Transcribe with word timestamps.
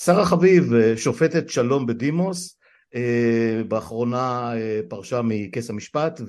שרה 0.00 0.24
חביב, 0.24 0.72
שופטת 0.96 1.48
שלום 1.48 1.86
בדימוס, 1.86 2.58
באחרונה 3.68 4.52
פרשה 4.88 5.22
מכס 5.22 5.70
המשפט 5.70 6.20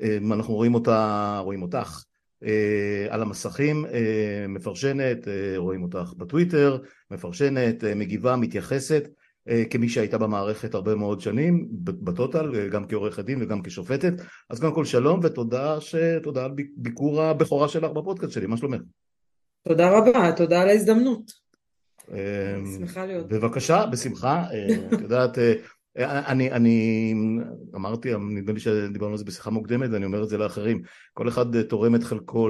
ואנחנו 0.00 0.54
רואים 0.54 0.74
אותה, 0.74 1.40
רואים 1.44 1.62
אותך 1.62 2.02
על 3.10 3.22
המסכים, 3.22 3.84
מפרשנת, 4.48 5.28
רואים 5.56 5.82
אותך 5.82 6.12
בטוויטר, 6.16 6.78
מפרשנת, 7.10 7.84
מגיבה, 7.84 8.36
מתייחסת 8.36 9.08
כמי 9.70 9.88
שהייתה 9.88 10.18
במערכת 10.18 10.74
הרבה 10.74 10.94
מאוד 10.94 11.20
שנים, 11.20 11.68
בטוטל, 11.80 12.68
גם 12.68 12.86
כעורכת 12.86 13.24
דין 13.24 13.42
וגם 13.42 13.62
כשופטת. 13.62 14.12
אז 14.50 14.60
קודם 14.60 14.74
כל 14.74 14.84
שלום 14.84 15.20
ותודה 15.22 15.78
על 16.44 16.50
ביקור 16.76 17.22
הבכורה 17.22 17.68
שלך 17.68 17.90
בפודקאסט 17.90 18.32
שלי, 18.32 18.46
מה 18.46 18.56
שלומך? 18.56 18.80
תודה 19.68 19.98
רבה, 19.98 20.32
תודה 20.32 20.62
על 20.62 20.68
ההזדמנות. 20.68 21.43
שמחה 22.78 23.06
להיות. 23.06 23.28
בבקשה, 23.28 23.86
בשמחה. 23.86 24.44
את 24.94 25.00
יודעת, 25.00 25.38
אני, 25.98 26.52
אני 26.52 27.14
אמרתי, 27.74 28.10
נדמה 28.16 28.52
לי 28.52 28.60
שדיברנו 28.60 29.12
על 29.12 29.18
זה 29.18 29.24
בשיחה 29.24 29.50
מוקדמת 29.50 29.90
ואני 29.92 30.04
אומר 30.04 30.22
את 30.22 30.28
זה 30.28 30.38
לאחרים, 30.38 30.82
כל 31.12 31.28
אחד 31.28 31.62
תורם 31.62 31.94
את 31.94 32.04
חלקו 32.04 32.48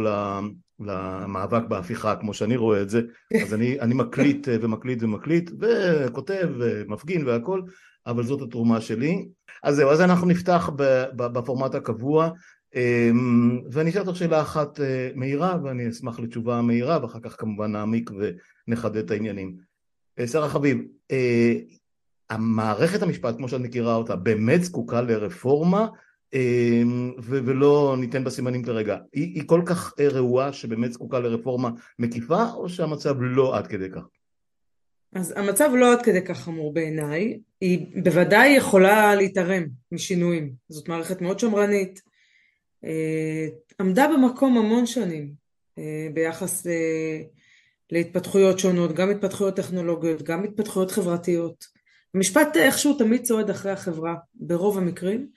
למאבק 0.81 1.63
בהפיכה 1.69 2.17
כמו 2.17 2.35
שאני 2.35 2.57
רואה 2.57 2.83
את 2.83 2.91
זה, 2.91 3.01
אז 3.43 3.55
אני, 3.55 3.81
אני 3.81 3.95
מקליט 3.95 4.49
ומקליט 4.61 5.03
ומקליט 5.03 5.51
וכותב 5.61 6.49
ומפגין 6.59 7.27
והכל, 7.27 7.63
אבל 8.07 8.23
זאת 8.23 8.43
התרומה 8.43 8.81
שלי. 8.81 9.29
אז 9.63 9.77
זהו, 9.77 9.91
אז 9.91 10.01
אנחנו 10.01 10.27
נפתח 10.27 10.71
בפורמט 11.17 11.75
הקבוע 11.75 12.31
ואני 13.71 13.91
אשאל 13.91 14.01
אותך 14.01 14.17
שאלה 14.17 14.43
אחת 14.43 14.81
מהירה 15.15 15.59
ואני 15.65 15.89
אשמח 15.89 16.21
לתשובה 16.21 16.63
מהירה 16.63 17.03
ואחר 17.03 17.21
כך 17.23 17.41
כמובן 17.41 17.73
נעמיק 17.73 18.11
ונחדד 18.69 18.97
את 18.97 19.11
העניינים. 19.11 19.57
שרה 20.27 20.49
חביב, 20.49 20.79
המערכת 22.31 23.03
המשפט 23.03 23.37
כמו 23.37 23.49
שאת 23.49 23.61
מכירה 23.61 23.95
אותה 23.95 24.17
באמת 24.17 24.65
זקוקה 24.65 25.01
לרפורמה 25.01 25.87
ולא 27.23 27.97
ניתן 27.99 28.25
בה 28.25 28.31
סימנים 28.31 28.63
כרגע, 28.63 28.99
היא, 29.13 29.35
היא 29.35 29.43
כל 29.47 29.63
כך 29.67 29.95
רעועה 30.01 30.53
שבאמת 30.53 30.93
זקוקה 30.93 31.19
לרפורמה 31.19 31.71
מקיפה 31.99 32.45
או 32.55 32.69
שהמצב 32.69 33.15
לא 33.21 33.57
עד 33.57 33.67
כדי 33.67 33.91
כך? 33.91 34.03
אז 35.15 35.35
המצב 35.37 35.71
לא 35.75 35.93
עד 35.93 36.03
כדי 36.03 36.23
כך 36.23 36.39
חמור 36.41 36.75
בעיניי, 36.75 37.39
היא 37.61 38.03
בוודאי 38.05 38.49
יכולה 38.49 39.15
להתערם 39.15 39.63
משינויים, 39.93 40.53
זאת 40.69 40.89
מערכת 40.89 41.21
מאוד 41.21 41.39
שמרנית, 41.39 42.14
עמדה 43.81 44.07
במקום 44.09 44.59
המון 44.59 44.87
שנים 44.87 45.33
ביחס 46.15 46.67
להתפתחויות 47.93 48.59
שונות, 48.59 48.93
גם 48.93 49.11
התפתחויות 49.11 49.57
טכנולוגיות, 49.57 50.23
גם 50.23 50.45
התפתחויות 50.45 50.91
חברתיות 50.91 51.65
המשפט 52.15 52.57
איכשהו 52.57 52.95
תמיד 52.95 53.23
צועד 53.23 53.51
אחרי 53.51 53.73
החברה 53.73 54.15
ברוב 54.35 54.79
המקרים 54.79 55.29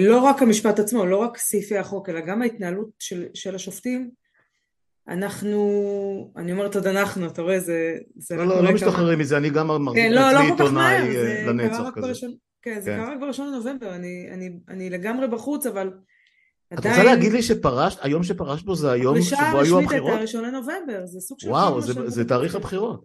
לא 0.00 0.18
רק 0.18 0.42
המשפט 0.42 0.78
עצמו, 0.78 1.06
לא 1.06 1.16
רק 1.16 1.38
סעיפי 1.38 1.78
החוק 1.78 2.08
אלא 2.08 2.20
גם 2.20 2.42
ההתנהלות 2.42 2.88
של, 2.98 3.26
של 3.34 3.54
השופטים 3.54 4.10
אנחנו, 5.08 6.32
אני 6.36 6.52
אומרת 6.52 6.74
עוד 6.74 6.86
אנחנו, 6.86 7.26
אתה 7.26 7.42
רואה 7.42 7.60
זה... 7.60 7.96
זה 8.16 8.36
לא, 8.36 8.46
לא, 8.46 8.64
לא 8.64 8.72
משתחררים 8.72 9.18
מזה, 9.18 9.36
אני 9.36 9.50
גם 9.50 9.84
מחזיק 9.84 10.02
כן, 10.02 10.12
לא, 10.12 10.32
לא 10.32 10.40
עיתונאי 10.40 11.14
לנצח 11.46 11.88
כזה. 11.94 12.26
כן, 12.62 12.80
זה 12.80 12.90
כן. 12.90 13.04
קרה 13.04 13.16
כבר 13.16 13.26
ראשון 13.26 13.48
לנובמבר, 13.48 13.94
אני, 13.94 14.28
אני, 14.32 14.50
אני 14.68 14.90
לגמרי 14.90 15.28
בחוץ 15.28 15.66
אבל 15.66 15.90
את 16.72 16.78
רוצה 16.78 17.02
להגיד 17.02 17.32
לי 17.32 17.42
שפרשת, 17.42 17.98
היום 18.02 18.22
שפרשת 18.22 18.64
בו 18.64 18.74
זה 18.74 18.90
היום 18.90 19.22
שבו 19.22 19.38
היו 19.40 19.78
הבחירות? 19.78 19.84
הפרישה 19.84 19.88
הרשמית 19.88 19.90
הייתה 19.90 20.20
ראשון 20.20 20.44
לנובמבר, 20.44 21.06
זה 21.06 21.20
סוג 21.20 21.40
של... 21.40 21.48
וואו, 21.48 21.80
זה, 21.80 22.10
זה 22.10 22.24
תאריך 22.24 22.54
הבחירות. 22.54 23.04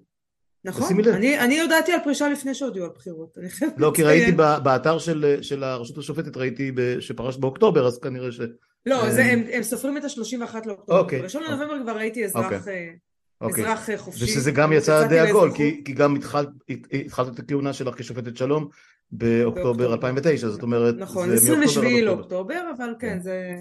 נכון, 0.65 0.99
אני, 1.07 1.39
אני 1.39 1.61
הודעתי 1.61 1.91
על 1.91 1.99
פרישה 2.03 2.29
לפני 2.29 2.53
שהודיעו 2.53 2.85
על 2.85 2.91
בחירות. 2.95 3.37
לא, 3.77 3.91
כי 3.95 4.03
ראיתי 4.03 4.31
באתר 4.63 4.99
של, 4.99 5.37
של 5.41 5.63
הרשות 5.63 5.97
השופטת, 5.97 6.37
ראיתי 6.37 6.71
שפרשת 6.99 7.39
באוקטובר, 7.39 7.87
אז 7.87 7.99
כנראה 7.99 8.31
ש... 8.31 8.41
לא, 8.85 9.09
זה, 9.09 9.25
הם, 9.25 9.43
הם 9.51 9.63
סופרים 9.63 9.97
את 9.97 10.03
ה-31 10.03 10.55
לאוקטובר. 10.65 10.99
אוקיי. 10.99 11.21
ראשון 11.21 11.43
לנובמבר 11.43 11.81
כבר 11.83 11.97
ראיתי 11.97 12.25
אזרח, 12.25 12.45
אוקיי. 12.45 12.97
אזרח 13.41 13.79
אוקיי. 13.79 13.97
חופשי. 13.97 14.23
ושזה 14.23 14.51
גם 14.51 14.73
יצא 14.73 15.07
די 15.07 15.19
עגול, 15.19 15.51
כי, 15.55 15.81
כי 15.85 15.93
גם 15.93 16.15
התחלת, 16.15 16.49
התחלת 16.91 17.33
את 17.33 17.39
הכהונה 17.39 17.73
שלך 17.73 17.95
כשופטת 17.97 18.37
שלום 18.37 18.67
באוקטובר 19.11 19.93
2009, 19.93 20.49
זאת 20.49 20.63
אומרת... 20.63 20.95
נכון, 20.97 21.33
27 21.33 22.01
לאוקטובר, 22.01 22.71
אבל 22.77 22.95
כן, 22.99 23.19
זה... 23.21 23.55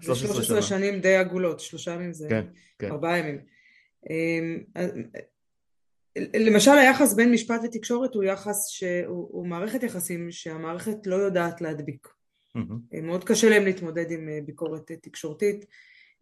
13 0.00 0.62
שנים 0.62 1.00
די 1.00 1.16
עגולות, 1.16 1.60
שלושה 1.60 1.90
ימים 1.90 2.12
זה... 2.12 2.26
כן, 2.28 2.44
כן. 2.78 2.90
ארבעה 2.90 3.18
ימים. 3.18 3.38
אמ, 4.10 4.58
למשל 6.36 6.70
היחס 6.70 7.14
בין 7.14 7.32
משפט 7.32 7.60
ותקשורת 7.64 8.14
הוא 8.14 8.24
יחס 8.24 8.68
שהוא 8.68 9.46
מערכת 9.46 9.82
יחסים 9.82 10.30
שהמערכת 10.30 11.06
לא 11.06 11.14
יודעת 11.14 11.60
להדביק. 11.60 12.08
Mm-hmm. 12.56 13.00
מאוד 13.02 13.24
קשה 13.24 13.48
להם 13.48 13.64
להתמודד 13.64 14.10
עם 14.10 14.28
אה, 14.28 14.38
ביקורת 14.46 14.90
אה, 14.90 14.96
תקשורתית, 14.96 15.64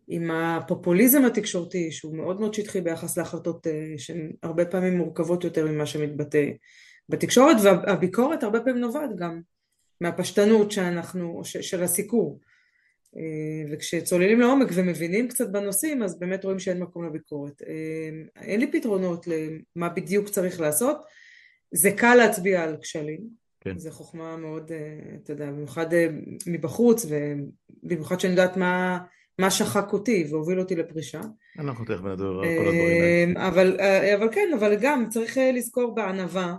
עם 0.08 0.30
הפופוליזם 0.30 1.24
התקשורתי 1.24 1.92
שהוא 1.92 2.16
מאוד 2.16 2.40
מאוד 2.40 2.54
שטחי 2.54 2.80
ביחס 2.80 3.18
להחלטות 3.18 3.66
אה, 3.66 3.94
שהן 3.96 4.32
הרבה 4.42 4.64
פעמים 4.64 4.96
מורכבות 4.96 5.44
יותר 5.44 5.66
ממה 5.66 5.86
שמתבטא 5.86 6.50
בתקשורת 7.08 7.56
והביקורת 7.64 8.42
הרבה 8.42 8.60
פעמים 8.60 8.80
נובעת 8.80 9.16
גם 9.16 9.40
מהפשטנות 10.00 10.72
שאנחנו, 10.72 11.40
של 11.44 11.82
הסיקור. 11.82 12.40
אה, 13.16 13.72
וכשצוללים 13.72 14.40
לעומק 14.40 14.68
ומבינים 14.74 15.28
קצת 15.28 15.48
בנושאים 15.50 16.02
אז 16.02 16.18
באמת 16.18 16.44
רואים 16.44 16.58
שאין 16.58 16.82
מקום 16.82 17.04
לביקורת. 17.04 17.62
אה, 17.62 18.42
אין 18.42 18.60
לי 18.60 18.72
פתרונות 18.72 19.26
למה 19.26 19.88
בדיוק 19.88 20.28
צריך 20.28 20.60
לעשות, 20.60 20.96
זה 21.70 21.90
קל 21.90 22.14
להצביע 22.14 22.62
על 22.62 22.76
כשלים, 22.82 23.20
כן. 23.60 23.78
זו 23.78 23.90
חוכמה 23.90 24.36
מאוד, 24.36 24.72
אה, 24.72 25.16
אתה 25.22 25.32
יודע, 25.32 25.50
במיוחד 25.50 25.86
מבחוץ 26.46 27.06
ובמיוחד 27.08 28.20
שאני 28.20 28.32
יודעת 28.32 28.56
מה, 28.56 28.98
מה 29.38 29.50
שחק 29.50 29.92
אותי 29.92 30.26
והוביל 30.30 30.60
אותי 30.60 30.74
לפרישה. 30.74 31.20
אנחנו 31.58 31.84
תכף 31.84 32.04
נדבר 32.04 32.28
על 32.28 32.44
כל 32.58 32.68
הדברים 32.68 33.02
האלה. 33.02 33.48
אבל, 33.48 33.80
אבל 34.14 34.28
כן, 34.32 34.48
אבל 34.58 34.76
גם 34.80 35.08
צריך 35.08 35.38
לזכור 35.54 35.94
בענווה 35.94 36.54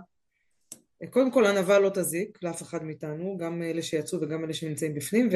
קודם 1.10 1.30
כל 1.30 1.46
ענווה 1.46 1.78
לא 1.78 1.90
תזיק 1.94 2.38
לאף 2.42 2.62
אחד 2.62 2.84
מאיתנו, 2.84 3.36
גם 3.40 3.62
אלה 3.62 3.82
שיצאו 3.82 4.20
וגם 4.20 4.44
אלה 4.44 4.52
שנמצאים 4.52 4.94
בפנים, 4.94 5.28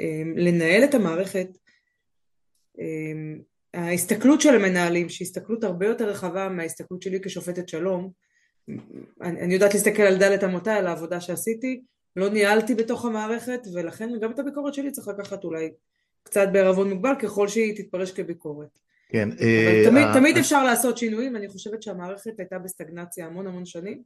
אמ, 0.00 0.34
לנהל 0.36 0.84
את 0.84 0.94
המערכת 0.94 1.48
אמ, 2.78 3.40
ההסתכלות 3.74 4.40
של 4.40 4.54
המנהלים 4.54 5.08
שהיא 5.08 5.26
הסתכלות 5.26 5.64
הרבה 5.64 5.86
יותר 5.86 6.08
רחבה 6.08 6.48
מההסתכלות 6.48 7.02
שלי 7.02 7.20
כשופטת 7.22 7.68
שלום 7.68 8.10
אני, 9.20 9.40
אני 9.40 9.54
יודעת 9.54 9.74
להסתכל 9.74 10.02
על 10.02 10.18
דלת 10.18 10.44
אמותיי 10.44 10.78
על 10.78 10.86
העבודה 10.86 11.20
שעשיתי 11.20 11.82
לא 12.16 12.28
ניהלתי 12.28 12.74
בתוך 12.74 13.04
המערכת 13.04 13.60
ולכן 13.74 14.10
גם 14.20 14.30
את 14.30 14.38
הביקורת 14.38 14.74
שלי 14.74 14.90
צריך 14.90 15.08
לקחת 15.08 15.44
אולי 15.44 15.70
קצת 16.22 16.48
בערבון 16.52 16.90
מוגבל 16.90 17.14
ככל 17.18 17.48
שהיא 17.48 17.76
תתפרש 17.76 18.12
כביקורת. 18.12 18.78
כן, 19.08 19.28
אבל 19.30 19.40
אה, 19.40 19.82
תמיד, 19.84 20.06
אה, 20.06 20.14
תמיד 20.14 20.36
אפשר 20.36 20.64
לעשות 20.64 20.98
שינויים 20.98 21.36
אני 21.36 21.48
חושבת 21.48 21.82
שהמערכת 21.82 22.38
הייתה 22.38 22.58
בסטגנציה 22.58 23.26
המון 23.26 23.46
המון 23.46 23.66
שנים 23.66 24.02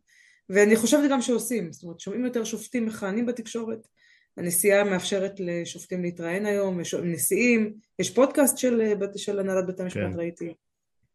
ואני 0.51 0.77
חושבת 0.77 1.11
גם 1.11 1.23
שעושים 1.23 1.73
זאת 1.73 1.83
אומרת 1.83 2.01
שומעים 2.01 2.25
יותר 2.25 2.45
שופטים 2.45 2.87
מכהנים 2.87 3.27
בתקשורת 3.27 3.89
הנשיאה 4.37 4.85
מאפשרת 4.85 5.33
לשופטים 5.39 6.03
להתראיין 6.03 6.47
היום, 6.47 6.81
יש 6.81 6.95
נשיאים, 6.95 7.73
יש 7.99 8.11
פודקאסט 8.11 8.59
של, 8.59 8.95
של 9.17 9.41
הנהלת 9.41 9.67
בית 9.67 9.81
המשפט 9.81 10.01
כן. 10.13 10.19
ראיתי, 10.19 10.53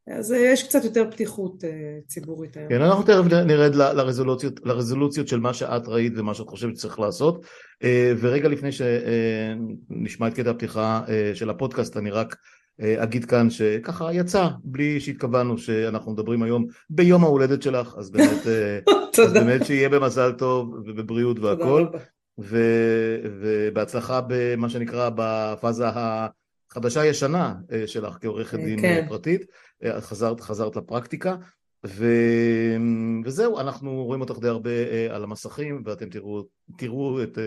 אז 0.08 0.34
אה, 0.34 0.38
יש 0.38 0.64
קצת 0.64 0.84
יותר 0.84 1.12
פתיחות 1.12 1.64
אה, 1.64 1.70
ציבורית 2.08 2.58
היום. 2.58 2.70
כן, 2.70 2.82
אנחנו 2.82 3.04
תכף 3.04 3.24
נרד 3.46 3.76
לרזולוציות, 3.76 4.60
לרזולוציות 4.66 5.28
של 5.28 5.40
מה 5.40 5.54
שאת 5.54 5.88
ראית 5.88 6.14
ומה 6.16 6.34
שאת 6.34 6.48
חושבת 6.48 6.76
שצריך 6.76 7.00
לעשות, 7.00 7.46
אה, 7.84 8.14
ורגע 8.20 8.50
לפני 8.50 8.70
שנשמע 8.72 10.28
את 10.28 10.34
קטע 10.34 10.50
הפתיחה 10.50 11.02
של 11.34 11.50
הפודקאסט, 11.50 11.98
אני 11.98 12.12
רק 12.12 12.36
אגיד 12.80 13.26
כאן 13.26 13.50
שככה 13.50 14.14
יצא, 14.14 14.48
בלי 14.64 15.00
שהתכוונו 15.00 15.58
שאנחנו 15.58 16.12
מדברים 16.12 16.44
היום 16.44 16.66
ביום 16.90 17.24
ההולדת 17.24 17.62
שלך, 17.62 17.96
אז 17.98 18.10
באמת, 18.10 18.48
אז 19.26 19.34
באמת 19.34 19.66
שיהיה 19.66 19.90
במזל 19.90 20.32
טוב 20.32 20.74
ובבריאות 20.86 21.40
והכל. 21.40 21.88
ו, 22.40 22.58
ובהצלחה 23.24 24.22
במה 24.28 24.70
שנקרא 24.70 25.10
בפאזה 25.16 25.86
החדשה 25.88 27.06
ישנה 27.06 27.56
אה, 27.72 27.88
שלך 27.88 28.18
כעורכת 28.22 28.60
דין 28.60 28.82
כן. 28.82 29.06
פרטית, 29.10 29.46
אה, 29.84 30.02
חזרת, 30.02 30.42
חזרת 30.42 30.76
לפרקטיקה 30.76 31.36
ו... 31.88 32.06
וזהו, 33.26 33.60
אנחנו 33.60 34.04
רואים 34.04 34.22
אותך 34.22 34.40
די 34.40 34.48
הרבה 34.48 34.70
אה, 34.70 35.08
על 35.16 35.24
המסכים 35.24 35.84
ואתם 35.86 36.10
תראו, 36.10 36.44
תראו 36.78 37.24
את 37.24 37.38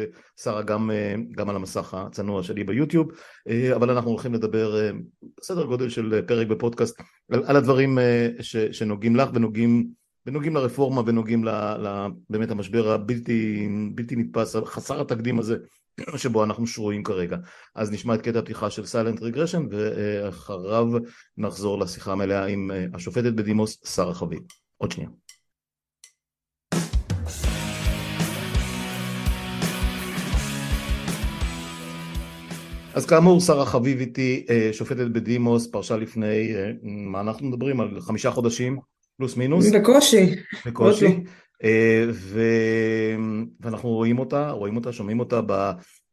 שרה 0.40 0.62
גם, 0.62 0.90
גם 1.36 1.50
על 1.50 1.56
המסך 1.56 1.94
הצנוע 1.94 2.42
שלי 2.42 2.64
ביוטיוב, 2.64 3.08
אבל 3.76 3.90
אנחנו 3.90 4.10
הולכים 4.10 4.34
לדבר 4.34 4.90
בסדר 5.40 5.64
גודל 5.64 5.88
של 5.88 6.22
פרק 6.26 6.46
בפודקאסט 6.46 7.00
על, 7.32 7.42
על 7.46 7.56
הדברים 7.56 7.98
ש, 8.40 8.56
שנוגעים 8.56 9.16
לך 9.16 9.28
ונוגעים 9.34 9.88
ונוגעים 10.26 10.56
לרפורמה 10.56 11.02
ונוגעים 11.06 11.44
ל, 11.44 11.48
ל, 11.50 12.06
באמת 12.30 12.50
המשבר 12.50 12.90
הבלתי 12.90 13.68
בלתי 13.94 14.16
נתפס, 14.16 14.56
חסר 14.56 15.00
התקדים 15.00 15.38
הזה 15.38 15.56
שבו 16.16 16.44
אנחנו 16.44 16.66
שרויים 16.66 17.02
כרגע. 17.02 17.36
אז 17.74 17.92
נשמע 17.92 18.14
את 18.14 18.22
קטע 18.22 18.38
הפתיחה 18.38 18.70
של 18.70 18.86
סיילנט 18.86 19.22
רגרשן 19.22 19.66
ואחריו 19.70 20.86
נחזור 21.36 21.78
לשיחה 21.78 22.12
המלאה 22.12 22.46
עם 22.46 22.70
אה, 22.70 22.84
השופטת 22.94 23.32
בדימוס 23.32 23.78
שרה 23.94 24.14
חביב. 24.14 24.40
עוד 24.76 24.92
שנייה. 24.92 25.10
אז 32.94 33.06
כאמור 33.06 33.40
שרה 33.40 33.66
חביביתי 33.66 34.46
אה, 34.50 34.70
שופטת 34.72 35.06
בדימוס 35.06 35.66
פרשה 35.66 35.96
לפני 35.96 36.54
אה, 36.54 36.70
מה 36.82 37.20
אנחנו 37.20 37.48
מדברים 37.48 37.80
על 37.80 38.00
חמישה 38.00 38.30
חודשים 38.30 38.78
פלוס 39.16 39.36
מינוס 39.36 39.66
בקושי 39.74 40.34
בקושי 40.66 41.20
ו... 42.10 42.40
ואנחנו 43.60 43.88
רואים 43.88 44.18
אותה 44.18 44.50
רואים 44.50 44.76
אותה 44.76 44.92
שומעים 44.92 45.20
אותה 45.20 45.40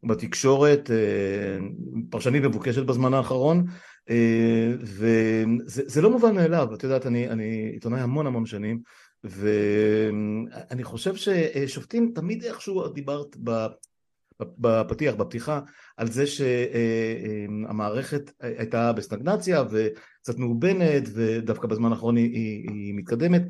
בתקשורת 0.04 0.90
פרשנית 2.10 2.44
מבוקשת 2.44 2.84
בזמן 2.86 3.14
האחרון 3.14 3.66
וזה 4.80 6.02
לא 6.02 6.12
מובן 6.12 6.36
מאליו. 6.36 6.74
את 6.74 6.84
יודעת 6.84 7.06
אני, 7.06 7.30
אני 7.30 7.70
עיתונאי 7.74 8.02
המון 8.02 8.28
המון 8.28 8.46
שנים 8.46 8.80
ואני 9.24 10.84
חושב 10.84 11.16
ששופטים 11.16 12.12
תמיד 12.16 12.44
איכשהו 12.44 12.88
דיברת 12.88 13.38
בפתיח, 14.40 15.16
בפתיחה, 15.16 15.60
על 15.98 16.12
זה 16.12 16.28
שהמערכת 16.28 18.32
הייתה 18.40 18.94
בסטגנציה 18.94 19.64
וקצת 19.70 20.40
מאובנת 20.40 21.04
ודווקא 21.14 21.68
בזמן 21.68 21.92
האחרון 21.92 22.16
היא, 22.16 22.34
היא, 22.34 22.70
היא 22.70 22.94
מתקדמת. 22.96 23.42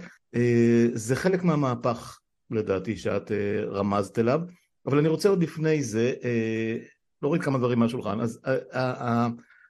זה 0.93 1.15
חלק 1.15 1.43
מהמהפך 1.43 2.19
לדעתי 2.51 2.97
שאת 2.97 3.31
רמזת 3.71 4.19
אליו, 4.19 4.39
אבל 4.85 4.97
אני 4.97 5.07
רוצה 5.07 5.29
עוד 5.29 5.43
לפני 5.43 5.83
זה 5.83 6.13
להוריד 7.21 7.41
כמה 7.41 7.57
דברים 7.57 7.79
מהשולחן. 7.79 8.19
אז 8.19 8.39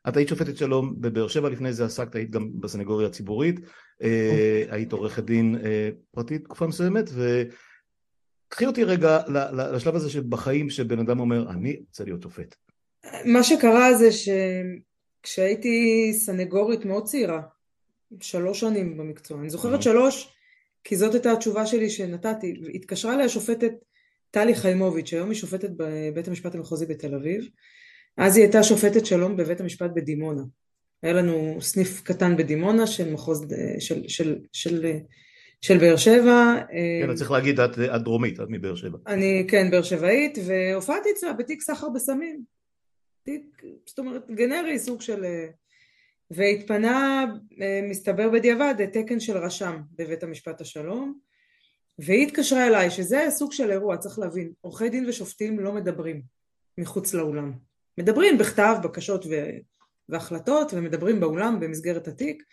את 0.08 0.18
היית 0.18 0.30
שופטת 0.30 0.58
שלום 0.58 0.96
בבאר 1.00 1.28
שבע, 1.28 1.50
לפני 1.50 1.74
זה 1.74 1.86
עסקת, 1.86 2.16
היית 2.16 2.32
גם 2.32 2.50
בסנגוריה 2.60 3.08
הציבורית, 3.08 3.60
היית 4.70 4.92
עורכת 4.92 5.24
דין 5.24 5.56
פרטית 6.12 6.44
תקופה 6.44 6.68
מסוימת. 6.68 7.10
קחי 8.56 8.66
אותי 8.66 8.84
רגע 8.84 9.20
לשלב 9.74 9.96
הזה 9.96 10.10
שבחיים 10.10 10.70
שבן 10.70 11.00
אדם 11.00 11.20
אומר 11.20 11.52
אני 11.52 11.80
רוצה 11.88 12.04
להיות 12.04 12.22
שופט. 12.22 12.56
מה 13.26 13.44
שקרה 13.44 13.94
זה 13.94 14.10
שכשהייתי 14.12 16.10
סנגורית 16.14 16.86
מאוד 16.86 17.06
צעירה, 17.06 17.42
שלוש 18.22 18.60
שנים 18.60 18.98
במקצוע, 18.98 19.40
אני 19.40 19.50
זוכרת 19.50 19.82
שלוש 19.82 20.34
כי 20.84 20.96
זאת 20.96 21.14
הייתה 21.14 21.32
התשובה 21.32 21.66
שלי 21.66 21.90
שנתתי, 21.90 22.54
התקשרה 22.74 23.14
אליי 23.14 23.26
השופטת 23.26 23.72
טלי 24.32 24.56
חיימוביץ', 24.56 25.14
היום 25.14 25.30
היא 25.30 25.38
שופטת 25.38 25.70
בבית 25.78 26.28
המשפט 26.28 26.56
המחוזי 26.56 26.86
בתל 26.86 27.16
אביב, 27.16 27.50
אז 28.18 28.38
היא 28.38 28.44
הייתה 28.44 28.64
שופטת 28.64 29.06
שלום 29.06 29.38
בבית 29.38 29.62
המשפט 29.62 29.92
בדימונה. 29.96 30.42
היה 31.04 31.14
לנו 31.14 31.58
סניף 31.62 32.02
קטן 32.02 32.38
בדימונה 32.38 32.88
של 32.88 33.14
מחוז, 33.14 33.46
של, 33.80 34.08
של, 34.08 34.08
של, 34.08 34.38
של 34.54 34.98
של 35.66 35.78
באר 35.78 35.98
שבע. 35.98 36.56
כן, 37.08 37.16
צריך 37.16 37.32
להגיד, 37.32 37.60
את, 37.60 37.80
את 37.80 38.02
דרומית, 38.02 38.40
את 38.40 38.46
מבאר 38.50 38.76
שבע. 38.76 38.98
אני, 39.08 39.46
כן, 39.48 39.72
באר 39.72 39.84
שבעית, 39.84 40.38
והופעתי 40.46 41.10
אצלה 41.12 41.34
בתיק 41.34 41.62
סחר 41.62 41.90
בסמים. 41.90 42.44
תיק, 43.24 43.62
זאת 43.86 44.00
אומרת, 44.00 44.32
גנרי, 44.32 44.80
סוג 44.80 45.02
של... 45.02 45.26
והתפנה, 46.32 47.26
מסתבר 47.90 48.30
בדיעבד, 48.30 48.86
תקן 48.94 49.20
של 49.20 49.38
רשם 49.38 49.82
בבית 49.98 50.24
המשפט 50.24 50.62
השלום, 50.62 51.20
והיא 52.00 52.28
התקשרה 52.28 52.68
אליי, 52.68 52.92
שזה 52.92 53.26
סוג 53.30 53.52
של 53.52 53.72
אירוע, 53.72 53.98
צריך 53.98 54.20
להבין, 54.20 54.52
עורכי 54.62 54.90
דין 54.90 55.06
ושופטים 55.10 55.60
לא 55.60 55.74
מדברים 55.74 56.22
מחוץ 56.78 57.14
לאולם. 57.14 57.52
מדברים 57.98 58.38
בכתב, 58.38 58.76
בקשות 58.84 59.26
ו... 59.26 59.50
והחלטות, 60.10 60.74
ומדברים 60.74 61.20
באולם 61.20 61.60
במסגרת 61.60 62.08
התיק, 62.08 62.44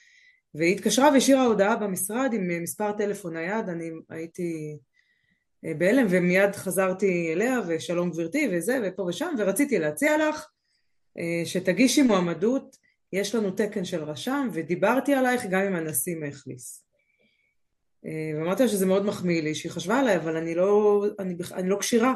והיא 0.55 0.75
התקשרה 0.75 1.11
והשאירה 1.13 1.45
הודעה 1.45 1.77
במשרד 1.77 2.31
עם 2.33 2.63
מספר 2.63 2.93
טלפון 2.93 3.33
נייד, 3.33 3.69
אני 3.69 3.91
הייתי 4.11 4.79
אה, 5.65 5.75
בהלם 5.75 6.07
ומיד 6.11 6.55
חזרתי 6.55 7.33
אליה 7.33 7.61
ושלום 7.67 8.11
גברתי 8.11 8.49
וזה 8.53 8.79
ופה 8.85 9.03
ושם 9.03 9.35
ורציתי 9.39 9.79
להציע 9.79 10.29
לך 10.29 10.47
אה, 11.19 11.43
שתגישי 11.45 12.03
מועמדות, 12.03 12.77
יש 13.13 13.35
לנו 13.35 13.51
תקן 13.51 13.85
של 13.85 14.05
רשם 14.05 14.49
ודיברתי 14.53 15.15
עלייך 15.15 15.47
גם 15.51 15.61
עם 15.61 15.75
הנשיא 15.75 16.17
מכליס. 16.21 16.85
אה, 18.07 18.33
ואמרתי 18.35 18.63
לה 18.63 18.69
שזה 18.69 18.87
מאוד 18.87 19.05
מחמיא 19.05 19.43
לי, 19.43 19.55
שהיא 19.55 19.73
חשבה 19.73 20.01
עליי 20.01 20.17
אבל 20.17 20.37
אני 20.37 20.55
לא, 20.55 21.05
אני, 21.19 21.35
אני 21.53 21.69
לא 21.69 21.77
כשירה 21.81 22.15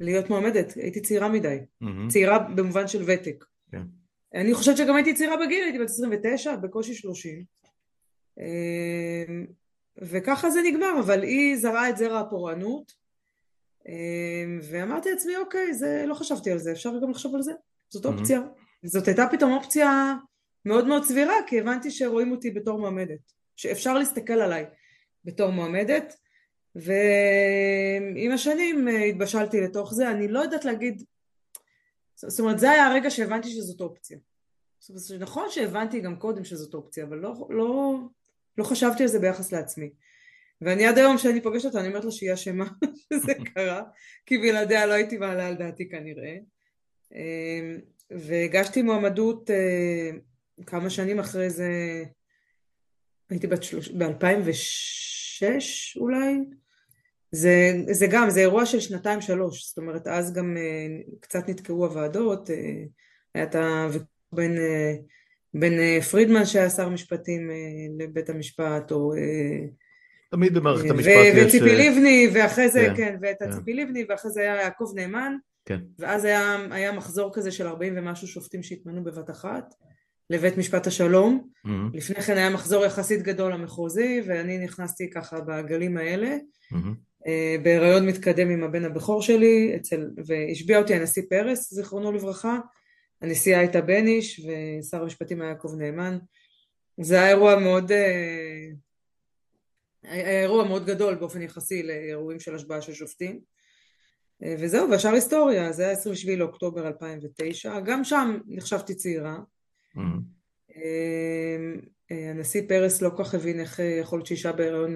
להיות 0.00 0.30
מועמדת, 0.30 0.74
הייתי 0.76 1.00
צעירה 1.00 1.28
מדי, 1.28 1.58
mm-hmm. 1.82 1.86
צעירה 2.08 2.38
במובן 2.38 2.88
של 2.88 3.02
ותק. 3.06 3.44
Yeah. 3.44 3.72
כן. 3.72 3.82
אני 4.34 4.54
חושבת 4.54 4.76
שגם 4.76 4.94
הייתי 4.94 5.14
צעירה 5.14 5.36
בגיל, 5.36 5.64
הייתי 5.64 5.78
בת 5.78 5.88
29, 5.88 6.56
בקושי 6.56 6.94
30. 6.94 7.44
אמ, 8.38 9.46
וככה 9.98 10.50
זה 10.50 10.60
נגמר, 10.64 11.00
אבל 11.00 11.22
היא 11.22 11.56
זרעה 11.56 11.90
את 11.90 11.96
זרע 11.96 12.20
הפורענות 12.20 12.92
אמ, 13.88 14.60
ואמרתי 14.62 15.10
לעצמי 15.10 15.36
אוקיי, 15.36 15.74
זה, 15.74 16.04
לא 16.06 16.14
חשבתי 16.14 16.50
על 16.50 16.58
זה, 16.58 16.72
אפשר 16.72 16.90
גם 17.02 17.10
לחשוב 17.10 17.34
על 17.34 17.42
זה, 17.42 17.52
זאת 17.88 18.06
אופציה. 18.06 18.38
Mm-hmm. 18.38 18.88
זאת 18.88 19.08
הייתה 19.08 19.26
פתאום 19.32 19.52
אופציה 19.52 20.14
מאוד 20.64 20.86
מאוד 20.86 21.04
סבירה, 21.04 21.34
כי 21.46 21.60
הבנתי 21.60 21.90
שרואים 21.90 22.32
אותי 22.32 22.50
בתור 22.50 22.78
מועמדת, 22.78 23.32
שאפשר 23.56 23.98
להסתכל 23.98 24.32
עליי 24.32 24.66
בתור 25.24 25.50
מועמדת, 25.50 26.16
ועם 26.74 28.32
השנים 28.34 28.88
אה, 28.88 29.04
התבשלתי 29.04 29.60
לתוך 29.60 29.94
זה, 29.94 30.10
אני 30.10 30.28
לא 30.28 30.40
יודעת 30.40 30.64
להגיד, 30.64 31.02
זאת 32.14 32.40
אומרת 32.40 32.58
זה 32.58 32.70
היה 32.70 32.86
הרגע 32.86 33.10
שהבנתי 33.10 33.50
שזאת 33.50 33.80
אופציה. 33.80 34.18
זאת 34.78 35.10
אומרת, 35.10 35.22
נכון 35.22 35.46
שהבנתי 35.50 36.00
גם 36.00 36.16
קודם 36.16 36.44
שזאת 36.44 36.74
אופציה, 36.74 37.04
אבל 37.04 37.16
לא, 37.16 37.46
לא, 37.50 37.98
לא 38.60 38.64
חשבתי 38.64 39.02
על 39.02 39.08
זה 39.08 39.18
ביחס 39.18 39.52
לעצמי. 39.52 39.90
ואני 40.60 40.86
עד 40.86 40.98
היום 40.98 41.16
כשאני 41.16 41.40
פוגשת 41.40 41.64
אותה 41.64 41.80
אני 41.80 41.88
אומרת 41.88 42.04
לה 42.04 42.10
שהיא 42.10 42.34
אשמה 42.34 42.68
שזה 43.12 43.32
קרה, 43.54 43.82
כי 44.26 44.38
בלעדיה 44.38 44.86
לא 44.86 44.92
הייתי 44.92 45.18
מעלה 45.18 45.48
על 45.48 45.54
דעתי 45.54 45.88
כנראה. 45.88 46.36
אמ, 47.14 47.78
והגשתי 48.10 48.82
מועמדות 48.82 49.50
אה, 49.50 50.10
כמה 50.66 50.90
שנים 50.90 51.18
אחרי 51.18 51.50
זה, 51.50 51.70
הייתי 53.30 53.46
בת 53.46 53.62
שלוש... 53.62 53.88
ב-2006 53.88 56.00
אולי, 56.00 56.34
זה, 57.32 57.72
זה 57.90 58.06
גם, 58.10 58.30
זה 58.30 58.40
אירוע 58.40 58.66
של 58.66 58.80
שנתיים 58.80 59.20
שלוש, 59.20 59.68
זאת 59.68 59.78
אומרת 59.78 60.06
אז 60.06 60.32
גם 60.32 60.56
אה, 60.56 61.12
קצת 61.20 61.48
נתקעו 61.48 61.86
הוועדות, 61.86 62.50
אה, 62.50 62.56
היה 63.34 63.44
את 63.44 63.54
ה... 63.54 63.86
בין 64.32 64.56
בין 65.54 65.78
אה, 65.78 65.98
פרידמן 66.10 66.46
שהיה 66.46 66.70
שר 66.70 66.88
משפטים 66.88 67.50
אה, 67.50 67.56
לבית 67.98 68.30
המשפט, 68.30 68.92
או... 68.92 69.14
אה, 69.14 69.66
תמיד 70.30 70.54
במערכת 70.54 70.90
המשפט 70.90 71.10
יש... 71.34 71.46
וציפי 71.46 71.76
לבני, 71.76 72.28
ואחרי 72.34 72.68
זה, 72.68 72.86
כן, 72.86 72.94
כן 72.96 73.16
ואת 73.22 73.36
כן. 73.38 73.52
ציפי 73.52 73.74
לבני, 73.74 74.04
ואחרי 74.08 74.30
זה 74.30 74.40
היה 74.40 74.56
יעקב 74.56 74.92
נאמן, 74.94 75.36
כן. 75.64 75.78
ואז 75.98 76.24
היה, 76.24 76.56
היה 76.70 76.92
מחזור 76.92 77.30
כזה 77.34 77.50
של 77.50 77.66
40 77.66 77.94
ומשהו 77.96 78.28
שופטים 78.28 78.62
שהתמנו 78.62 79.04
בבת 79.04 79.30
אחת 79.30 79.74
לבית 80.30 80.58
משפט 80.58 80.86
השלום. 80.86 81.48
Mm-hmm. 81.66 81.70
לפני 81.94 82.22
כן 82.22 82.36
היה 82.36 82.50
מחזור 82.50 82.84
יחסית 82.84 83.22
גדול 83.22 83.52
למחוזי, 83.52 84.22
ואני 84.26 84.58
נכנסתי 84.58 85.10
ככה 85.10 85.40
בגלים 85.40 85.96
האלה, 85.96 86.36
mm-hmm. 86.72 87.28
בהיריון 87.62 88.06
מתקדם 88.06 88.50
עם 88.50 88.64
הבן 88.64 88.84
הבכור 88.84 89.22
שלי, 89.22 89.72
אצל, 89.76 90.10
והשביע 90.26 90.78
אותי 90.78 90.94
הנשיא 90.94 91.22
פרס, 91.30 91.74
זיכרונו 91.74 92.12
לברכה. 92.12 92.58
הנשיאה 93.22 93.58
הייתה 93.58 93.80
בניש 93.80 94.40
ושר 94.40 95.02
המשפטים 95.02 95.40
היה 95.40 95.50
יעקב 95.50 95.74
נאמן. 95.78 96.18
זה 97.00 97.14
היה 97.14 97.28
אירוע 97.28 97.58
מאוד, 97.58 97.92
אה, 97.92 98.66
היה 100.02 100.40
אירוע 100.42 100.64
מאוד 100.64 100.86
גדול 100.86 101.14
באופן 101.14 101.42
יחסי 101.42 101.82
לאירועים 101.82 102.40
של 102.40 102.54
השבעה 102.54 102.82
של 102.82 102.92
שופטים. 102.92 103.40
אה, 104.42 104.54
וזהו, 104.58 104.90
והשאר 104.90 105.12
היסטוריה, 105.12 105.72
זה 105.72 105.82
היה 105.82 105.92
27 105.92 106.36
לאוקטובר 106.36 106.86
2009, 106.86 107.80
גם 107.80 108.04
שם 108.04 108.38
נחשבתי 108.46 108.94
צעירה. 108.94 109.38
Mm-hmm. 109.96 110.80
הנשיא 112.10 112.62
פרס 112.68 113.02
לא 113.02 113.10
כל 113.16 113.24
כך 113.24 113.34
הבין 113.34 113.60
איך 113.60 113.80
יכול 114.00 114.18
להיות 114.18 114.26
שאישה 114.26 114.52
בהיריון 114.52 114.94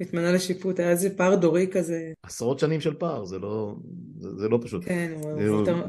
מתמנה 0.00 0.32
לשיפוט, 0.32 0.80
היה 0.80 0.90
איזה 0.90 1.16
פער 1.16 1.34
דורי 1.34 1.66
כזה. 1.72 2.12
עשרות 2.22 2.58
שנים 2.58 2.80
של 2.80 2.94
פער, 2.94 3.24
זה 3.24 3.38
לא, 3.38 3.76
זה, 4.18 4.36
זה 4.36 4.48
לא 4.48 4.58
פשוט. 4.62 4.84
כן, 4.84 5.12
הוא 5.22 5.40
יותר... 5.40 5.84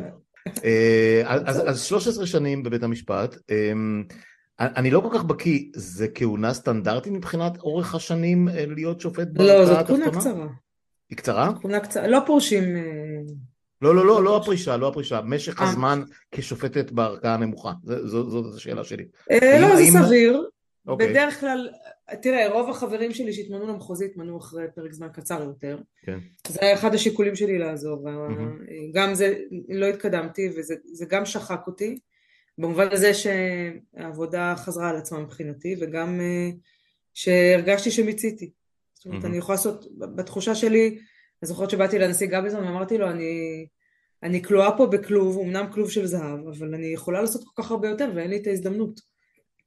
אה, 0.63 1.21
אז, 1.25 1.69
אז 1.69 1.83
13 1.83 2.25
שנים 2.25 2.63
בבית 2.63 2.83
המשפט, 2.83 3.35
אמ, 3.49 4.03
אני 4.59 4.91
לא 4.91 4.99
כל 4.99 5.17
כך 5.17 5.23
בקיא, 5.23 5.63
זה 5.75 6.07
כהונה 6.15 6.53
סטנדרטית 6.53 7.13
מבחינת 7.13 7.57
אורך 7.57 7.95
השנים 7.95 8.49
אה, 8.49 8.65
להיות 8.67 9.01
שופט 9.01 9.27
לא, 9.35 9.65
זאת 9.65 9.87
כהונה 9.87 10.11
קצרה. 10.11 10.47
היא 11.09 11.17
קצרה? 11.17 11.51
כהונה 11.61 11.79
קצרה, 11.79 12.07
לא 12.07 12.19
פורשים... 12.25 12.75
אה, 12.75 12.81
לא, 13.81 13.95
לא, 13.95 14.05
לא, 14.05 14.23
לא 14.23 14.37
הפרישה, 14.37 14.77
לא 14.77 14.87
הפרישה, 14.87 15.21
משך 15.21 15.61
הזמן 15.61 16.01
כשופטת 16.31 16.91
בערכאה 16.91 17.33
הנמוכה, 17.33 17.71
זאת 17.83 18.55
השאלה 18.55 18.83
שלי. 18.83 19.05
לא, 19.61 19.75
זה 19.75 19.83
סביר, 19.91 20.43
אוקיי. 20.87 21.09
בדרך 21.09 21.39
כלל, 21.39 21.69
תראה, 22.15 22.53
רוב 22.53 22.69
החברים 22.69 23.13
שלי 23.13 23.33
שהתמנו 23.33 23.67
למחוזי 23.67 24.05
התמנו 24.05 24.37
אחרי 24.37 24.65
פרק 24.75 24.93
זמן 24.93 25.07
קצר 25.13 25.43
יותר. 25.43 25.77
כן. 26.01 26.19
זה 26.47 26.59
היה 26.61 26.73
אחד 26.73 26.95
השיקולים 26.95 27.35
שלי 27.35 27.57
לעזוב. 27.57 28.07
Mm-hmm. 28.07 28.91
גם 28.93 29.15
זה, 29.15 29.35
לא 29.69 29.85
התקדמתי 29.85 30.49
וזה 30.55 31.05
גם 31.09 31.25
שחק 31.25 31.61
אותי, 31.67 31.99
במובן 32.57 32.87
הזה 32.91 33.11
שהעבודה 33.13 34.53
חזרה 34.57 34.89
על 34.89 34.97
עצמה 34.97 35.19
מבחינתי, 35.19 35.75
וגם 35.79 36.21
אה, 36.21 36.49
שהרגשתי 37.13 37.91
שמיציתי. 37.91 38.51
זאת 38.93 39.05
אומרת, 39.05 39.23
mm-hmm. 39.23 39.27
אני 39.27 39.37
יכולה 39.37 39.55
לעשות, 39.55 39.85
בתחושה 39.97 40.55
שלי, 40.55 40.87
אני 41.43 41.47
זוכרת 41.47 41.69
שבאתי 41.69 41.99
לנשיא 41.99 42.27
גביזון 42.27 42.63
ואמרתי 42.63 42.97
לו, 42.97 43.09
אני, 43.09 43.65
אני 44.23 44.43
כלואה 44.43 44.77
פה 44.77 44.85
בכלוב, 44.85 45.39
אמנם 45.39 45.65
כלוב 45.73 45.91
של 45.91 46.05
זהב, 46.05 46.47
אבל 46.47 46.75
אני 46.75 46.87
יכולה 46.87 47.21
לעשות 47.21 47.43
כל 47.43 47.63
כך 47.63 47.71
הרבה 47.71 47.87
יותר 47.89 48.11
ואין 48.15 48.29
לי 48.29 48.37
את 48.37 48.47
ההזדמנות. 48.47 49.16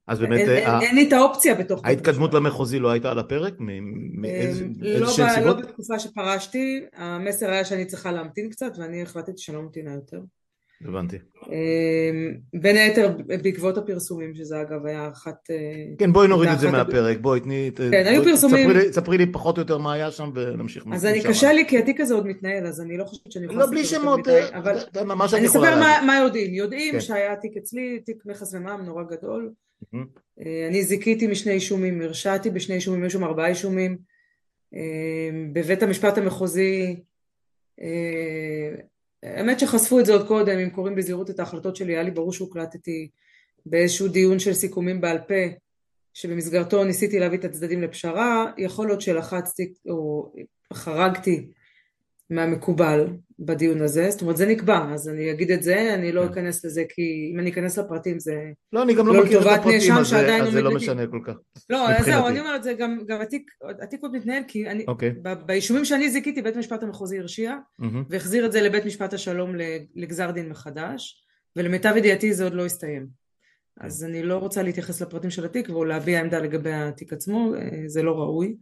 אז 0.07 0.21
באמת... 0.21 0.40
אין, 0.40 0.49
אין, 0.49 0.80
אין 0.83 0.95
לי 0.95 1.09
את 1.09 1.12
האופציה 1.12 1.54
בתוך... 1.54 1.80
ההתקדמות 1.85 2.35
למחוזי 2.35 2.78
לא 2.78 2.90
הייתה 2.90 3.11
על 3.11 3.19
הפרק? 3.19 3.54
מאיזה 4.14 4.64
לא 4.83 5.07
סיבות? 5.07 5.37
לא 5.45 5.52
בתקופה 5.52 5.99
שפרשתי, 5.99 6.80
המסר 6.97 7.50
היה 7.50 7.64
שאני 7.64 7.85
צריכה 7.85 8.12
להמתין 8.12 8.50
קצת, 8.50 8.73
ואני 8.78 9.02
החלטתי 9.02 9.33
שלא 9.42 9.62
ממתינה 9.62 9.95
יותר. 9.95 10.21
הבנתי. 10.85 11.16
אמ, 11.47 12.35
בין 12.61 12.76
היתר 12.76 13.16
בעקבות 13.42 13.78
הפרסומים, 13.78 14.35
שזה 14.35 14.61
אגב 14.61 14.87
היה 14.87 15.09
אחת... 15.09 15.50
אה, 15.50 15.57
כן, 15.99 16.12
בואי 16.12 16.28
נוריד 16.28 16.50
את 16.50 16.61
זה 16.61 16.71
מהפרק, 16.71 17.19
בואי 17.21 17.40
תני... 17.40 17.71
כן, 17.76 18.04
היו 18.07 18.25
פרסומים... 18.25 18.71
ספרי 18.90 19.19
לי 19.19 19.33
פחות 19.33 19.57
או 19.57 19.62
יותר 19.62 19.78
מה 19.78 19.92
היה 19.92 20.11
שם 20.11 20.30
ונמשיך. 20.35 20.85
אז 20.92 21.07
אני 21.07 21.23
קשה 21.23 21.52
לי 21.52 21.69
כי 21.69 21.78
התיק 21.78 22.00
הזה 22.00 22.14
עוד 22.14 22.26
מתנהל, 22.26 22.66
אז 22.66 22.80
אני 22.80 22.97
לא 22.97 23.04
חושבת 23.04 23.33
שאני 23.33 23.45
יכולה... 23.45 23.61
לא, 23.61 23.71
בלי 23.71 23.85
שמות, 23.85 24.28
אבל 24.28 24.76
אני 25.35 25.47
אספר 25.47 25.80
מה 26.07 26.16
יודעים. 26.25 26.54
יודעים 26.54 26.92
כן. 26.92 27.00
שהיה 27.00 27.37
תיק 27.37 27.57
אצלי, 27.57 28.00
תיק 28.07 28.26
מכס 28.26 28.54
ומע"מ 28.54 28.85
נורא 28.85 29.02
גדול. 29.02 29.50
אה, 29.95 30.67
אני 30.69 30.85
זיכיתי 30.85 31.27
משני 31.27 31.53
אישומים, 31.53 32.03
הרשעתי 32.03 32.51
בשני 32.51 32.75
אישומים, 32.75 33.05
יש 33.05 33.13
שם 33.13 33.25
ארבעה 33.25 33.49
אישומים. 33.49 33.99
אה, 34.75 35.31
בבית 35.53 35.83
המשפט 35.83 36.19
המחוזי 36.19 36.97
האמת 39.23 39.61
שחשפו 39.61 40.01
את 40.01 40.07
זה 40.07 40.13
עוד 40.13 40.29
קודם, 40.29 40.59
אם 40.59 40.71
קוראים 40.71 40.95
בזהירות 40.95 41.31
את 41.31 41.41
ההחלטות 41.41 41.77
שלי, 41.77 41.93
היה 41.93 42.03
לי 42.03 42.11
ברור 42.11 42.33
שהוקלטתי 42.33 43.09
באיזשהו 43.67 44.09
דיון 44.09 44.39
של 44.39 44.55
סיכומים 44.55 45.01
בעל 45.01 45.19
פה, 45.19 45.55
שבמסגרתו 46.15 46.85
ניסיתי 46.85 47.19
להביא 47.19 47.39
את 47.39 47.45
הצדדים 47.45 47.83
לפשרה, 47.83 48.53
יכול 48.59 48.87
להיות 48.87 49.01
שלחצתי 49.01 49.73
או 49.89 50.33
חרגתי 50.73 51.47
מהמקובל 52.31 53.07
בדיון 53.41 53.83
הזה, 53.83 54.11
זאת 54.11 54.23
אומרת 54.23 54.37
זה 54.37 54.47
נקבע, 54.47 54.93
אז 54.95 55.09
אני 55.09 55.31
אגיד 55.31 55.51
את 55.51 55.63
זה, 55.63 55.95
אני 55.95 56.13
לא 56.13 56.23
כן. 56.23 56.33
אכנס 56.33 56.65
לזה 56.65 56.85
כי 56.89 57.31
אם 57.35 57.41
אני 57.41 57.51
אכנס 57.51 57.79
לפרטים 57.79 58.19
זה 58.19 58.35
לא, 58.73 58.83
אני 58.83 58.95
גם 58.95 59.07
לא, 59.07 59.15
לא 59.15 59.25
מכיר 59.25 59.41
את 59.41 59.47
הפרטים, 59.47 59.93
אז 59.93 60.09
זה 60.53 60.63
לא 60.63 60.75
משנה 60.75 61.07
כל 61.07 61.21
כך. 61.25 61.35
לא, 61.71 61.91
אז 61.91 62.05
זהו, 62.05 62.27
אני 62.27 62.41
אומרת, 62.41 62.63
זה 62.63 62.73
גם, 62.73 62.99
גם 63.07 63.21
התיק, 63.21 63.51
התיק 63.83 64.03
עוד 64.03 64.13
מתנהל, 64.13 64.43
כי 64.49 64.69
אני, 64.69 64.83
okay. 64.83 64.89
אוקיי. 64.89 65.15
באישומים 65.47 65.85
שאני 65.85 66.11
זיכיתי, 66.11 66.43
בית 66.43 66.57
המשפט 66.57 66.83
המחוזי 66.83 67.19
הרשיע, 67.19 67.57
mm-hmm. 67.83 67.85
והחזיר 68.09 68.47
את 68.47 68.53
זה 68.53 68.61
לבית 68.61 68.87
משפט 68.87 69.15
השלום 69.15 69.53
לגזר 69.95 70.31
דין 70.31 70.49
מחדש, 70.49 71.25
ולמיטב 71.57 71.97
ידיעתי 71.97 72.35
זה 72.35 72.45
עוד 72.45 72.55
לא 72.55 72.67
הסתיים. 72.67 73.07
אז 73.81 74.05
אני 74.05 74.23
לא 74.23 74.37
רוצה 74.37 74.63
להתייחס 74.63 75.03
לפרטים 75.03 75.31
של 75.31 75.45
התיק 75.45 75.69
ולהביע 75.69 76.21
עמדה 76.21 76.39
לגבי 76.39 76.73
התיק 76.73 77.13
עצמו, 77.13 77.55
אה, 77.55 77.83
זה 77.87 78.03
לא 78.03 78.13
ראוי. 78.13 78.55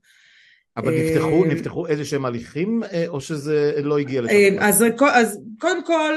אבל 0.79 0.95
נפתחו, 0.95 1.45
אה, 1.45 1.49
נפתחו 1.49 1.87
איזה 1.87 2.05
שהם 2.05 2.25
הליכים 2.25 2.83
אה, 2.85 3.05
או 3.09 3.21
שזה 3.21 3.73
לא 3.83 3.99
הגיע 3.99 4.23
לשם? 4.23 4.35
אה, 4.35 4.69
אז, 4.69 4.85
אז 5.13 5.41
קודם 5.61 5.85
כל 5.85 6.15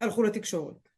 הלכו 0.00 0.22
לתקשורת. 0.22 0.88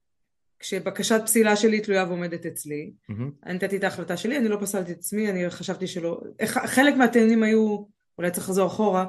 כשבקשת 0.58 1.20
פסילה 1.24 1.56
שלי 1.56 1.80
תלויה 1.80 2.04
ועומדת 2.04 2.46
אצלי, 2.46 2.92
mm-hmm. 3.10 3.46
אני 3.46 3.54
נתתי 3.54 3.76
את 3.76 3.84
ההחלטה 3.84 4.16
שלי, 4.16 4.38
אני 4.38 4.48
לא 4.48 4.58
פסלתי 4.60 4.92
את 4.92 4.98
עצמי, 4.98 5.30
אני 5.30 5.50
חשבתי 5.50 5.86
שלא, 5.86 6.20
חלק 6.46 6.94
מהטענים 6.94 7.42
היו, 7.42 7.84
אולי 8.18 8.30
צריך 8.30 8.46
לחזור 8.46 8.66
אחורה, 8.66 9.06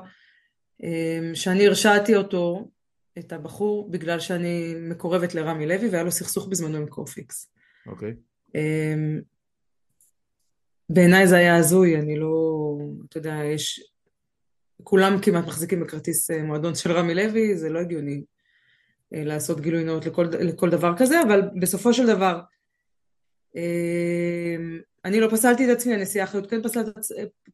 שאני 1.33 1.67
הרשעתי 1.67 2.15
אותו, 2.15 2.69
את 3.19 3.33
הבחור, 3.33 3.91
בגלל 3.91 4.19
שאני 4.19 4.75
מקורבת 4.79 5.35
לרמי 5.35 5.65
לוי 5.65 5.89
והיה 5.89 6.03
לו 6.03 6.11
סכסוך 6.11 6.47
בזמנו 6.47 6.77
עם 6.77 6.87
קופיקס. 6.87 7.51
אוקיי. 7.85 8.11
Okay. 8.11 8.57
בעיניי 10.89 11.27
זה 11.27 11.37
היה 11.37 11.55
הזוי, 11.55 11.97
אני 11.97 12.19
לא, 12.19 12.77
אתה 13.09 13.17
יודע, 13.17 13.35
יש, 13.45 13.91
כולם 14.83 15.21
כמעט 15.21 15.45
מחזיקים 15.45 15.79
בכרטיס 15.79 16.31
אה, 16.31 16.43
מועדון 16.43 16.75
של 16.75 16.91
רמי 16.91 17.15
לוי, 17.15 17.57
זה 17.57 17.69
לא 17.69 17.79
הגיוני 17.79 18.23
אה, 19.13 19.23
לעשות 19.23 19.61
גילוי 19.61 19.83
נאות 19.83 20.05
לכל, 20.05 20.25
לכל 20.39 20.69
דבר 20.69 20.97
כזה, 20.97 21.21
אבל 21.21 21.41
בסופו 21.59 21.93
של 21.93 22.07
דבר, 22.07 22.39
אה, 23.55 24.55
אני 25.05 25.19
לא 25.19 25.27
פסלתי 25.31 25.65
את 25.65 25.77
עצמי, 25.77 25.93
הנשיאה 25.93 26.23
אחריות 26.23 26.49
כן 26.49 26.61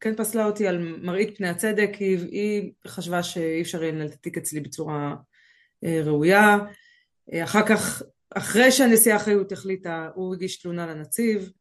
כן 0.00 0.14
פסלה 0.16 0.46
אותי 0.46 0.66
על 0.66 0.78
מראית 0.78 1.36
פני 1.36 1.48
הצדק, 1.48 1.90
היא, 1.94 2.18
היא 2.18 2.72
חשבה 2.86 3.22
שאי 3.22 3.62
אפשר 3.62 3.80
לנהל 3.80 4.06
את 4.06 4.12
התיק 4.12 4.38
אצלי 4.38 4.60
בצורה 4.60 5.14
ראויה. 5.84 6.58
אחר 7.34 7.66
כך, 7.66 8.02
אחרי 8.30 8.72
שהנשיאה 8.72 9.16
אחריות 9.16 9.52
החליטה, 9.52 10.08
הוא 10.14 10.34
הגיש 10.34 10.62
תלונה 10.62 10.86
לנציב, 10.86 11.52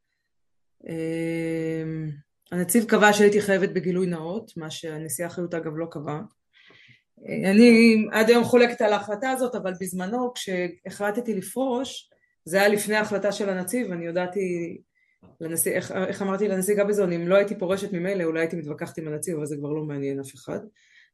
הנציב 2.52 2.86
קבע 2.86 3.14
שהייתי 3.14 3.42
חייבת 3.42 3.70
בגילוי 3.70 4.08
נאות, 4.08 4.52
מה 4.58 4.72
שהנשיאה 4.72 5.30
חיות 5.30 5.54
אגב 5.54 5.72
לא 5.76 5.86
קבע. 5.92 6.20
אני 7.46 8.06
עד 8.12 8.30
היום 8.30 8.44
חולקת 8.44 8.82
על 8.82 8.94
ההחלטה 8.94 9.30
הזאת, 9.30 9.56
אבל 9.56 9.74
בזמנו 9.82 10.34
כשהחלטתי 10.34 11.34
לפרוש, 11.34 12.10
זה 12.46 12.58
היה 12.58 12.68
לפני 12.68 12.96
ההחלטה 12.96 13.32
של 13.32 13.50
הנציב, 13.50 13.92
אני 13.92 14.06
יודעתי, 14.06 14.78
לנשיא, 15.42 15.72
איך, 15.72 15.92
איך 15.92 16.22
אמרתי 16.22 16.48
לנשיא 16.48 16.76
גביזון, 16.76 17.12
אם 17.12 17.28
לא 17.28 17.36
הייתי 17.36 17.60
פורשת 17.60 17.94
ממילא, 17.94 18.24
אולי 18.24 18.40
הייתי 18.40 18.56
מתווכחת 18.56 18.98
עם 18.98 19.08
הנציב, 19.08 19.36
אבל 19.36 19.46
זה 19.46 19.56
כבר 19.58 19.70
לא 19.70 19.84
מעניין 19.84 20.20
אף 20.20 20.36
אחד. 20.36 20.60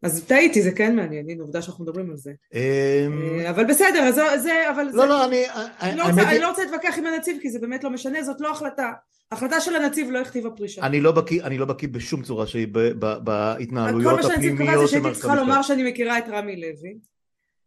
אז 0.03 0.25
טעיתי, 0.25 0.61
זה 0.61 0.71
כן 0.71 0.95
מעניין, 0.95 1.29
הנה 1.29 1.41
עובדה 1.41 1.61
שאנחנו 1.61 1.83
מדברים 1.83 2.09
על 2.11 2.17
זה. 2.17 2.31
אמ, 2.53 3.39
אה, 3.39 3.49
אבל 3.49 3.65
בסדר, 3.65 3.99
אז 3.99 4.41
זה, 4.43 4.69
אבל 4.69 4.89
לא. 4.93 5.07
לא, 5.07 5.25
אני... 5.25 5.45
אני 5.81 6.39
לא 6.39 6.49
רוצה 6.49 6.63
להתווכח 6.63 6.97
עם 6.97 7.05
הנציב, 7.05 7.37
כי 7.41 7.49
זה 7.49 7.59
באמת 7.59 7.83
לא 7.83 7.89
משנה, 7.89 8.23
זאת 8.23 8.41
לא 8.41 8.51
החלטה. 8.51 8.91
החלטה 9.31 9.61
של 9.61 9.75
הנציב 9.75 10.11
לא 10.11 10.21
הכתיבה 10.21 10.49
פרישה. 10.49 10.81
אני 10.81 11.01
לא 11.01 11.11
בקיא, 11.11 11.43
אני 11.43 11.57
לא 11.57 11.65
בקיא 11.65 11.87
בשום 11.87 12.23
צורה 12.23 12.47
שהיא 12.47 12.67
בהתנהלויות 13.23 14.19
הפנימיות 14.25 14.59
של 14.59 14.63
מערכת 14.63 14.65
המשפט. 14.65 14.65
כל 14.65 14.67
מה 14.67 14.73
שאני 14.73 14.77
צריך 14.77 14.89
שהייתי 14.89 15.11
צריכה 15.19 15.35
לומר 15.35 15.61
שאני 15.61 15.91
מכירה 15.91 16.17
את 16.17 16.23
רמי 16.27 16.55
לוי. 16.55 16.97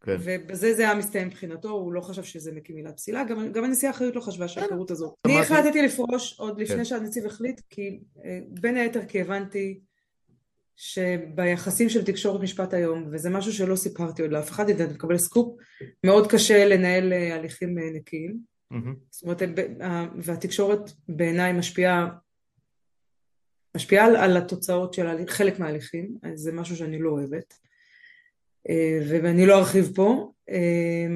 כן. 0.04 0.16
ובזה 0.21 0.75
זה 0.75 0.83
היה 0.83 0.95
מסתיים 0.95 1.26
מבחינתו, 1.28 1.71
הוא 1.71 1.92
לא 1.92 2.00
חשב 2.00 2.23
שזה 2.23 2.52
מקים 2.52 2.76
עילת 2.76 2.97
פסילה, 2.97 3.25
גם, 3.25 3.52
גם 3.52 3.64
הנשיאה 3.64 3.90
אחריות 3.90 4.16
לא 4.16 4.21
חשבה 4.21 4.49
שההיכרות 4.49 4.90
הזאת. 4.90 5.14
אני 5.26 5.40
החלטתי 5.40 5.83
לפרוש 5.83 6.38
עוד 6.38 6.61
לפני 6.61 6.76
כן. 6.76 6.85
שהנציב 6.85 7.26
החליט, 7.26 7.61
כי 7.71 8.00
אה, 8.25 8.38
בין 8.49 8.76
היתר 8.76 9.04
כי 9.04 9.21
הבנתי 9.21 9.81
שביחסים 10.76 11.88
של 11.88 12.04
תקשורת 12.04 12.40
משפט 12.40 12.75
היום, 12.75 13.09
וזה 13.12 13.31
משהו 13.31 13.52
שלא 13.52 13.76
סיפרתי 13.76 14.23
עוד 14.23 14.33
לאף 14.33 14.50
אחד, 14.50 14.71
אני 14.71 14.92
מקבל 14.92 15.19
סקופ, 15.19 15.57
מאוד 16.04 16.26
קשה 16.26 16.64
לנהל 16.64 17.12
אה, 17.12 17.35
הליכים 17.35 17.78
אה, 17.78 17.90
נקיים. 17.95 18.51
Mm-hmm. 18.73 18.97
זאת 19.11 19.23
אומרת, 19.23 19.43
והתקשורת 20.17 20.91
בעיניי 21.09 21.52
משפיעה 21.52 22.09
משפיעה 23.76 24.07
על, 24.07 24.17
על 24.17 24.37
התוצאות 24.37 24.95
של 24.95 25.26
חלק 25.29 25.59
מההליכים, 25.59 26.17
אז 26.23 26.41
זה 26.41 26.52
משהו 26.52 26.76
שאני 26.76 26.99
לא 26.99 27.11
אוהבת, 27.11 27.55
אה, 28.69 28.99
ואני 29.09 29.47
לא 29.47 29.59
ארחיב 29.59 29.93
פה. 29.95 30.33
אה, 30.50 31.07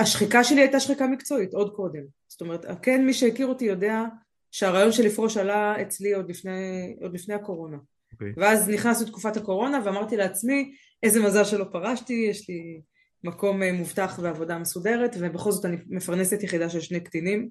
השחיקה 0.00 0.44
שלי 0.44 0.60
הייתה 0.60 0.80
שחיקה 0.80 1.06
מקצועית 1.06 1.54
עוד 1.54 1.74
קודם, 1.74 2.02
זאת 2.28 2.40
אומרת, 2.40 2.66
כן 2.82 3.06
מי 3.06 3.14
שהכיר 3.14 3.46
אותי 3.46 3.64
יודע 3.64 4.04
שהרעיון 4.50 4.92
של 4.92 5.02
לפרוש 5.02 5.36
עלה 5.36 5.82
אצלי 5.82 6.14
עוד 6.14 6.30
לפני, 6.30 6.96
עוד 7.00 7.14
לפני 7.14 7.34
הקורונה. 7.34 7.76
Okay. 7.76 8.12
אוקיי. 8.12 8.32
ואז 8.36 8.68
נכנסנו 8.68 9.06
תקופת 9.06 9.36
הקורונה 9.36 9.80
ואמרתי 9.84 10.16
לעצמי 10.16 10.74
איזה 11.02 11.22
מזל 11.22 11.44
שלא 11.44 11.64
פרשתי, 11.72 12.26
יש 12.30 12.48
לי 12.48 12.80
מקום 13.24 13.62
אה, 13.62 13.72
מובטח 13.72 14.18
ועבודה 14.22 14.58
מסודרת, 14.58 15.16
ובכל 15.20 15.52
זאת 15.52 15.64
אני 15.64 15.76
מפרנסת 15.88 16.42
יחידה 16.42 16.68
של 16.68 16.80
שני 16.80 17.00
קטינים, 17.00 17.48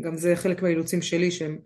גם 0.00 0.16
זה 0.16 0.36
חלק 0.36 0.62
מהאילוצים 0.62 1.02
שלי 1.02 1.30
שהם 1.30 1.58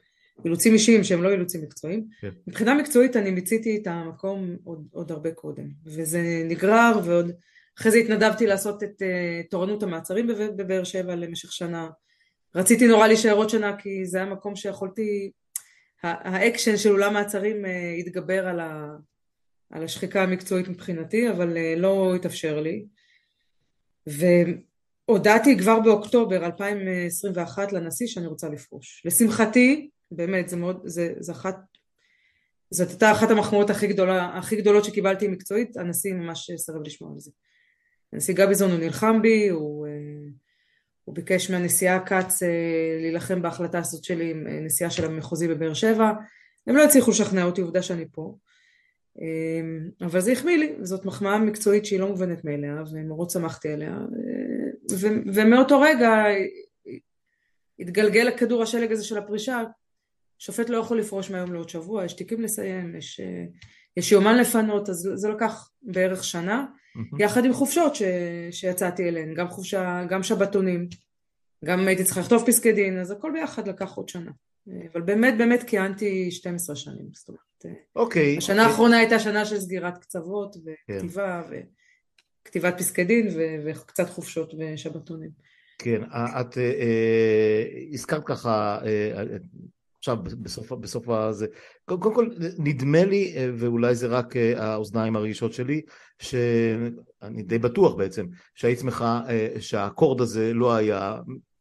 אילוצים 0.45 0.73
אישיים 0.73 1.05
שהם 1.05 1.23
לא 1.23 1.31
אילוצים 1.31 1.63
מקצועיים. 1.63 2.07
כן. 2.21 2.31
מבחינה 2.47 2.75
מקצועית 2.75 3.17
אני 3.17 3.31
מיציתי 3.31 3.79
את 3.83 3.87
המקום 3.87 4.57
עוד, 4.65 4.89
עוד 4.93 5.13
הרבה 5.13 5.33
קודם, 5.33 5.65
וזה 5.87 6.43
נגרר 6.45 7.01
ועוד, 7.05 7.33
אחרי 7.79 7.93
זה 7.93 7.99
התנדבתי 7.99 8.47
לעשות 8.47 8.83
את 8.83 9.03
uh, 9.03 9.51
תורנות 9.51 9.83
המעצרים 9.83 10.27
בבאר 10.57 10.85
שבע 10.85 11.15
למשך 11.15 11.53
שנה. 11.53 11.89
רציתי 12.55 12.87
נורא 12.87 13.07
להישאר 13.07 13.33
עוד 13.33 13.51
שנה 13.51 13.77
כי 13.77 14.07
זה 14.07 14.19
היה 14.19 14.27
מקום 14.27 14.57
שיכולתי, 14.57 15.31
האקשן 16.03 16.77
של 16.77 16.93
אולם 16.93 17.15
מעצרים 17.15 17.65
uh, 17.65 17.69
התגבר 17.99 18.47
על, 18.47 18.61
ה, 18.61 18.87
על 19.71 19.85
השחיקה 19.85 20.23
המקצועית 20.23 20.69
מבחינתי, 20.69 21.31
אבל 21.31 21.57
uh, 21.57 21.81
לא 21.81 22.15
התאפשר 22.15 22.61
לי. 22.61 22.85
והודעתי 24.07 25.59
כבר 25.59 25.81
באוקטובר 25.81 26.47
2021 26.47 27.73
לנשיא 27.73 28.07
שאני 28.07 28.27
רוצה 28.27 28.49
לפרוש. 28.49 29.03
לשמחתי, 29.05 29.91
באמת, 30.11 30.49
זה 30.49 30.57
מאוד, 30.57 30.81
זה, 30.85 31.13
זה 31.19 31.33
אחת, 31.33 31.57
זאת 32.71 32.89
הייתה 32.89 33.13
אחת 33.13 33.31
המחמאות 33.31 33.71
הכי, 33.71 33.87
גדולה, 33.87 34.39
הכי 34.39 34.57
גדולות 34.57 34.85
שקיבלתי 34.85 35.29
מקצועית, 35.29 35.77
הנשיא 35.77 36.15
ממש 36.15 36.51
סירב 36.57 36.83
לשמוע 36.83 37.13
על 37.13 37.19
זה. 37.19 37.31
הנשיא 38.13 38.35
גביזון 38.35 38.71
הוא 38.71 38.79
נלחם 38.79 39.23
בי, 39.23 39.49
הוא, 39.49 39.87
אה, 39.87 39.93
הוא 41.05 41.15
ביקש 41.15 41.51
מהנשיאה 41.51 42.01
כץ 42.01 42.43
אה, 42.43 42.49
להילחם 43.01 43.43
בהחלטה 43.43 43.79
הזאת 43.79 44.05
שלי 44.05 44.31
עם 44.31 44.47
אה, 44.47 44.61
נשיאה 44.61 44.91
של 44.91 45.05
המחוזי 45.05 45.49
בבאר 45.49 45.75
שבע, 45.75 46.11
הם 46.67 46.77
לא 46.77 46.85
הצליחו 46.85 47.11
לשכנע 47.11 47.45
אותי, 47.45 47.61
עובדה 47.61 47.83
שאני 47.83 48.05
פה. 48.13 48.35
אמ, 49.21 49.91
אבל 50.01 50.21
זה 50.21 50.33
החמיא 50.33 50.59
לי, 50.59 50.75
זאת 50.83 51.05
מחמאה 51.05 51.39
מקצועית 51.39 51.87
שהיא 51.87 52.01
לא 52.01 52.09
מובנת 52.09 52.45
מאליה 52.45 52.83
ומאוד 52.91 53.31
שמחתי 53.31 53.69
עליה 53.69 53.99
ו- 54.93 55.33
ומאותו 55.35 55.81
רגע 55.81 56.25
התגלגל 57.79 58.29
הכדור 58.29 58.63
השלג 58.63 58.93
הזה 58.93 59.05
של 59.05 59.19
הפרישה 59.19 59.63
שופט 60.39 60.71
לא 60.71 60.77
יכול 60.77 60.99
לפרוש 60.99 61.31
מהיום 61.31 61.53
לעוד 61.53 61.69
שבוע, 61.69 62.05
יש 62.05 62.13
תיקים 62.13 62.41
לסיים, 62.41 62.97
יש, 62.97 63.21
יש 63.97 64.13
יומן 64.13 64.39
לפנות, 64.39 64.89
אז 64.89 65.11
זה 65.15 65.29
לקח 65.29 65.71
בערך 65.83 66.25
שנה, 66.25 66.67
mm-hmm. 66.67 67.23
יחד 67.23 67.45
עם 67.45 67.53
חופשות 67.53 67.95
ש, 67.95 68.03
שיצאתי 68.51 69.09
אליהן, 69.09 69.35
גם 69.35 69.49
חופשה, 69.49 70.05
גם 70.09 70.23
שבתונים, 70.23 70.89
גם 71.65 71.89
הייתי 71.89 72.05
צריכה 72.05 72.21
לכתוב 72.21 72.45
פסקי 72.47 72.73
דין, 72.73 72.99
אז 72.99 73.11
הכל 73.11 73.31
ביחד 73.33 73.69
לקח 73.69 73.95
עוד 73.95 74.09
שנה. 74.09 74.31
אבל 74.93 75.01
באמת 75.01 75.39
באמת 75.39 75.63
כיהנתי 75.63 76.31
12 76.31 76.77
שנים, 76.77 77.07
זאת 77.13 77.29
אומרת. 77.29 77.50
אוקיי. 77.97 78.37
השנה 78.39 78.57
אוקיי. 78.57 78.71
האחרונה 78.71 78.99
הייתה 78.99 79.19
שנה 79.19 79.45
של 79.45 79.61
סגירת 79.61 79.99
קצוות 79.99 80.57
וכתיבה 80.57 81.43
כן. 81.51 81.65
וכתיבת 82.43 82.79
פסקי 82.79 83.05
דין 83.05 83.29
וקצת 83.65 84.11
חופשות 84.11 84.55
ושבתונים. 84.59 85.31
כן, 85.79 86.03
את 86.41 86.59
אה, 86.59 86.63
אה, 86.63 87.65
הזכרת 87.93 88.23
ככה 88.25 88.79
אה, 88.85 89.37
עכשיו 89.99 90.17
בסוף, 90.23 90.73
בסוף 90.73 91.09
הזה, 91.09 91.47
קודם 91.85 92.15
כל 92.15 92.29
נדמה 92.59 93.05
לי, 93.05 93.35
ואולי 93.59 93.95
זה 93.95 94.07
רק 94.07 94.35
האוזניים 94.57 95.17
הרגישות 95.17 95.53
שלי, 95.53 95.83
שאני 96.19 97.43
די 97.43 97.59
בטוח 97.59 97.95
בעצם, 97.95 98.27
שהיית 98.55 98.79
שמחה 98.79 99.23
שהאקורד 99.59 100.21
הזה 100.21 100.55
לא 100.55 100.75
היה 100.75 101.19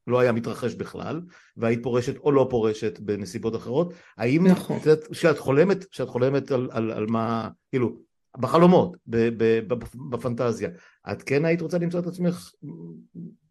לא 0.10 0.20
היה 0.20 0.32
מתרחש 0.32 0.74
בכלל, 0.74 1.22
והיית 1.58 1.84
פורשת 1.84 2.18
או 2.18 2.32
לא 2.32 2.48
פורשת 2.50 3.00
בנסיבות 3.00 3.56
אחרות, 3.56 3.94
האם, 4.18 4.48
נכון. 4.48 4.80
כשאת 5.12 5.39
חולמת, 5.39 5.84
כשאת 5.84 6.10
חולמת 6.10 6.51
על, 6.51 6.70
על, 6.72 6.92
על 6.92 7.08
מה, 7.08 7.50
כאילו, 7.70 8.00
בחלומות, 8.38 8.98
ב, 9.08 9.18
ב, 9.38 9.74
ב, 9.74 9.84
בפנטזיה, 10.10 10.70
את 11.12 11.24
כן 11.24 11.46
היית 11.46 11.62
רוצה 11.62 11.78
למצוא 11.78 12.00
את 12.00 12.08
עצמך 12.08 12.51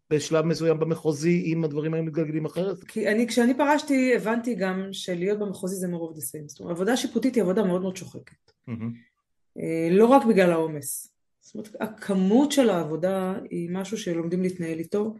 בשלב 0.09 0.45
מסוים 0.45 0.79
במחוזי 0.79 1.43
אם 1.45 1.63
הדברים 1.63 1.93
היו 1.93 2.03
מתגלגלים 2.03 2.45
אחרת? 2.45 2.83
כי 2.83 3.07
אני, 3.07 3.27
כשאני 3.27 3.57
פרשתי 3.57 4.15
הבנתי 4.15 4.55
גם 4.55 4.87
שלהיות 4.91 5.39
במחוזי 5.39 5.75
זה 5.75 5.87
more 5.87 6.13
of 6.13 6.17
the 6.17 6.21
same, 6.21 6.47
זאת 6.47 6.59
אומרת 6.59 6.75
עבודה 6.75 6.97
שיפוטית 6.97 7.35
היא 7.35 7.43
עבודה 7.43 7.63
מאוד 7.63 7.81
מאוד 7.81 7.97
שוחקת, 7.97 8.51
mm-hmm. 8.69 9.61
לא 9.91 10.05
רק 10.05 10.25
בגלל 10.25 10.51
העומס, 10.51 11.13
זאת 11.39 11.55
אומרת 11.55 11.75
הכמות 11.79 12.51
של 12.51 12.69
העבודה 12.69 13.33
היא 13.49 13.69
משהו 13.71 13.97
שלומדים 13.97 14.41
להתנהל 14.41 14.79
איתו 14.79 15.15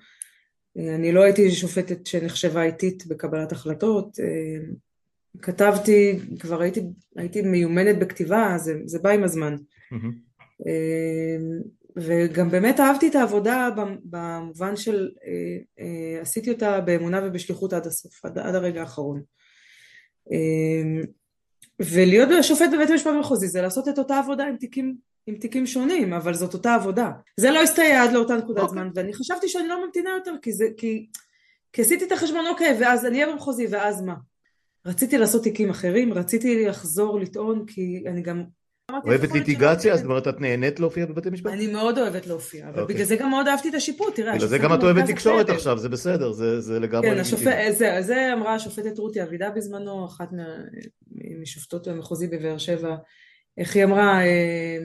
אני 0.78 1.12
לא 1.12 1.24
הייתי 1.24 1.52
שופטת 1.52 2.08
שנחשבה 2.08 2.64
איטית 2.64 3.08
בקבלת 3.08 3.52
החלטות, 3.52 4.20
אה, 4.20 4.66
כתבתי, 5.42 6.20
כבר 6.40 6.62
הייתי, 6.62 6.82
הייתי 7.16 7.42
מיומנת 7.42 8.00
בכתיבה, 8.00 8.54
זה, 8.58 8.74
זה 8.86 9.00
בא 9.00 9.10
עם 9.10 9.24
הזמן. 9.24 9.56
Mm-hmm. 9.94 10.30
וגם 11.96 12.50
באמת 12.50 12.80
אהבתי 12.80 13.08
את 13.08 13.16
העבודה 13.16 13.70
במובן 14.04 14.76
של 14.76 15.10
אה, 15.80 16.22
עשיתי 16.22 16.52
אותה 16.52 16.82
באמונה 16.82 17.22
ובשליחות 17.24 17.74
עד 17.74 17.88
הסוף, 17.88 18.26
עד, 18.26 18.38
עד 18.38 18.56
הרגע 18.56 18.82
האחרון. 18.82 19.22
ולהיות 21.80 22.30
שופט 22.42 22.70
בבית 22.74 22.90
המשפט 22.90 23.12
המחוזי 23.16 23.48
זה 23.48 23.62
לעשות 23.62 23.88
את 23.88 24.00
אותה 24.00 24.20
עבודה 24.20 24.46
עם 24.46 24.58
תיקים 24.58 24.96
עם 25.30 25.36
תיקים 25.36 25.68
שונים, 25.68 26.14
אבל 26.14 26.34
זאת 26.34 26.54
אותה 26.54 26.76
עבודה. 26.76 27.12
זה 27.38 27.52
לא 27.52 27.62
הסתייע 27.62 28.04
עד 28.04 28.12
לאותה 28.12 28.36
נקודת 28.36 28.58
okay. 28.58 28.62
אוקיי. 28.62 28.74
זמן, 28.74 28.90
ואני 28.96 29.14
חשבתי 29.14 29.50
שאני 29.50 29.68
לא 29.68 29.86
ממתינה 29.86 30.10
יותר, 30.10 30.34
כי, 30.42 30.54
זה, 30.54 30.66
כי, 30.78 31.08
כי 31.74 31.82
עשיתי 31.82 32.06
את 32.06 32.12
החשבון, 32.12 32.48
אוקיי, 32.48 32.78
ואז 32.82 33.06
אני 33.06 33.24
אהיה 33.24 33.34
במחוזי, 33.34 33.68
ואז 33.70 34.02
מה? 34.02 34.16
רציתי 34.86 35.18
לעשות 35.18 35.44
תיקים 35.44 35.70
אחרים, 35.70 36.14
רציתי 36.14 36.66
לחזור 36.66 37.20
לטעון, 37.20 37.66
כי 37.66 38.04
אני 38.08 38.22
גם... 38.22 38.44
אוהבת 39.06 39.32
ליטיגציה? 39.32 39.98
זאת 39.98 40.06
אומרת, 40.06 40.28
את 40.28 40.42
נהנית 40.42 40.80
להופיע 40.80 41.06
בבתי 41.06 41.30
משפט? 41.30 41.52
אני 41.52 41.68
מאוד 41.68 41.98
אוהבת 41.98 42.28
להופיע, 42.28 42.70
אבל 42.70 42.82
אוקיי. 42.82 42.96
בגלל 42.96 43.06
זה 43.06 43.16
גם 43.16 43.30
מאוד 43.30 43.48
אהבתי 43.48 43.70
את 43.70 43.74
השיפוט, 43.74 44.16
תראה. 44.16 44.36
בגלל 44.36 44.48
זה 44.48 44.58
גם 44.58 44.74
את 44.74 44.84
אוהבת 44.84 45.06
תקשורת 45.06 45.50
עכשיו, 45.50 45.78
זה 45.78 45.90
בסדר, 45.90 46.32
זה 46.60 46.80
לגמרי... 46.80 47.10
כן, 47.10 47.24
זה 48.02 48.34
אמרה 48.34 48.56
השופטת 48.56 48.98
רותי 48.98 49.24
אבידה 49.24 49.50
בזמנו, 49.50 50.06
אחת 50.06 50.30
משופטות 51.42 51.88
המחוזי 51.88 52.28
בבאר 52.28 52.58
שבע, 52.58 52.96
איך 53.58 53.76
היא 53.76 53.84
אמרה, 53.84 54.26
אה, 54.26 54.78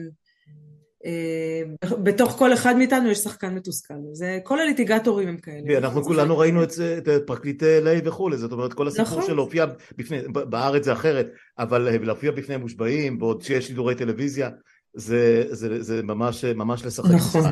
בתוך 2.03 2.31
כל 2.31 2.53
אחד 2.53 2.75
מאיתנו 2.77 3.09
יש 3.09 3.17
שחקן 3.17 3.55
מתוסכל, 3.55 3.93
זה 4.13 4.39
כל 4.43 4.59
הליטיגטורים 4.59 5.27
הם 5.27 5.37
כאלה. 5.37 5.77
אנחנו 5.77 6.03
כולנו 6.03 6.37
ראינו 6.37 6.63
את 6.63 6.71
זה, 6.71 6.97
את 6.97 7.09
פרקליטי 7.25 7.79
LA 7.79 8.07
וכולי, 8.07 8.37
זאת 8.37 8.51
אומרת 8.51 8.73
כל 8.73 8.87
הסיפור 8.87 9.07
נכון. 9.07 9.25
של 9.25 9.33
להופיע 9.33 9.65
בפני, 9.97 10.21
בארץ 10.27 10.85
זה 10.85 10.93
אחרת, 10.93 11.27
אבל 11.59 11.87
אה, 11.87 11.97
להופיע 11.97 12.31
בפני 12.31 12.57
מושבעים, 12.57 13.19
בעוד 13.19 13.41
שיש 13.41 13.67
שידורי 13.67 13.95
טלוויזיה, 13.95 14.49
זה 14.93 16.01
ממש 16.03 16.45
ממש 16.45 16.85
לשחק 16.85 17.11
נכון. 17.11 17.51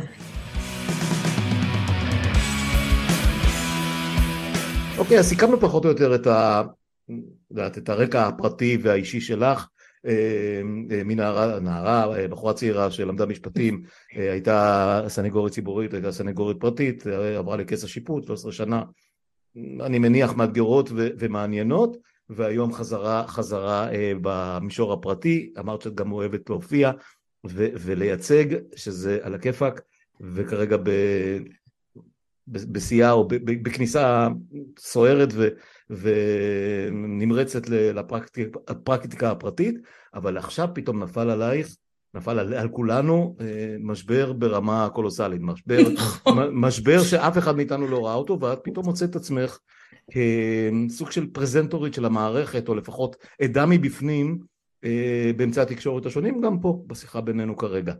אוקיי, 4.98 5.20
אז 5.20 5.28
סיכמנו 5.28 5.60
פחות 5.60 5.86
או 5.86 5.89
יותר 5.89 6.16
את 7.78 7.89
הרקע 7.89 8.28
הפרטי 8.28 8.78
והאישי 8.82 9.22
שלך. 9.22 9.68
אה, 10.06 10.62
אה, 10.92 11.04
מנערה, 11.04 11.60
נערה, 11.60 12.18
אה, 12.18 12.28
בחורה 12.28 12.54
צעירה 12.54 12.92
שלמדה 12.92 13.26
משפטים, 13.26 13.84
הייתה 14.12 15.02
סנגורית 15.08 15.54
ציבורית, 15.54 15.94
הייתה 15.94 16.12
סנגורית 16.12 16.58
פרטית, 16.60 17.08
עברה 17.38 17.58
לכס 17.58 17.84
השיפוט, 17.84 18.24
13 18.24 18.52
שנה, 18.52 18.84
אני 19.82 20.00
מניח 20.00 20.34
מאתגרות 20.34 20.89
ומעניינות, 20.94 21.98
והיום 22.30 22.74
חזרה, 22.74 23.28
חזרה 23.28 23.88
במישור 24.22 24.94
הפרטי, 24.94 25.54
אמרת 25.60 25.82
שאת 25.82 25.96
גם 25.96 26.12
אוהבת 26.12 26.50
להופיע 26.50 26.92
ולייצג, 27.54 28.46
שזה 28.76 29.20
על 29.22 29.36
הכיפאק, 29.36 29.82
וכרגע 30.22 30.78
ב- 30.84 31.39
בשיאה 32.48 33.12
או 33.12 33.28
בכניסה 33.44 34.28
סוערת 34.80 35.30
ו, 35.34 35.48
ונמרצת 36.02 37.70
לפרקטיקה 37.70 39.32
הפרטית, 39.32 39.76
אבל 40.14 40.38
עכשיו 40.38 40.68
פתאום 40.74 41.04
נפל 41.04 41.30
עלייך, 41.30 41.76
נפל 42.14 42.40
על, 42.40 42.54
על 42.54 42.70
כולנו 42.70 43.36
אה, 43.42 43.76
משבר 43.80 44.34
ברמה 44.34 44.90
קולוסלית, 44.94 45.42
משבר, 45.42 45.78
משבר 46.52 47.04
שאף 47.04 47.38
אחד 47.38 47.56
מאיתנו 47.56 47.88
לא 47.88 48.06
ראה 48.06 48.14
אותו, 48.14 48.40
ואת 48.40 48.60
פתאום 48.64 48.86
מוצאת 48.86 49.10
את 49.10 49.16
עצמך 49.16 49.60
כסוג 50.12 51.12
של 51.12 51.28
פרזנטורית 51.32 51.94
של 51.94 52.06
המערכת, 52.06 52.70
או 52.70 52.76
לפחות 52.76 53.16
עדה 53.42 53.66
מבפנים 53.66 54.40
אה, 54.84 55.32
באמצעי 55.38 55.64
התקשורת 55.64 56.06
השונים, 56.06 56.42
גם 56.42 56.60
פה 56.60 56.84
בשיחה 56.88 57.22
בינינו 57.22 57.58
כרגע. 57.58 57.94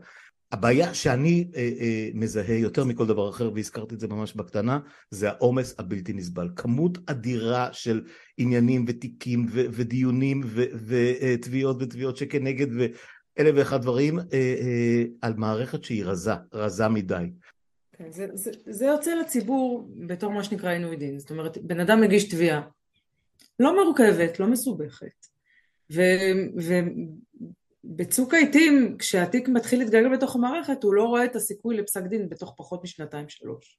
הבעיה 0.54 0.94
שאני 0.94 1.50
אה, 1.56 1.70
אה, 1.80 2.08
מזהה 2.14 2.54
יותר 2.54 2.84
מכל 2.84 3.06
דבר 3.06 3.30
אחר, 3.30 3.50
והזכרתי 3.54 3.94
את 3.94 4.00
זה 4.00 4.08
ממש 4.08 4.34
בקטנה, 4.34 4.78
זה 5.10 5.28
העומס 5.28 5.74
הבלתי 5.78 6.12
נסבל. 6.12 6.48
כמות 6.56 6.98
אדירה 7.06 7.68
של 7.72 8.04
עניינים 8.36 8.84
ותיקים 8.88 9.46
ו- 9.50 9.66
ודיונים 9.70 10.40
ותביעות 10.86 11.80
אה, 11.80 11.86
ותביעות 11.86 12.16
שכנגד 12.16 12.66
ואלף 12.72 13.54
ואחד 13.56 13.82
דברים 13.82 14.18
אה, 14.18 14.24
אה, 14.32 15.04
על 15.22 15.34
מערכת 15.36 15.84
שהיא 15.84 16.04
רזה, 16.04 16.34
רזה 16.52 16.88
מדי. 16.88 17.30
כן, 17.92 18.10
זה, 18.10 18.26
זה, 18.34 18.50
זה 18.66 18.86
יוצא 18.86 19.14
לציבור 19.14 19.88
בתור 20.06 20.32
מה 20.32 20.44
שנקרא 20.44 20.70
עינוי 20.70 20.96
דין, 20.96 21.18
זאת 21.18 21.30
אומרת 21.30 21.58
בן 21.58 21.80
אדם 21.80 22.00
מגיש 22.00 22.28
תביעה 22.28 22.62
לא 23.58 23.84
מורכבת, 23.84 24.40
לא 24.40 24.46
מסובכת, 24.46 25.26
ו, 25.92 26.00
ו, 26.62 26.74
בצוק 27.84 28.34
העיתים, 28.34 28.96
כשהתיק 28.98 29.48
מתחיל 29.48 29.78
להתגלגל 29.78 30.16
בתוך 30.16 30.36
המערכת, 30.36 30.82
הוא 30.82 30.94
לא 30.94 31.04
רואה 31.04 31.24
את 31.24 31.36
הסיכוי 31.36 31.76
לפסק 31.76 32.02
דין 32.02 32.28
בתוך 32.28 32.54
פחות 32.56 32.84
משנתיים 32.84 33.28
שלוש. 33.28 33.78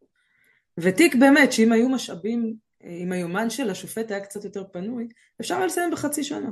ותיק 0.80 1.16
באמת, 1.16 1.52
שאם 1.52 1.72
היו 1.72 1.90
משאבים, 1.90 2.56
אם 2.84 3.12
היומן 3.12 3.50
של 3.50 3.70
השופט 3.70 4.12
היה 4.12 4.20
קצת 4.20 4.44
יותר 4.44 4.64
פנוי, 4.72 5.08
אפשר 5.42 5.56
היה 5.56 5.66
לסיים 5.66 5.92
בחצי 5.92 6.24
שנה. 6.24 6.50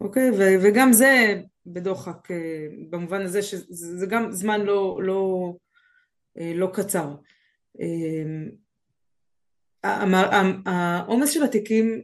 אוקיי? 0.00 0.30
ו- 0.30 0.62
וגם 0.62 0.92
זה 0.92 1.42
בדוחק, 1.66 2.30
אה, 2.30 2.66
במובן 2.90 3.22
הזה 3.22 3.42
שזה 3.42 4.06
גם 4.06 4.32
זמן 4.32 4.60
לא, 4.60 5.00
לא, 5.02 5.52
אה, 6.38 6.52
לא 6.54 6.70
קצר. 6.72 7.14
אה, 7.80 8.24
העומס 10.66 11.30
של 11.30 11.42
התיקים 11.42 12.02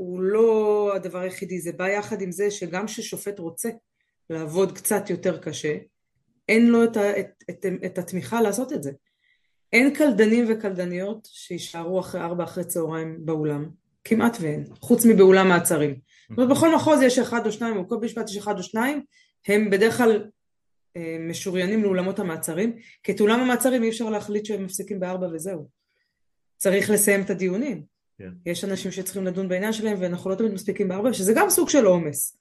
הוא 0.00 0.20
לא 0.20 0.92
הדבר 0.94 1.18
היחידי, 1.18 1.60
זה 1.60 1.72
בא 1.72 1.88
יחד 1.88 2.20
עם 2.20 2.32
זה 2.32 2.50
שגם 2.50 2.86
כששופט 2.86 3.38
רוצה 3.38 3.68
לעבוד 4.30 4.72
קצת 4.72 5.10
יותר 5.10 5.38
קשה, 5.38 5.76
אין 6.48 6.66
לו 6.66 6.84
את, 6.84 6.96
ה, 6.96 7.20
את, 7.20 7.44
את, 7.50 7.66
את 7.86 7.98
התמיכה 7.98 8.40
לעשות 8.42 8.72
את 8.72 8.82
זה. 8.82 8.92
אין 9.72 9.94
קלדנים 9.94 10.44
וקלדניות 10.48 11.28
שיישארו 11.32 12.00
אחרי 12.00 12.20
ארבע 12.20 12.44
אחרי 12.44 12.64
צהריים 12.64 13.26
באולם, 13.26 13.68
כמעט 14.04 14.36
ואין, 14.40 14.64
חוץ 14.80 15.06
מבאולם 15.06 15.48
מעצרים. 15.48 15.90
זאת 16.28 16.38
אומרת 16.38 16.56
בכל 16.56 16.74
מחוז 16.74 17.02
יש 17.02 17.18
אחד 17.18 17.46
או 17.46 17.52
שניים, 17.52 17.76
או 17.76 18.00
משפט 18.00 18.28
יש 18.30 18.36
אחד 18.36 18.58
או 18.58 18.62
שניים, 18.62 19.02
הם 19.48 19.70
בדרך 19.70 19.96
כלל 19.96 20.24
אה, 20.96 21.16
משוריינים 21.20 21.82
לאולמות 21.82 22.18
המעצרים, 22.18 22.76
כי 23.02 23.12
את 23.12 23.20
אולם 23.20 23.40
המעצרים 23.40 23.82
אי 23.82 23.88
אפשר 23.88 24.10
להחליט 24.10 24.44
שהם 24.44 24.64
מפסיקים 24.64 25.00
בארבע 25.00 25.26
וזהו. 25.32 25.68
צריך 26.56 26.90
לסיים 26.90 27.22
את 27.22 27.30
הדיונים. 27.30 27.89
כן. 28.20 28.30
יש 28.46 28.64
אנשים 28.64 28.90
שצריכים 28.90 29.26
לדון 29.26 29.48
בעניין 29.48 29.72
שלהם 29.72 29.96
ואנחנו 30.00 30.30
לא 30.30 30.34
תמיד 30.34 30.52
מספיקים 30.52 30.88
בארבע, 30.88 31.12
שזה 31.12 31.32
גם 31.36 31.50
סוג 31.50 31.68
של 31.68 31.84
עומס. 31.84 32.36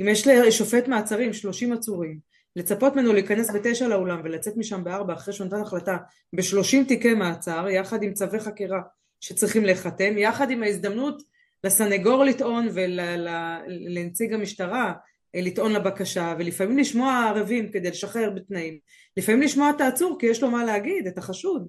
אם 0.00 0.08
יש 0.08 0.26
לשופט 0.26 0.88
מעצרים, 0.88 1.32
30 1.32 1.72
עצורים, 1.72 2.18
לצפות 2.56 2.96
ממנו 2.96 3.12
להיכנס 3.12 3.50
בתשע 3.50 3.88
לאולם 3.88 4.20
ולצאת 4.24 4.56
משם 4.56 4.84
בארבע 4.84 5.14
אחרי 5.14 5.34
שהוא 5.34 5.46
נתן 5.46 5.60
החלטה 5.60 5.96
בשלושים 6.32 6.84
תיקי 6.84 7.14
מעצר, 7.14 7.66
יחד 7.68 8.02
עם 8.02 8.12
צווי 8.12 8.40
חקירה 8.40 8.80
שצריכים 9.20 9.64
להיחתם, 9.64 10.18
יחד 10.18 10.50
עם 10.50 10.62
ההזדמנות 10.62 11.22
לסנגור 11.64 12.24
לטעון 12.24 12.68
ולנציג 12.72 14.32
המשטרה 14.32 14.92
לטעון 15.34 15.72
לבקשה 15.72 16.34
ולפעמים 16.38 16.78
לשמוע 16.78 17.24
ערבים 17.28 17.72
כדי 17.72 17.90
לשחרר 17.90 18.30
בתנאים 18.30 18.78
לפעמים 19.16 19.42
לשמוע 19.42 19.70
את 19.70 19.80
העצור 19.80 20.16
כי 20.20 20.26
יש 20.26 20.42
לו 20.42 20.50
מה 20.50 20.64
להגיד 20.64 21.06
את 21.06 21.18
החשוד 21.18 21.68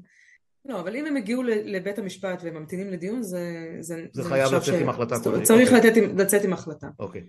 לא 0.66 0.80
אבל 0.80 0.96
אם 0.96 1.06
הם 1.06 1.18
הגיעו 1.18 1.44
לבית 1.44 2.00
המשפט 2.00 2.44
והם 2.44 2.54
ממתינים 2.54 2.90
לדיון 2.90 3.24
זה 3.24 3.68
זה, 3.80 4.06
זה 4.14 4.24
חייב 4.24 4.54
לצאת 4.54 4.64
ש... 4.64 4.70
עם 4.70 4.90
החלטה 4.90 5.16
צריך 5.44 5.74
אוקיי. 5.74 5.92
לתת, 5.92 6.02
לצאת 6.18 6.44
עם 6.44 6.54
החלטה. 6.54 6.88
אוקיי. 7.00 7.22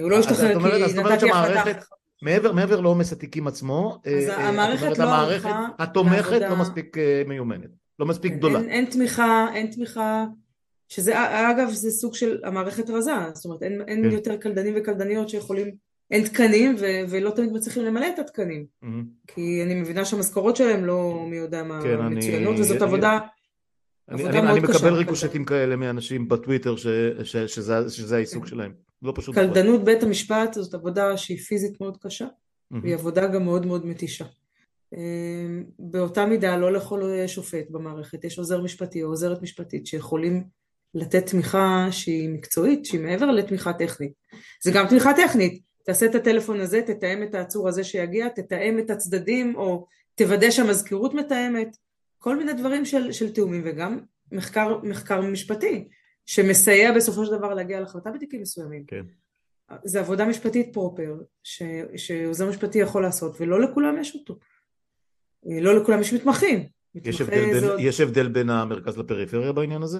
הוא 0.00 0.10
לא 0.10 0.18
השתחרר 0.18 0.60
כי 0.60 0.94
נתתי 0.94 1.30
החלטה 1.30 1.80
מעבר, 2.22 2.52
מעבר 2.52 2.80
לעומס 2.80 3.12
התיקים 3.12 3.46
עצמו, 3.46 3.98
אז 4.06 4.28
אה, 4.28 4.48
המערכת 4.48 4.98
לא 4.98 5.04
המערכת 5.04 5.50
התומכת 5.78 6.40
לא 6.40 6.56
מספיק 6.56 6.98
אה, 6.98 7.22
מיומנת, 7.26 7.70
לא 7.98 8.06
מספיק 8.06 8.32
גדולה. 8.32 8.58
אין, 8.58 8.68
אין 8.68 8.84
תמיכה, 8.84 9.46
אין 9.54 9.66
תמיכה 9.66 10.24
שזה 10.88 11.12
אגב 11.50 11.70
זה 11.70 11.90
סוג 11.90 12.14
של 12.14 12.38
המערכת 12.44 12.90
רזה, 12.90 13.12
זאת 13.34 13.44
אומרת 13.44 13.62
אין, 13.62 13.82
אין 13.88 14.02
כן. 14.02 14.10
יותר 14.10 14.36
קלדנים 14.36 14.74
וקלדניות 14.76 15.28
שיכולים, 15.28 15.74
אין 16.10 16.24
תקנים 16.24 16.76
ו, 16.78 16.84
ולא 17.10 17.30
תמיד 17.30 17.52
מצליחים 17.52 17.84
למלא 17.84 18.06
את 18.14 18.18
התקנים, 18.18 18.66
mm-hmm. 18.84 18.86
כי 19.26 19.62
אני 19.62 19.74
מבינה 19.74 20.04
שהמשכורות 20.04 20.56
שלהם 20.56 20.84
לא 20.84 21.26
מי 21.30 21.36
יודע 21.36 21.62
מה 21.62 21.82
כן, 21.82 21.96
מצוינות 22.08 22.54
אני, 22.54 22.60
וזאת 22.60 22.76
אני, 22.76 22.84
עבודה, 22.84 23.18
אני, 24.08 24.22
עבודה 24.22 24.38
אני, 24.38 24.50
אני 24.50 24.60
מקבל 24.60 24.94
ריקושטים 24.94 25.44
כאלה 25.44 25.76
מאנשים 25.76 26.28
בטוויטר 26.28 26.76
ש, 26.76 26.86
ש, 27.22 27.36
שזה, 27.36 27.90
שזה 27.90 28.16
העיסוק. 28.16 28.46
שלהם, 28.46 28.72
לא 29.02 29.12
פשוט. 29.16 29.34
קלדנות 29.34 29.84
בית 29.84 30.02
המשפט 30.02 30.54
זאת 30.54 30.74
עבודה 30.74 31.16
שהיא 31.16 31.38
פיזית 31.38 31.80
מאוד 31.80 31.96
קשה, 32.02 32.26
mm-hmm. 32.26 32.76
והיא 32.82 32.94
עבודה 32.94 33.26
גם 33.26 33.44
מאוד 33.44 33.66
מאוד 33.66 33.86
מתישה. 33.86 34.24
אמ, 34.96 35.64
באותה 35.78 36.26
מידה 36.26 36.56
לא 36.56 36.72
לכל 36.72 37.02
שופט 37.26 37.70
במערכת 37.70 38.24
יש 38.24 38.38
עוזר 38.38 38.62
משפטי 38.62 39.02
או 39.02 39.08
עוזרת 39.08 39.42
משפטית 39.42 39.86
שיכולים 39.86 40.44
לתת 40.94 41.26
תמיכה 41.26 41.86
שהיא 41.90 42.28
מקצועית, 42.28 42.84
שהיא 42.84 43.00
מעבר 43.00 43.26
לתמיכה 43.26 43.72
טכנית. 43.72 44.12
זה 44.64 44.70
גם 44.74 44.86
תמיכה 44.86 45.10
טכנית, 45.14 45.62
תעשה 45.90 46.06
את 46.06 46.14
הטלפון 46.14 46.60
הזה, 46.60 46.82
תתאם 46.82 47.22
את 47.22 47.34
העצור 47.34 47.68
הזה 47.68 47.84
שיגיע, 47.84 48.28
תתאם 48.28 48.78
את 48.78 48.90
הצדדים 48.90 49.56
או 49.56 49.86
תוודא 50.14 50.50
שהמזכירות 50.50 51.14
מתאמת, 51.14 51.76
כל 52.18 52.36
מיני 52.36 52.52
דברים 52.52 52.84
של, 52.84 53.12
של 53.12 53.34
תאומים 53.34 53.62
וגם 53.64 54.00
מחקר, 54.32 54.78
מחקר 54.82 55.20
משפטי 55.20 55.88
שמסייע 56.26 56.92
בסופו 56.92 57.26
של 57.26 57.38
דבר 57.38 57.54
להגיע 57.54 57.80
להחלטה 57.80 58.10
בתיקים 58.10 58.40
מסוימים. 58.40 58.84
כן. 58.86 59.02
זה 59.84 60.00
עבודה 60.00 60.26
משפטית 60.26 60.72
פרופר 60.72 61.14
ש, 61.42 61.62
שעוזר 61.96 62.48
משפטי 62.48 62.78
יכול 62.78 63.02
לעשות 63.02 63.40
ולא 63.40 63.60
לכולם 63.60 63.98
יש 64.00 64.14
אותו. 64.14 64.38
לא 65.60 65.76
לכולם 65.76 66.00
יש 66.00 66.12
מתמחים. 66.12 66.66
יש 66.94 67.20
הבדל, 67.20 67.60
בין, 67.60 67.64
יש 67.78 68.00
הבדל 68.00 68.28
בין 68.28 68.50
המרכז 68.50 68.98
לפריפריה 68.98 69.52
בעניין 69.52 69.82
הזה? 69.82 69.98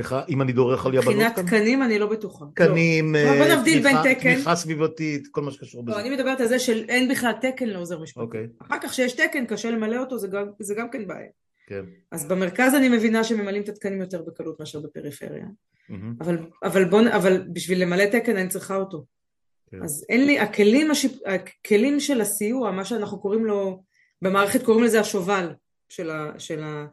סליחה, 0.00 0.22
אם 0.28 0.42
אני 0.42 0.52
דורך 0.52 0.86
על 0.86 0.94
יבנות 0.94 1.14
מבחינת 1.14 1.38
תקנים 1.38 1.82
אני 1.82 1.98
לא 1.98 2.06
בטוחה. 2.06 2.44
תקנים, 2.54 3.14
לא. 3.14 3.36
בוא 3.38 3.54
נבדיל 3.56 3.82
בין 3.82 3.96
תקן. 4.02 4.34
תמיכה 4.34 4.56
סביבתית, 4.56 5.28
כל 5.30 5.42
מה 5.42 5.50
שקשור 5.50 5.84
בזה. 5.84 5.96
לא, 5.96 6.00
אני 6.00 6.10
מדברת 6.10 6.40
על 6.40 6.46
זה 6.46 6.58
שאין 6.58 7.08
בכלל 7.08 7.32
תקן 7.40 7.66
לעוזר 7.66 7.98
משפטי. 7.98 8.20
אוקיי. 8.20 8.46
אחר 8.62 8.76
כך 8.82 8.94
שיש 8.94 9.12
תקן, 9.12 9.46
קשה 9.46 9.70
למלא 9.70 9.96
אותו, 9.96 10.18
זה 10.18 10.28
גם, 10.28 10.46
זה 10.60 10.74
גם 10.74 10.90
כן 10.90 11.06
בעיה. 11.06 11.30
כן. 11.66 11.84
אז 12.12 12.28
במרכז 12.28 12.74
אני 12.74 12.88
מבינה 12.88 13.24
שממלאים 13.24 13.62
את 13.62 13.68
התקנים 13.68 14.00
יותר 14.00 14.22
בקלות 14.22 14.60
מאשר 14.60 14.80
בפריפריה. 14.80 15.44
Mm-hmm. 15.44 15.94
אבל, 16.20 16.38
אבל, 16.64 16.84
בוא, 16.84 17.00
אבל 17.16 17.42
בשביל 17.52 17.82
למלא 17.82 18.04
תקן 18.06 18.36
אני 18.36 18.48
צריכה 18.48 18.76
אותו. 18.76 19.04
כן. 19.70 19.82
אז 19.82 20.06
אין 20.08 20.26
לי, 20.26 20.38
הכלים, 20.38 20.90
השיפ, 20.90 21.12
הכלים 21.26 22.00
של 22.00 22.20
הסיוע, 22.20 22.70
מה 22.70 22.84
שאנחנו 22.84 23.20
קוראים 23.20 23.44
לו, 23.44 23.82
במערכת 24.22 24.62
קוראים 24.62 24.84
לזה 24.84 25.00
השובל 25.00 25.52
של, 25.88 26.10
ה, 26.10 26.32
של, 26.38 26.62
ה, 26.62 26.86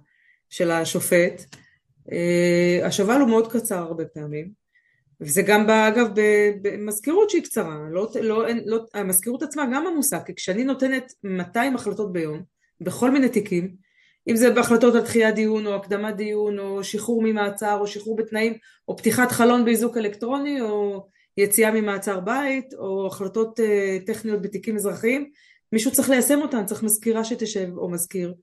של 0.49 0.71
השופט, 0.71 1.41
אה, 2.11 2.87
השובל 2.87 3.19
הוא 3.19 3.29
מאוד 3.29 3.51
קצר 3.51 3.77
הרבה 3.77 4.05
פעמים 4.05 4.67
וזה 5.21 5.41
גם 5.41 5.69
אגב 5.69 6.07
במזכירות 6.61 7.29
שהיא 7.29 7.43
קצרה, 7.43 7.77
לא, 7.91 8.09
לא, 8.21 8.45
לא, 8.65 8.79
המזכירות 8.93 9.43
עצמה 9.43 9.65
גם 9.73 9.87
עמוסה, 9.87 10.19
כי 10.19 10.35
כשאני 10.35 10.63
נותנת 10.63 11.13
200 11.23 11.75
החלטות 11.75 12.13
ביום 12.13 12.43
בכל 12.81 13.11
מיני 13.11 13.29
תיקים, 13.29 13.75
אם 14.29 14.35
זה 14.35 14.49
בהחלטות 14.49 14.95
על 14.95 15.01
דחיית 15.01 15.35
דיון 15.35 15.67
או 15.67 15.75
הקדמת 15.75 16.15
דיון 16.15 16.59
או 16.59 16.83
שחרור 16.83 17.21
ממעצר 17.23 17.77
או 17.79 17.87
שחרור 17.87 18.15
בתנאים 18.15 18.53
או 18.87 18.97
פתיחת 18.97 19.31
חלון 19.31 19.65
באיזוק 19.65 19.97
אלקטרוני 19.97 20.61
או 20.61 21.07
יציאה 21.37 21.71
ממעצר 21.71 22.19
בית 22.19 22.73
או 22.73 23.07
החלטות 23.07 23.59
uh, 23.59 23.63
טכניות 24.05 24.41
בתיקים 24.41 24.75
אזרחיים, 24.75 25.29
מישהו 25.71 25.91
צריך 25.91 26.09
ליישם 26.09 26.41
אותן, 26.41 26.65
צריך 26.65 26.83
מזכירה 26.83 27.23
שתשב 27.23 27.77
או 27.77 27.89
מזכיר 27.89 28.33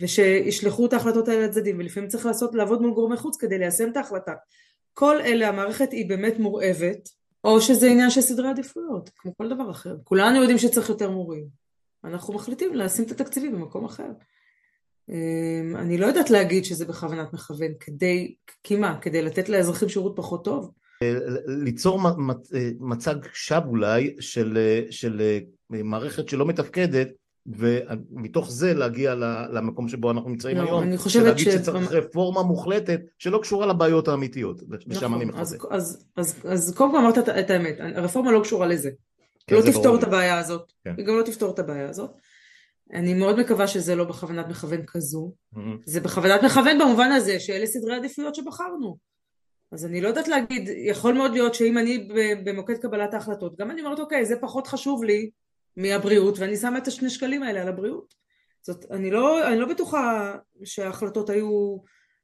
ושישלחו 0.00 0.86
את 0.86 0.92
ההחלטות 0.92 1.28
האלה 1.28 1.46
לצדדים 1.46 1.78
ולפעמים 1.78 2.08
צריך 2.08 2.26
לעשות, 2.26 2.54
לעבוד 2.54 2.82
מול 2.82 2.94
גורמי 2.94 3.16
חוץ 3.16 3.36
כדי 3.36 3.58
ליישם 3.58 3.90
את 3.90 3.96
ההחלטה. 3.96 4.32
כל 4.92 5.20
אלה 5.20 5.48
המערכת 5.48 5.92
היא 5.92 6.08
באמת 6.08 6.38
מורעבת 6.38 7.08
או 7.44 7.60
שזה 7.60 7.86
עניין 7.90 8.10
של 8.10 8.20
סדרי 8.20 8.48
עדיפויות 8.48 9.10
כמו 9.16 9.36
כל 9.36 9.48
דבר 9.48 9.70
אחר. 9.70 9.96
כולנו 10.04 10.40
יודעים 10.40 10.58
שצריך 10.58 10.88
יותר 10.88 11.10
מורים. 11.10 11.46
אנחנו 12.04 12.34
מחליטים 12.34 12.74
לשים 12.74 13.04
את 13.04 13.10
התקציבים 13.10 13.52
במקום 13.52 13.84
אחר. 13.84 14.08
אמ, 15.08 15.76
אני 15.76 15.98
לא 15.98 16.06
יודעת 16.06 16.30
להגיד 16.30 16.64
שזה 16.64 16.84
בכוונת 16.84 17.32
מכוון 17.32 17.72
כדי, 17.80 18.34
כי 18.62 18.76
מה? 18.76 18.98
כדי 19.00 19.22
לתת 19.22 19.48
לאזרחים 19.48 19.88
שירות 19.88 20.12
פחות 20.16 20.44
טוב? 20.44 20.70
ליצור 21.46 22.00
מצג 22.80 23.14
שווא 23.32 23.66
אולי 23.66 24.16
של, 24.20 24.58
של 24.90 25.22
מערכת 25.70 26.28
שלא 26.28 26.46
מתפקדת 26.46 27.08
ומתוך 27.46 28.50
זה 28.50 28.74
להגיע 28.74 29.14
למקום 29.52 29.88
שבו 29.88 30.10
אנחנו 30.10 30.30
נמצאים 30.30 30.56
לא, 30.56 30.62
היום, 30.62 30.82
אני 30.82 30.98
חושבת 30.98 31.38
ש... 31.38 31.44
שצריך 31.44 31.92
רפורמה 31.92 32.42
מוחלטת 32.42 33.00
שלא 33.18 33.38
קשורה 33.38 33.66
לבעיות 33.66 34.08
האמיתיות, 34.08 34.62
ושם 34.70 35.04
נכון, 35.04 35.14
אני 35.14 35.24
מחזק. 35.24 35.64
אז, 35.70 35.70
אז, 35.70 36.06
אז, 36.16 36.52
אז 36.52 36.74
קודם 36.76 36.90
כל 36.90 36.98
אמרת 36.98 37.18
את, 37.18 37.28
את 37.28 37.50
האמת, 37.50 37.76
הרפורמה 37.80 38.32
לא 38.32 38.40
קשורה 38.40 38.66
לזה, 38.66 38.90
כן, 39.46 39.56
לא 39.56 39.62
תפתור 39.62 39.96
את 39.96 40.02
הבעיה 40.02 40.38
הזאת, 40.38 40.72
כן. 40.84 40.94
היא 40.98 41.06
גם 41.06 41.16
לא 41.18 41.22
תפתור 41.22 41.50
את 41.50 41.58
הבעיה 41.58 41.88
הזאת. 41.88 42.10
אני 42.92 43.14
מאוד 43.14 43.40
מקווה 43.40 43.66
שזה 43.66 43.94
לא 43.94 44.04
בכוונת 44.04 44.48
מכוון 44.48 44.80
כזו, 44.86 45.32
mm-hmm. 45.54 45.58
זה 45.86 46.00
בכוונת 46.00 46.42
מכוון 46.42 46.78
במובן 46.78 47.12
הזה 47.12 47.40
שאלה 47.40 47.66
סדרי 47.66 47.96
עדיפויות 47.96 48.34
שבחרנו. 48.34 48.96
אז 49.72 49.86
אני 49.86 50.00
לא 50.00 50.08
יודעת 50.08 50.28
להגיד, 50.28 50.68
יכול 50.68 51.14
מאוד 51.14 51.32
להיות 51.32 51.54
שאם 51.54 51.78
אני 51.78 52.08
במוקד 52.44 52.78
קבלת 52.78 53.14
ההחלטות, 53.14 53.56
גם 53.58 53.70
אני 53.70 53.82
אומרת 53.82 54.00
אוקיי 54.00 54.24
זה 54.24 54.36
פחות 54.40 54.66
חשוב 54.66 55.04
לי 55.04 55.30
מהבריאות 55.76 56.38
ואני 56.38 56.56
שמה 56.56 56.78
את 56.78 56.86
השני 56.86 57.10
שקלים 57.10 57.42
האלה 57.42 57.62
על 57.62 57.68
הבריאות. 57.68 58.14
זאת, 58.62 58.84
אני 58.90 59.10
לא, 59.10 59.48
אני 59.48 59.58
לא 59.58 59.66
בטוחה 59.68 60.34
שההחלטות 60.64 61.30
היו, 61.30 61.76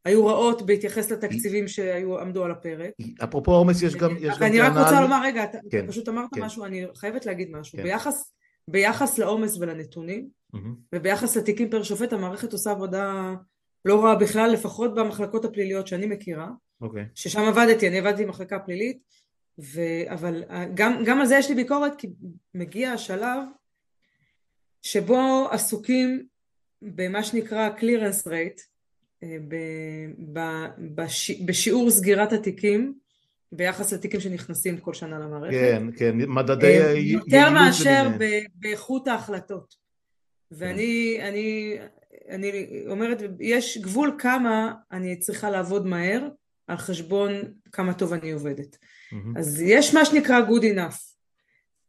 היו 0.04 0.26
רעות 0.26 0.62
בהתייחס 0.62 1.10
לתקציבים 1.10 1.68
שהיו 1.68 2.20
עמדו 2.20 2.44
על 2.44 2.50
הפרק. 2.50 2.90
אפרופו 3.24 3.52
עומס 3.52 3.82
יש 3.82 3.96
גם, 3.96 4.16
יש 4.20 4.38
גם 4.38 4.46
אני 4.46 4.60
רק 4.60 4.72
רוצה 4.72 5.00
לומר, 5.00 5.20
רגע, 5.24 5.44
אתה 5.44 5.58
כן, 5.70 5.86
פשוט 5.86 6.08
אמרת 6.08 6.28
כן. 6.34 6.42
משהו, 6.42 6.64
אני 6.64 6.86
חייבת 6.96 7.26
להגיד 7.26 7.50
משהו. 7.50 7.78
כן. 7.78 7.82
ביחס, 7.82 8.32
ביחס 8.68 9.18
לעומס 9.18 9.58
ולנתונים, 9.58 10.28
mm-hmm. 10.54 10.58
וביחס 10.94 11.36
לתיקים 11.36 11.70
פר 11.70 11.82
שופט, 11.82 12.12
המערכת 12.12 12.52
עושה 12.52 12.70
עבודה 12.70 13.34
לא 13.84 14.04
רעה 14.04 14.16
בכלל, 14.16 14.50
לפחות 14.50 14.94
במחלקות 14.94 15.44
הפליליות 15.44 15.86
שאני 15.86 16.06
מכירה, 16.06 16.46
okay. 16.46 16.84
אוקיי. 16.84 17.04
ששם 17.14 17.40
עבדתי, 17.40 17.88
אני 17.88 17.98
עבדתי 17.98 18.24
במחלקה 18.24 18.58
פלילית, 18.58 18.98
ו... 19.58 19.80
אבל 20.06 20.44
אה, 20.50 20.64
גם, 20.74 21.02
גם 21.06 21.20
על 21.20 21.26
זה 21.26 21.36
יש 21.36 21.48
לי 21.48 21.54
ביקורת 21.54 21.92
כי 21.98 22.08
מגיע 22.54 22.92
השלב 22.92 23.38
שבו 24.82 25.48
עסוקים 25.50 26.26
במה 26.82 27.22
שנקרא 27.22 27.70
clearance 27.78 28.26
rate 28.26 28.62
אה, 29.22 29.36
ב, 29.48 29.56
ב, 30.32 30.40
בש, 30.94 31.30
בשיעור 31.30 31.90
סגירת 31.90 32.32
התיקים 32.32 32.94
ביחס 33.52 33.92
לתיקים 33.92 34.20
שנכנסים 34.20 34.78
כל 34.78 34.94
שנה 34.94 35.18
למערכת. 35.18 35.54
כן, 35.54 35.82
כן, 35.96 36.16
מדדי 36.16 36.80
אה, 36.80 36.92
יותר 36.92 37.50
מאשר 37.50 38.08
ב, 38.18 38.24
באיכות 38.54 39.08
ההחלטות. 39.08 39.74
ואני 40.50 41.18
אני, 41.22 41.78
אני 42.28 42.52
אומרת, 42.86 43.22
יש 43.40 43.78
גבול 43.78 44.16
כמה 44.18 44.74
אני 44.92 45.18
צריכה 45.18 45.50
לעבוד 45.50 45.86
מהר 45.86 46.28
על 46.66 46.76
חשבון 46.76 47.32
כמה 47.72 47.94
טוב 47.94 48.12
אני 48.12 48.32
עובדת. 48.32 48.78
Mm-hmm. 49.12 49.38
אז 49.38 49.60
יש 49.60 49.94
מה 49.94 50.04
שנקרא 50.04 50.40
good 50.48 50.62
enough. 50.62 51.10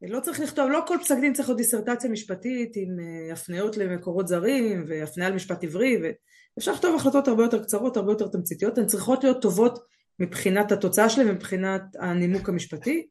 לא 0.01 0.19
צריך 0.19 0.39
לכתוב, 0.39 0.69
לא 0.69 0.79
כל 0.87 0.97
פסק 1.01 1.15
דין 1.21 1.33
צריך 1.33 1.49
להיות 1.49 1.57
דיסרטציה 1.57 2.09
משפטית 2.09 2.71
עם 2.75 2.97
uh, 2.99 3.33
הפניות 3.33 3.77
למקורות 3.77 4.27
זרים 4.27 4.85
והפניה 4.87 5.29
למשפט 5.29 5.63
עברי 5.63 5.97
ואפשר 6.03 6.73
לכתוב 6.73 6.95
החלטות 6.95 7.27
הרבה 7.27 7.43
יותר 7.43 7.63
קצרות, 7.63 7.97
הרבה 7.97 8.11
יותר 8.11 8.27
תמציתיות, 8.27 8.77
הן 8.77 8.85
צריכות 8.85 9.23
להיות 9.23 9.41
טובות 9.41 9.79
מבחינת 10.19 10.71
התוצאה 10.71 11.09
שלהן 11.09 11.29
ומבחינת 11.29 11.81
הנימוק 11.99 12.49
המשפטי, 12.49 13.07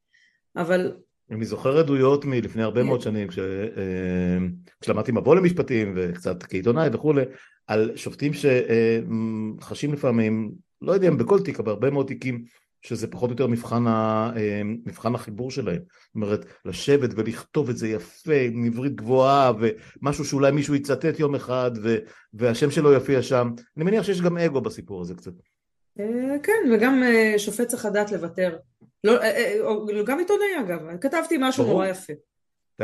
אבל... 0.57 0.93
אני 1.31 1.45
זוכר 1.45 1.79
עדויות 1.79 2.25
מלפני 2.25 2.63
הרבה 2.63 2.83
מאוד 2.83 3.01
שנים 3.01 3.29
כש... 3.29 3.39
אה, 3.39 4.39
כשלמדתי 4.81 5.13
מבוא 5.13 5.37
למשפטים 5.37 5.93
וקצת 5.97 6.43
כעיתונאי 6.43 6.89
וכולי, 6.93 7.23
על 7.67 7.97
שופטים 7.97 8.33
שחשים 8.33 9.93
לפעמים, 9.93 10.53
לא 10.83 10.93
יודע 10.93 11.09
אם 11.09 11.19
בכל 11.19 11.41
תיק, 11.41 11.61
אבל 11.61 11.67
בהרבה 11.67 11.91
מאוד 11.91 12.07
תיקים 12.07 12.45
שזה 12.83 13.07
פחות 13.07 13.31
או 13.31 13.33
יותר 13.33 13.47
מבחן, 13.47 13.87
ה, 13.87 14.31
אה, 14.37 14.63
מבחן 14.65 15.15
החיבור 15.15 15.51
שלהם. 15.51 15.81
זאת 16.07 16.15
אומרת, 16.15 16.45
לשבת 16.65 17.11
ולכתוב 17.17 17.69
את 17.69 17.77
זה 17.77 17.89
יפה, 17.89 18.41
עם 18.53 18.65
עברית 18.65 18.95
גבוהה, 18.95 19.53
ומשהו 19.61 20.25
שאולי 20.25 20.51
מישהו 20.53 20.75
יצטט 20.75 21.21
יום 21.21 21.35
אחד, 21.35 21.71
ו, 21.83 21.97
והשם 22.35 22.71
שלו 22.71 22.93
יופיע 22.93 23.23
שם. 23.23 23.51
אני 23.77 23.85
מניח 23.85 24.03
שיש 24.03 24.21
גם 24.21 24.39
אגו 24.39 24.61
בסיפור 24.61 25.01
הזה 25.01 25.15
קצת. 25.15 25.33
כן, 26.43 26.73
וגם 26.73 27.03
שופט 27.39 27.69
צריך 27.69 27.85
לדעת 27.85 28.13
לוותר. 28.13 28.57
לא, 29.05 29.15
גם 30.07 30.19
עיתונאי 30.19 30.61
אגב, 30.61 30.81
כתבתי 31.01 31.37
משהו 31.41 31.65
נורא 31.65 31.87
יפה. 31.87 32.13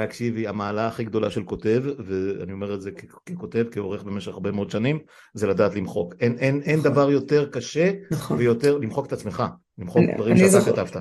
תקשיבי, 0.05 0.47
המעלה 0.47 0.87
הכי 0.87 1.05
גדולה 1.05 1.31
של 1.31 1.45
כותב, 1.45 1.83
ואני 2.07 2.53
אומר 2.53 2.75
את 2.75 2.81
זה 2.81 2.91
ככותב, 3.27 3.65
כעורך 3.71 4.03
במשך 4.03 4.33
הרבה 4.33 4.53
מאוד 4.53 4.71
שנים, 4.71 4.99
זה 5.35 5.47
לדעת 5.47 5.75
למחוק. 5.75 6.15
אין, 6.21 6.39
אין, 6.39 6.63
אין 6.65 6.79
נכון. 6.79 6.93
דבר 6.93 7.11
יותר 7.11 7.51
קשה 7.51 7.93
נכון. 8.11 8.39
ויותר 8.39 8.79
למחוק 8.79 9.07
את 9.07 9.13
עצמך, 9.13 9.43
למחוק 9.79 10.03
אני, 10.03 10.15
דברים 10.15 10.33
אני 10.33 10.41
שאתה 10.41 10.51
זוכ... 10.51 10.69
כתבת. 10.69 10.97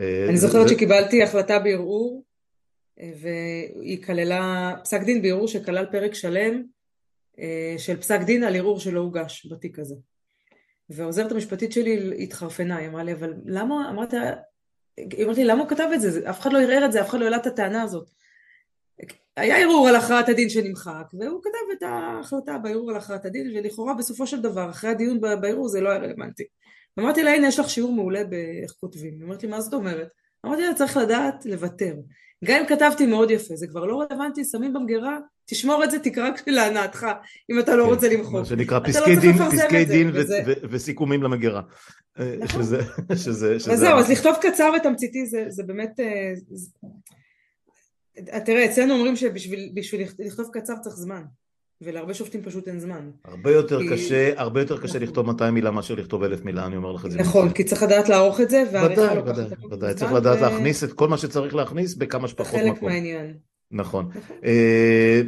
אה, 0.00 0.26
אני 0.28 0.36
זוכרת 0.36 0.68
זה... 0.68 0.74
שקיבלתי 0.74 1.22
החלטה 1.22 1.58
בערעור, 1.58 2.24
אה, 3.00 3.10
והיא 3.20 4.02
כללה 4.02 4.72
פסק 4.82 5.02
דין 5.02 5.22
בערעור 5.22 5.48
שכלל 5.48 5.86
פרק 5.92 6.14
שלם 6.14 6.62
אה, 7.38 7.74
של 7.78 7.96
פסק 7.96 8.20
דין 8.20 8.44
על 8.44 8.56
ערעור 8.56 8.80
שלא 8.80 9.00
הוגש 9.00 9.46
בתיק 9.52 9.78
הזה. 9.78 9.94
והעוזרת 10.90 11.32
המשפטית 11.32 11.72
שלי 11.72 12.22
התחרפנה, 12.22 12.76
היא 12.76 12.88
אמרה 12.88 13.02
לי, 13.02 13.12
אבל 13.12 13.34
למה, 13.44 13.90
אמרתי, 13.90 14.16
היא 14.96 15.24
אמרת 15.24 15.36
לי, 15.36 15.44
למה 15.44 15.60
הוא 15.60 15.68
כתב 15.68 15.88
את 15.94 16.00
זה? 16.00 16.30
אף 16.30 16.40
אחד 16.40 16.52
לא 16.52 16.60
ערער 16.62 16.84
את 16.84 16.92
זה, 16.92 17.00
אף 17.00 17.08
אחד 17.08 17.18
לא 17.18 17.24
העלה 17.24 17.36
את 17.36 17.46
הטענה 17.46 17.82
הזאת. 17.82 18.23
היה 19.36 19.58
ערעור 19.58 19.88
על 19.88 19.96
הכרעת 19.96 20.28
הדין 20.28 20.48
שנמחק, 20.48 21.04
והוא 21.20 21.40
כתב 21.42 21.76
את 21.78 21.82
ההחלטה 21.82 22.58
בערעור 22.58 22.90
על 22.90 22.96
הכרעת 22.96 23.24
הדין, 23.24 23.52
ולכאורה 23.56 23.94
בסופו 23.94 24.26
של 24.26 24.40
דבר, 24.40 24.70
אחרי 24.70 24.90
הדיון 24.90 25.20
בערעור 25.20 25.68
זה 25.68 25.80
לא 25.80 25.88
היה 25.88 25.98
רלוונטי. 25.98 26.44
אמרתי 26.98 27.22
לה, 27.22 27.34
הנה 27.34 27.48
יש 27.48 27.58
לך 27.58 27.70
שיעור 27.70 27.92
מעולה 27.92 28.24
באיך 28.24 28.72
כותבים. 28.80 29.12
היא 29.18 29.24
אמרת 29.24 29.42
לי, 29.42 29.48
מה 29.48 29.60
זאת 29.60 29.74
אומרת? 29.74 30.08
אמרתי 30.46 30.62
לה, 30.62 30.74
צריך 30.74 30.96
לדעת 30.96 31.46
לוותר. 31.46 31.94
גם 32.44 32.60
אם 32.60 32.66
כתבתי 32.66 33.06
מאוד 33.06 33.30
יפה, 33.30 33.56
זה 33.56 33.66
כבר 33.66 33.84
לא 33.84 34.00
רלוונטי, 34.00 34.44
שמים 34.44 34.72
במגירה, 34.72 35.18
תשמור 35.46 35.84
את 35.84 35.90
זה, 35.90 35.98
תקרא 35.98 36.30
להנאתך, 36.46 37.06
אם 37.50 37.58
אתה 37.58 37.76
לא 37.76 37.84
כן, 37.84 37.90
רוצה 37.90 38.08
למחוק. 38.08 38.34
מה 38.34 38.44
שנקרא 38.44 38.78
לא 38.78 38.84
פסקי 38.84 39.16
דין, 39.16 39.38
פסקי 39.38 39.84
דין 39.84 40.10
וסיכומים 40.70 41.22
למגירה. 41.22 41.62
אה, 42.20 42.36
נכון. 42.38 42.62
שזה, 42.62 42.78
שזה, 43.24 43.60
שזה... 43.60 43.72
וזהו, 43.72 43.98
אז 43.98 44.10
לכתוב 44.10 44.34
קצר 44.40 44.70
ותמציתי 44.76 45.26
זה 45.48 45.62
באמת... 45.66 46.00
אה, 48.32 48.40
תראה, 48.40 48.64
אצלנו 48.64 48.94
אומרים 48.94 49.16
שבשביל 49.16 50.06
לכתוב 50.18 50.50
קצר 50.52 50.74
צריך 50.82 50.96
זמן. 50.96 51.22
ולהרבה 51.80 52.14
שופטים 52.14 52.42
פשוט 52.42 52.68
אין 52.68 52.80
זמן. 52.80 53.10
הרבה 53.24 53.52
יותר 53.52 53.80
כי... 53.80 53.88
קשה, 53.90 54.32
הרבה 54.36 54.60
יותר 54.60 54.78
קשה 54.78 54.88
נכון. 54.88 55.02
לכתוב 55.02 55.26
200 55.26 55.54
מילה 55.54 55.70
מאשר 55.70 55.94
לכתוב 55.94 56.22
אלף 56.22 56.44
מילה, 56.44 56.66
אני 56.66 56.76
אומר 56.76 56.92
לך 56.92 57.06
את 57.06 57.10
זה. 57.10 57.18
נכון, 57.18 57.50
כי 57.52 57.64
צריך 57.64 57.82
לדעת 57.82 58.08
לערוך 58.08 58.40
את 58.40 58.50
זה, 58.50 58.62
ודאי, 58.68 59.18
ודאי, 59.18 59.44
ודאי, 59.70 59.94
צריך 59.94 60.12
לדעת. 60.12 60.40
להכניס 60.40 60.84
את 60.84 60.92
כל 60.92 61.08
מה 61.08 61.18
שצריך 61.18 61.54
להכניס 61.54 61.94
בכמה 61.94 62.28
שפחות 62.28 62.60
מקום. 62.60 62.74
חלק 62.74 62.82
מהעניין. 62.82 63.34
נכון, 63.70 64.08
נכון. 64.08 64.36
אה, 64.44 65.20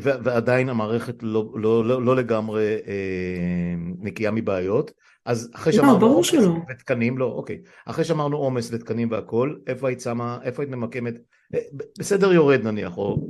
ועדיין 0.00 0.68
המערכת 0.68 1.22
לא, 1.22 1.52
לא, 1.54 1.84
לא, 1.84 2.02
לא 2.02 2.16
לגמרי 2.16 2.76
אה, 2.86 3.74
נקייה 3.98 4.30
מבעיות, 4.30 4.92
אז 5.24 5.50
אחרי 5.54 5.72
לא, 5.72 5.78
שאמרנו 5.78 6.06
עומס 6.06 6.34
ותקנים, 6.70 7.18
לא, 7.18 7.24
אוקיי, 7.24 7.62
אחרי 7.86 8.04
שאמרנו 8.04 8.36
עומס 8.36 8.70
ותקנים 8.72 9.10
והכל, 9.10 9.56
איפה 9.66 9.88
היית 9.88 10.00
שמה, 10.00 10.38
איפה 10.42 10.62
היית 10.62 10.70
ממקמת, 10.70 11.14
אה, 11.54 11.60
בסדר 11.98 12.32
יורד 12.32 12.60
נניח, 12.62 12.96
או 12.96 13.28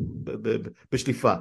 בשליפה, 0.93 1.35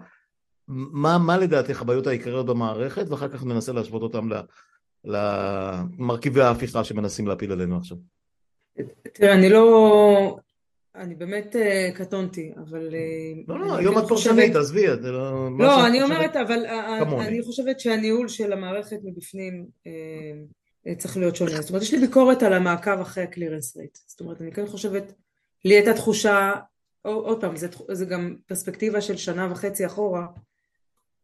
מה, 0.67 1.17
מה 1.17 1.37
לדעתך 1.37 1.81
הבעיות 1.81 2.07
העיקריות 2.07 2.45
במערכת, 2.45 3.09
ואחר 3.09 3.27
כך 3.27 3.45
ננסה 3.45 3.73
להשוות 3.73 4.01
אותם 4.01 4.29
למרכיבי 5.05 6.41
ההפיכה 6.41 6.83
שמנסים 6.83 7.27
להפיל 7.27 7.51
עלינו 7.51 7.77
עכשיו. 7.77 7.97
תראה, 9.13 9.33
אני 9.33 9.49
לא... 9.49 10.37
אני 10.95 11.15
באמת 11.15 11.55
אה, 11.55 11.89
קטונתי, 11.95 12.51
אבל... 12.57 12.89
אה, 12.93 13.41
לא, 13.47 13.59
לא, 13.59 13.75
היום 13.75 13.97
את 13.97 14.03
פרשנית, 14.07 14.55
עזבי, 14.55 14.85
זה 15.01 15.11
לא... 15.11 15.49
לא, 15.59 15.87
אני 15.87 16.03
אומרת, 16.03 16.35
אבל 16.35 16.65
אני 17.19 17.41
חושבת 17.43 17.79
שהניהול 17.79 18.27
של 18.27 18.53
המערכת 18.53 18.97
מבפנים 19.03 19.65
אה, 20.87 20.95
צריך 20.95 21.17
להיות 21.17 21.35
שונה. 21.35 21.61
זאת 21.61 21.69
אומרת, 21.69 21.81
יש 21.81 21.93
לי 21.93 21.99
ביקורת 21.99 22.43
על 22.43 22.53
המעקב 22.53 22.99
אחרי 23.01 23.23
הקלירנס 23.23 23.77
רייט. 23.77 23.97
זאת 24.07 24.19
אומרת, 24.19 24.41
אני 24.41 24.51
כן 24.51 24.67
חושבת, 24.67 25.13
לי 25.65 25.75
הייתה 25.75 25.93
תחושה, 25.93 26.51
עוד 27.01 27.41
פעם, 27.41 27.53
זה 27.91 28.05
גם 28.05 28.35
פרספקטיבה 28.45 29.01
של 29.01 29.17
שנה 29.17 29.51
וחצי 29.51 29.85
אחורה, 29.85 30.25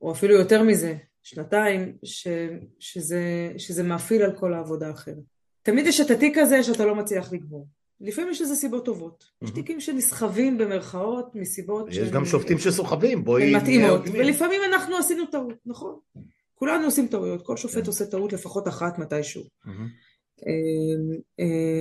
או 0.02 0.12
אפילו 0.12 0.34
יותר 0.34 0.64
מזה, 0.64 0.96
שנתיים, 1.24 1.98
ש, 2.04 2.28
שזה, 2.80 3.52
שזה 3.58 3.84
מאפיל 3.84 4.22
על 4.22 4.38
כל 4.38 4.54
העבודה 4.54 4.88
האחרת. 4.88 5.16
תמיד 5.62 5.88
יש 5.88 6.02
את 6.02 6.12
התיק 6.12 6.38
הזה 6.38 6.64
שאתה 6.64 6.86
לא 6.86 6.96
מצליח 6.96 7.34
לגמור. 7.34 7.68
לפעמים 8.02 8.32
יש 8.32 8.42
לזה 8.42 8.56
סיבות 8.56 8.86
טובות. 8.86 9.24
Mm-hmm. 9.24 9.46
יש 9.46 9.52
תיקים 9.52 9.80
שנסחבים 9.80 10.58
במרכאות 10.58 11.36
מסיבות 11.36 11.90
יש 11.90 11.96
שהם... 11.96 12.10
גם 12.10 12.26
שופטים 12.26 12.58
שסוחבים, 12.58 13.24
בואי... 13.24 13.56
מתאימות, 13.56 14.02
ולפעמים 14.14 14.62
אנחנו 14.68 14.98
עשינו 14.98 15.26
טעות, 15.26 15.54
נכון. 15.66 16.00
כולנו 16.56 16.86
עושים 16.86 17.08
טעויות, 17.08 17.46
כל 17.46 17.58
שופט 17.58 17.76
yeah. 17.78 17.82
כן. 17.82 17.88
עושה 17.88 18.06
טעות 18.06 18.34
לפחות 18.34 18.68
אחת 18.68 19.00
מתישהו. 19.00 19.44
Mm-hmm. 19.44 19.70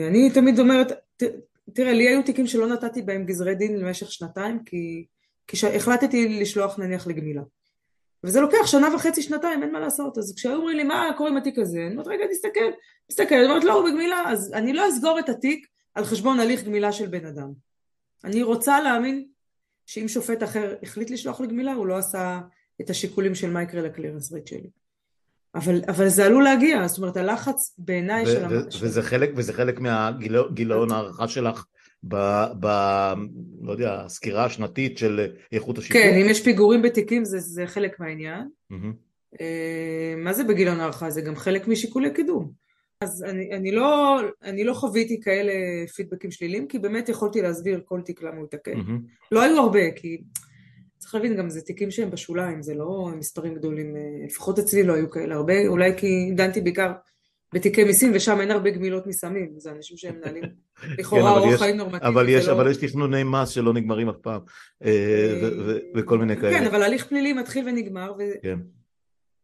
אני 0.09 0.31
תמיד 0.31 0.59
אומרת, 0.59 0.92
תראה, 1.72 1.92
לי 1.92 2.09
היו 2.09 2.22
תיקים 2.22 2.46
שלא 2.46 2.66
נתתי 2.66 3.02
בהם 3.02 3.24
גזרי 3.24 3.54
דין 3.54 3.76
למשך 3.76 4.12
שנתיים, 4.12 4.59
כי, 4.64 5.04
כי 5.46 5.66
החלטתי 5.76 6.28
לשלוח 6.28 6.78
נניח 6.78 7.07
לגמילה. 7.07 7.42
וזה 8.24 8.40
לוקח 8.40 8.66
שנה 8.66 8.94
וחצי, 8.94 9.22
שנתיים, 9.22 9.62
אין 9.62 9.72
מה 9.72 9.81
לעשות. 9.81 10.18
אז 10.18 10.35
כשהיו 10.37 10.57
אומרים 10.57 10.76
לי, 10.76 10.85
מה 10.85 11.11
קורה 11.16 11.31
עם 11.31 11.37
התיק 11.37 11.59
הזה? 11.59 11.78
אני 11.78 11.92
אומרת, 11.92 12.07
רגע, 12.07 12.24
תסתכל, 12.31 12.70
תסתכל. 13.09 13.35
אני 13.35 13.44
אומרת, 13.44 13.64
לא, 13.64 13.72
הוא 13.72 13.90
בגמילה. 13.90 14.31
אז 14.31 14.52
אני 14.54 14.72
לא 14.72 14.88
אסגור 14.88 15.18
את 15.18 15.28
התיק 15.28 15.66
על 15.98 16.04
חשבון 16.04 16.40
הליך 16.40 16.64
גמילה 16.64 16.92
של 16.92 17.06
בן 17.06 17.26
אדם. 17.26 17.48
אני 18.24 18.42
רוצה 18.42 18.80
להאמין 18.80 19.24
שאם 19.87 20.08
שופט 20.08 20.42
אחר 20.42 20.74
החליט 20.82 21.11
לשלוח 21.11 21.40
לגמילה, 21.40 21.72
הוא 21.72 21.87
לא 21.87 21.96
עשה 21.96 22.40
את 22.80 22.90
השיקולים 22.90 23.34
של 23.34 23.50
מה 23.50 23.62
יקרה 23.62 23.82
לקלירנס 23.82 24.32
רייט 24.32 24.46
שלי. 24.46 24.70
אבל, 25.54 25.82
אבל 25.88 26.08
זה 26.08 26.24
עלול 26.26 26.44
להגיע, 26.44 26.87
זאת 26.87 26.98
אומרת 26.98 27.16
הלחץ 27.16 27.74
בעיניי 27.78 28.26
של... 28.26 28.44
וזה 28.80 29.02
חלק, 29.02 29.30
וזה 29.37 29.52
חלק 29.52 29.80
מהגיליון 29.80 30.92
הערכה 30.92 31.28
שלך 31.28 31.64
ב... 32.08 32.16
ב 32.61 32.66
לא 33.62 33.72
יודע, 33.72 34.02
הסקירה 34.04 34.44
השנתית 34.44 34.98
של 34.98 35.32
איכות 35.52 35.78
השיפור? 35.78 36.02
כן, 36.02 36.14
אם 36.22 36.26
יש 36.30 36.44
פיגורים 36.44 36.82
בתיקים 36.82 37.24
זה, 37.24 37.38
זה 37.38 37.66
חלק 37.66 38.00
מהעניין. 38.00 38.48
Mm-hmm. 38.72 39.37
מה 40.16 40.32
זה 40.32 40.44
בגיליון 40.44 40.80
הערכה? 40.80 41.11
זה 41.11 41.20
גם 41.20 41.37
חלק 41.37 41.68
משיקולי 41.68 42.14
קידום. 42.14 42.67
אז 43.00 43.24
אני, 43.24 43.52
אני, 43.52 43.72
לא, 43.72 44.20
אני 44.42 44.64
לא 44.64 44.74
חוויתי 44.74 45.20
כאלה 45.20 45.52
פידבקים 45.96 46.30
שליליים, 46.30 46.68
כי 46.68 46.78
באמת 46.78 47.08
יכולתי 47.08 47.42
להסביר 47.42 47.80
כל 47.84 48.00
תיק 48.00 48.22
למה 48.22 48.37
הוא 48.37 48.44
התעכב. 48.44 48.72
Mm-hmm. 48.72 49.32
לא 49.32 49.42
היו 49.42 49.58
הרבה, 49.58 49.90
כי 49.96 50.18
צריך 50.98 51.14
להבין, 51.14 51.37
גם 51.37 51.50
זה 51.50 51.61
תיקים 51.61 51.90
שהם 51.90 52.11
בשוליים, 52.11 52.62
זה 52.62 52.74
לא 52.74 53.11
מספרים 53.18 53.54
גדולים, 53.54 53.96
אה, 53.96 54.26
לפחות 54.26 54.58
אצלי 54.58 54.82
לא 54.82 54.94
היו 54.94 55.11
כאלה 55.11 55.34
הרבה, 55.34 55.66
אולי 55.66 55.92
כי 55.96 56.30
דנתי 56.37 56.61
בעיקר 56.61 56.92
בתיקי 57.54 57.84
מיסים, 57.84 58.12
ושם 58.14 58.40
אין 58.40 58.50
הרבה 58.50 58.70
גמילות 58.70 59.06
מסמים, 59.06 59.54
זה 59.56 59.70
אנשים 59.70 59.96
שהם 59.96 60.14
מנהלים 60.16 60.44
לכאורה 60.98 61.38
אורח 61.38 61.58
חיים 61.58 61.76
נורמטיבי. 61.76 62.06
אבל 62.06 62.28
יש, 62.28 62.48
לא... 62.48 62.52
אבל 62.52 62.70
יש 62.70 62.76
תכנוני 62.76 63.22
מס 63.24 63.48
שלא 63.48 63.74
נגמרים 63.74 64.08
אף 64.08 64.16
פעם, 64.22 64.40
אה, 64.84 65.40
וכל 65.96 66.18
מיני 66.18 66.37
כאלה. 66.37 66.58
כן, 66.58 66.66
אבל 66.66 66.82
הליך 66.82 67.06
פלילי 67.06 67.32
מתחיל 67.32 67.68
ונגמר. 67.68 68.12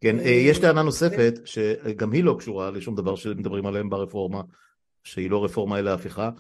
כן. 0.04 0.18
אה, 0.18 0.30
יש 0.30 0.58
טענה 0.58 0.82
נוספת, 0.82 1.34
שגם 1.44 2.12
היא 2.12 2.24
לא 2.24 2.36
קשורה 2.38 2.70
לשום 2.70 2.94
דבר 2.94 3.16
שמדברים 3.16 3.66
עליהם 3.66 3.90
ברפורמה, 3.90 4.42
שהיא 5.04 5.30
לא 5.30 5.44
רפורמה 5.44 5.78
אלא 5.78 5.90
הפיכה, 5.90 6.30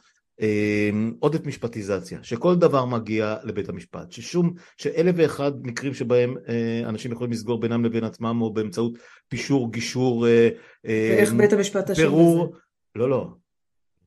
עודף 1.18 1.46
משפטיזציה, 1.46 2.18
שכל 2.22 2.54
דבר 2.54 2.84
מגיע 2.84 3.36
לבית 3.44 3.68
המשפט, 3.68 4.12
ששום, 4.12 4.54
שאלף 4.76 5.14
ואחד 5.18 5.52
מקרים 5.62 5.94
שבהם 5.94 6.34
אנשים 6.84 7.12
יכולים 7.12 7.32
לסגור 7.32 7.60
בינם 7.60 7.84
לבין 7.84 8.04
עצמם 8.04 8.42
או 8.42 8.52
באמצעות 8.52 8.98
פישור, 9.28 9.72
גישור, 9.72 10.26
ואיך 10.84 11.32
בית 11.32 11.52
המשפט 11.52 11.90
אשם 11.90 12.02
בזה? 12.02 12.56
לא, 12.96 13.10
לא, 13.10 13.34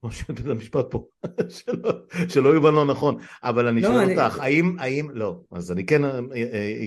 כמו 0.01 0.11
שבית 0.11 0.45
המשפט 0.45 0.85
פה, 0.89 1.07
שלא, 1.49 1.91
שלא 2.29 2.49
יובן 2.49 2.73
לא 2.73 2.85
נכון, 2.85 3.17
אבל 3.43 3.67
אני 3.67 3.81
לא, 3.81 3.87
שואל 3.87 3.97
אני... 3.99 4.17
אותך, 4.17 4.39
האם, 4.39 4.75
האם, 4.79 5.07
לא, 5.13 5.39
אז 5.51 5.71
אני 5.71 5.85
כן 5.85 6.01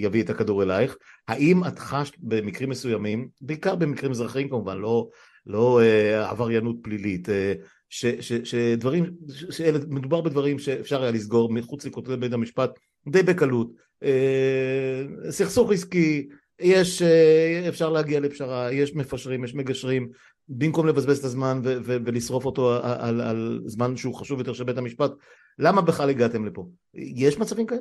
אביא 0.06 0.22
את 0.22 0.30
הכדור 0.30 0.62
אלייך, 0.62 0.96
האם 1.28 1.64
את 1.64 1.78
חשת 1.78 2.14
במקרים 2.18 2.70
מסוימים, 2.70 3.28
בעיקר 3.40 3.74
במקרים 3.74 4.10
אזרחיים 4.10 4.48
כמובן, 4.48 4.78
לא, 4.78 5.08
לא 5.46 5.80
אה, 5.80 6.30
עבריינות 6.30 6.76
פלילית, 6.82 7.28
אה, 7.28 7.52
ש, 7.88 8.06
ש, 8.06 8.32
שדברים, 8.32 9.04
שמדובר 9.50 10.20
בדברים 10.20 10.58
שאפשר 10.58 11.02
היה 11.02 11.10
לסגור 11.10 11.52
מחוץ 11.52 11.84
לכותלי 11.84 12.16
בית 12.16 12.32
המשפט 12.32 12.70
די 13.08 13.22
בקלות, 13.22 13.70
אה, 14.02 15.30
סכסוך 15.30 15.72
עסקי, 15.72 16.28
יש, 16.60 17.02
אה, 17.02 17.68
אפשר 17.68 17.90
להגיע 17.90 18.20
לפשרה, 18.20 18.72
יש 18.72 18.94
מפשרים, 18.94 19.44
יש 19.44 19.54
מגשרים, 19.54 20.08
במקום 20.50 20.86
לבזבז 20.86 21.18
את 21.18 21.24
הזמן 21.24 21.60
ו- 21.64 21.76
ו- 21.84 21.96
ולשרוף 22.04 22.44
אותו 22.44 22.74
על, 22.74 23.00
על, 23.00 23.20
על 23.20 23.62
זמן 23.66 23.96
שהוא 23.96 24.14
חשוב 24.14 24.38
יותר 24.38 24.52
של 24.52 24.64
בית 24.64 24.78
המשפט, 24.78 25.10
למה 25.58 25.82
בכלל 25.82 26.10
הגעתם 26.10 26.46
לפה? 26.46 26.66
יש 26.94 27.38
מצבים 27.38 27.66
כאלה? 27.66 27.80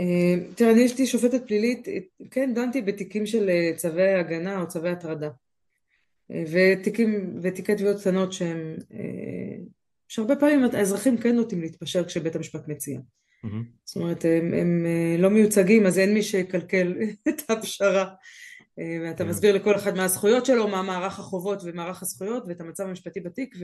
אה, 0.00 0.34
תראה, 0.54 0.72
אני 0.72 0.80
יש 0.80 0.98
לי 0.98 1.06
שופטת 1.06 1.46
פלילית, 1.46 1.88
כן, 2.30 2.54
דנתי 2.54 2.82
בתיקים 2.82 3.26
של 3.26 3.50
צווי 3.76 4.14
הגנה 4.14 4.60
או 4.60 4.68
צווי 4.68 4.90
הטרדה. 4.90 5.28
ותיקים, 6.30 7.38
ותיקי 7.42 7.74
תביעות 7.74 8.00
קטנות 8.00 8.32
שהם, 8.32 8.76
אה, 8.94 9.56
שהרבה 10.08 10.36
פעמים 10.36 10.64
האזרחים 10.72 11.18
כן 11.18 11.36
נוטים 11.36 11.60
להתפשר 11.60 12.04
כשבית 12.04 12.36
המשפט 12.36 12.68
מציע. 12.68 12.98
Mm-hmm. 12.98 13.64
זאת 13.84 13.96
אומרת, 13.96 14.24
הם, 14.24 14.54
הם 14.54 14.86
אה, 14.86 15.16
לא 15.18 15.30
מיוצגים, 15.30 15.86
אז 15.86 15.98
אין 15.98 16.14
מי 16.14 16.22
שיקלקל 16.22 16.94
את 17.28 17.50
הפשרה. 17.50 18.14
ואתה 18.78 19.24
כן. 19.24 19.30
מסביר 19.30 19.54
לכל 19.54 19.76
אחד 19.76 19.96
מה 19.96 20.04
הזכויות 20.04 20.46
שלו, 20.46 20.68
מה 20.68 20.82
מערך 20.82 21.18
החובות 21.18 21.60
ומערך 21.64 22.02
הזכויות 22.02 22.44
ואת 22.48 22.60
המצב 22.60 22.84
המשפטי 22.84 23.20
בתיק 23.20 23.56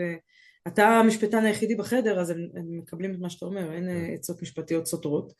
ואתה 0.66 0.88
המשפטן 0.88 1.44
היחידי 1.44 1.74
בחדר 1.74 2.20
אז 2.20 2.30
הם, 2.30 2.38
הם 2.54 2.78
מקבלים 2.78 3.14
את 3.14 3.18
מה 3.18 3.30
שאתה 3.30 3.46
אומר, 3.46 3.72
אין 3.72 3.88
כן. 3.88 4.14
עצות 4.14 4.42
משפטיות 4.42 4.86
סותרות. 4.86 5.32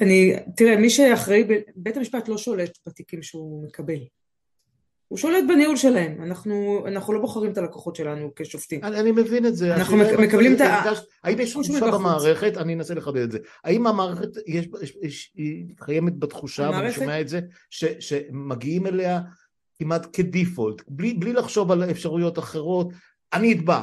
אני, 0.00 0.36
תראה, 0.56 0.76
מי 0.76 0.90
שאחראי, 0.90 1.44
בית 1.76 1.96
המשפט 1.96 2.28
לא 2.28 2.38
שולט 2.38 2.78
בתיקים 2.86 3.22
שהוא 3.22 3.64
מקבל. 3.64 3.98
הוא 5.08 5.18
שולט 5.18 5.44
בניהול 5.48 5.76
שלהם, 5.76 6.22
אנחנו, 6.22 6.84
אנחנו 6.86 7.12
לא 7.12 7.20
בוחרים 7.20 7.52
את 7.52 7.58
הלקוחות 7.58 7.96
שלנו 7.96 8.30
כשופטים. 8.36 8.84
אני, 8.84 9.00
אני 9.00 9.12
מבין 9.12 9.46
את 9.46 9.56
זה. 9.56 9.74
אנחנו 9.74 9.96
מקבלים 9.96 10.54
את 10.54 10.60
ה... 10.60 10.82
האם 11.24 11.40
יש 11.40 11.52
תחושה 11.52 11.90
במערכת, 11.90 12.56
אני 12.56 12.74
אנסה 12.74 12.94
לחדד 12.94 13.22
את 13.22 13.30
זה, 13.30 13.38
האם 13.64 13.86
המערכת, 13.86 14.28
יש, 14.46 14.68
יש, 14.82 14.96
יש, 15.02 15.32
היא 15.36 15.64
קיימת 15.76 16.18
בתחושה, 16.18 16.66
המערכת... 16.66 16.82
ואני 16.82 16.92
שומע 16.92 17.20
את 17.20 17.28
זה, 17.28 17.40
ש, 17.70 17.84
שמגיעים 17.84 18.86
אליה 18.86 19.20
כמעט 19.78 20.06
כדיפולט, 20.12 20.82
בלי, 20.88 21.14
בלי 21.14 21.32
לחשוב 21.32 21.72
על 21.72 21.90
אפשרויות 21.90 22.38
אחרות, 22.38 22.88
אני 23.32 23.52
אתבע, 23.52 23.82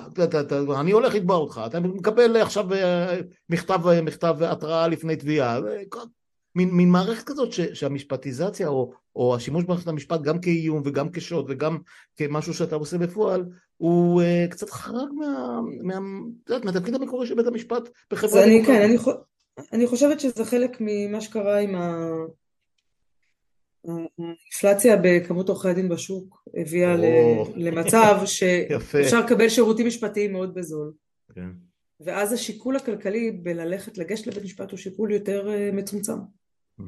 אני 0.79 0.91
הולך 0.91 1.15
לתבע 1.15 1.33
אותך, 1.33 1.61
אתה 1.65 1.79
מקבל 1.79 2.37
עכשיו 2.37 2.73
אה, 2.73 3.19
מכתב, 3.49 3.87
אה, 3.87 4.01
מכתב 4.01 4.35
התראה 4.41 4.87
לפני 4.87 5.15
תביעה, 5.15 5.59
מין, 6.55 6.69
מין 6.69 6.89
מערכת 6.89 7.23
כזאת 7.23 7.53
ש, 7.53 7.61
שהמשפטיזציה 7.61 8.67
או, 8.67 8.93
או 9.15 9.35
השימוש 9.35 9.63
במערכת 9.63 9.87
המשפט 9.87 10.21
גם 10.21 10.41
כאיום 10.41 10.81
וגם 10.85 11.11
כשוד 11.11 11.45
וגם 11.49 11.77
כמשהו 12.17 12.53
שאתה 12.53 12.75
עושה 12.75 12.97
בפועל 12.97 13.45
הוא 13.77 14.21
uh, 14.21 14.51
קצת 14.51 14.69
חרג 14.69 15.09
מה, 15.17 15.59
מה, 15.83 15.99
מה, 15.99 16.57
מהתפקיד 16.63 16.95
המקורי 16.95 17.27
של 17.27 17.35
בית 17.35 17.47
המשפט 17.47 17.89
בחברה 18.11 18.45
דמוקרטית. 18.45 18.65
כן, 18.65 18.81
אני, 18.81 18.97
אני 19.73 19.87
חושבת 19.87 20.19
שזה 20.19 20.45
חלק 20.45 20.77
ממה 20.79 21.21
שקרה 21.21 21.59
עם 21.59 21.75
ה... 21.75 22.07
האינפלציה 23.87 24.97
בכמות 25.03 25.49
עורכי 25.49 25.69
הדין 25.69 25.89
בשוק 25.89 26.43
הביאה 26.57 26.95
או... 26.95 27.45
למצב 27.55 28.21
שאפשר 28.25 29.19
לקבל 29.19 29.49
שירותים 29.49 29.87
משפטיים 29.87 30.31
מאוד 30.31 30.53
בזול. 30.53 30.91
כן. 31.35 31.49
ואז 31.99 32.33
השיקול 32.33 32.75
הכלכלי 32.75 33.31
בללכת 33.31 33.97
לגשת 33.97 34.27
לבית 34.27 34.43
משפט 34.43 34.71
הוא 34.71 34.77
שיקול 34.77 35.11
יותר 35.11 35.49
אה, 35.49 35.69
מצומצם. 35.73 36.17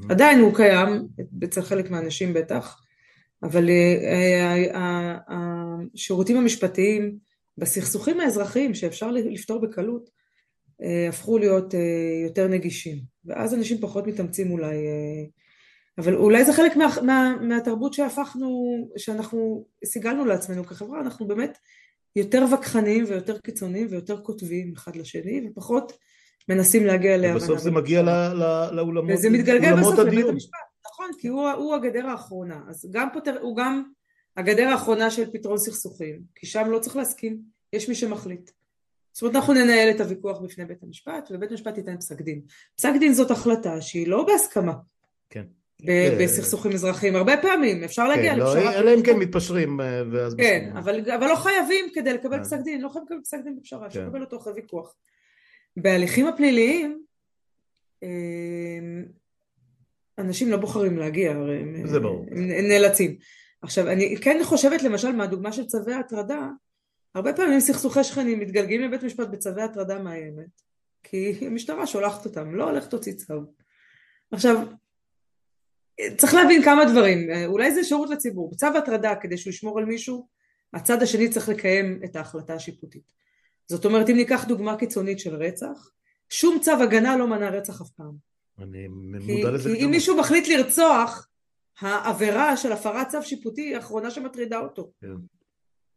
Mm-hmm. 0.01 0.11
עדיין 0.11 0.39
הוא 0.39 0.55
קיים, 0.55 1.07
אצל 1.43 1.61
חלק 1.61 1.91
מהאנשים 1.91 2.33
בטח, 2.33 2.81
אבל 3.43 3.69
אה, 3.69 5.17
השירותים 5.27 6.37
המשפטיים 6.37 7.17
בסכסוכים 7.57 8.19
האזרחיים 8.19 8.73
שאפשר 8.73 9.11
לפתור 9.11 9.61
בקלות 9.61 10.09
אה, 10.83 11.09
הפכו 11.09 11.37
להיות 11.37 11.73
יותר 12.25 12.47
נגישים, 12.47 12.99
ואז 13.25 13.53
אנשים 13.53 13.77
פחות 13.81 14.07
מתאמצים 14.07 14.51
אולי 14.51 14.75
אבל 15.97 16.15
אולי 16.15 16.45
זה 16.45 16.53
חלק 16.53 16.75
מה, 16.75 16.87
מה, 17.03 17.35
מהתרבות 17.41 17.93
שהפכנו, 17.93 18.77
שאנחנו 18.97 19.65
סיגלנו 19.85 20.25
לעצמנו 20.25 20.65
כחברה, 20.65 21.01
אנחנו 21.01 21.27
באמת 21.27 21.57
יותר 22.15 22.45
וכחניים 22.53 23.05
ויותר 23.07 23.37
קיצוניים 23.39 23.87
ויותר 23.89 24.21
כותבים 24.21 24.73
אחד 24.75 24.95
לשני 24.95 25.41
ופחות 25.47 25.93
מנסים 26.49 26.85
להגיע 26.85 27.17
להבנה. 27.17 27.37
ובסוף 27.37 27.59
זה 27.59 27.71
מגיע 27.71 28.01
לאולמות 28.71 29.11
וזה 29.13 29.29
מתגלגל 29.29 29.75
בסוף 29.79 29.99
לבית 29.99 30.25
המשפט, 30.25 30.57
נכון, 30.85 31.09
כי 31.19 31.27
הוא, 31.27 31.49
הוא 31.49 31.75
הגדר 31.75 32.07
האחרונה, 32.07 32.61
אז 32.69 32.89
גם 32.91 33.07
פותר, 33.13 33.37
הוא 33.41 33.57
גם 33.57 33.83
הגדר 34.37 34.67
האחרונה 34.67 35.11
של 35.11 35.31
פתרון 35.31 35.57
סכסוכים, 35.57 36.21
כי 36.35 36.45
שם 36.45 36.67
לא 36.69 36.79
צריך 36.79 36.95
להסכים, 36.95 37.37
יש 37.73 37.89
מי 37.89 37.95
שמחליט. 37.95 38.51
זאת 39.13 39.21
אומרת 39.21 39.35
אנחנו 39.35 39.53
ננהל 39.53 39.89
את 39.89 40.01
הוויכוח 40.01 40.39
בפני 40.39 40.65
בית 40.65 40.83
המשפט 40.83 41.29
ובית 41.31 41.51
המשפט 41.51 41.77
ייתן 41.77 41.97
פסק 41.97 42.21
דין. 42.21 42.41
פסק 42.75 42.93
דין 42.99 43.13
זאת 43.13 43.31
החלטה 43.31 43.81
שהיא 43.81 44.07
לא 44.07 44.25
בהסכמה. 44.27 44.73
כן. 45.29 45.43
כן. 45.77 46.17
בסכסוכים 46.19 46.71
אזרחיים, 46.71 47.15
הרבה 47.15 47.37
פעמים 47.37 47.83
אפשר 47.83 48.07
להגיע 48.07 48.33
כן, 48.33 48.39
לא, 48.39 48.55
לפשרה. 48.55 48.73
אלא 48.73 48.93
אם 48.93 49.03
כן 49.03 49.17
מתפשרים 49.17 49.81
אה, 49.81 50.01
ואז... 50.11 50.35
כן, 50.37 50.71
אבל 50.75 51.27
לא 51.27 51.35
חייבים 51.35 51.85
כדי 51.93 52.13
לקבל 52.13 52.37
כן. 52.37 52.43
פסק 52.43 52.59
דין, 52.59 52.81
לא 52.81 52.89
חייבים 52.89 53.05
לקבל 53.05 53.21
פסק 53.23 53.37
דין 53.43 53.55
בפשרה, 53.59 53.87
אפשר 53.87 54.05
לקבל 54.05 54.21
אותו 54.21 54.37
אחרי 54.37 54.53
ויכוח. 54.53 54.95
בהליכים 55.77 56.27
הפליליים, 56.27 57.03
אה, 58.03 58.09
אנשים 60.17 60.49
לא 60.49 60.57
בוחרים 60.57 60.97
להגיע, 60.97 61.31
הרי 61.31 61.59
הם 61.59 62.67
נאלצים. 62.67 63.17
עכשיו, 63.61 63.89
אני 63.89 64.15
כן 64.21 64.41
חושבת 64.43 64.83
למשל 64.83 65.11
מהדוגמה 65.11 65.51
של 65.51 65.65
צווי 65.65 65.93
הטרדה, 65.93 66.49
הרבה 67.15 67.33
פעמים 67.33 67.59
סכסוכי 67.59 68.03
שכנים 68.03 68.39
מתגלגלים 68.39 68.81
לבית 68.81 69.03
משפט 69.03 69.27
בצווי 69.27 69.61
הטרדה 69.61 69.99
מאיימת, 69.99 70.61
כי 71.03 71.47
המשטרה 71.47 71.87
שולחת 71.87 72.25
אותם, 72.25 72.55
לא 72.55 72.69
הולכת 72.69 72.93
להוציא 72.93 73.13
צו. 73.13 73.33
עכשיו, 74.31 74.67
צריך 76.17 76.33
להבין 76.33 76.63
כמה 76.63 76.85
דברים, 76.85 77.27
אולי 77.45 77.73
זה 77.73 77.83
שירות 77.83 78.09
לציבור, 78.09 78.51
בצו 78.51 78.67
הטרדה 78.67 79.15
כדי 79.15 79.37
שהוא 79.37 79.51
ישמור 79.51 79.79
על 79.79 79.85
מישהו, 79.85 80.27
הצד 80.73 81.01
השני 81.01 81.29
צריך 81.29 81.49
לקיים 81.49 81.99
את 82.05 82.15
ההחלטה 82.15 82.53
השיפוטית. 82.53 83.03
זאת 83.67 83.85
אומרת 83.85 84.09
אם 84.09 84.15
ניקח 84.15 84.45
דוגמה 84.45 84.77
קיצונית 84.77 85.19
של 85.19 85.35
רצח, 85.35 85.89
שום 86.29 86.59
צו 86.61 86.71
הגנה 86.71 87.17
לא 87.17 87.27
מנע 87.27 87.49
רצח 87.49 87.81
אף 87.81 87.89
פעם. 87.89 88.13
אני 88.59 88.87
מודע 88.87 89.51
לזה. 89.51 89.69
כי 89.69 89.85
אם 89.85 89.91
מישהו 89.91 90.17
מחליט 90.17 90.47
לרצוח, 90.47 91.27
העבירה 91.79 92.57
של 92.57 92.71
הפרת 92.71 93.07
צו 93.07 93.23
שיפוטי 93.23 93.61
היא 93.61 93.75
האחרונה 93.75 94.11
שמטרידה 94.11 94.59
אותו. 94.59 94.91
כן. 95.01 95.07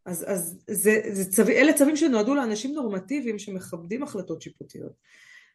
אז, 0.05 0.25
אז 0.27 0.59
זה, 0.69 1.01
זה 1.11 1.31
צו, 1.31 1.41
אלה 1.41 1.73
צווים 1.73 1.95
שנועדו 1.95 2.35
לאנשים 2.35 2.73
נורמטיביים 2.73 3.39
שמכבדים 3.39 4.03
החלטות 4.03 4.41
שיפוטיות. 4.41 4.91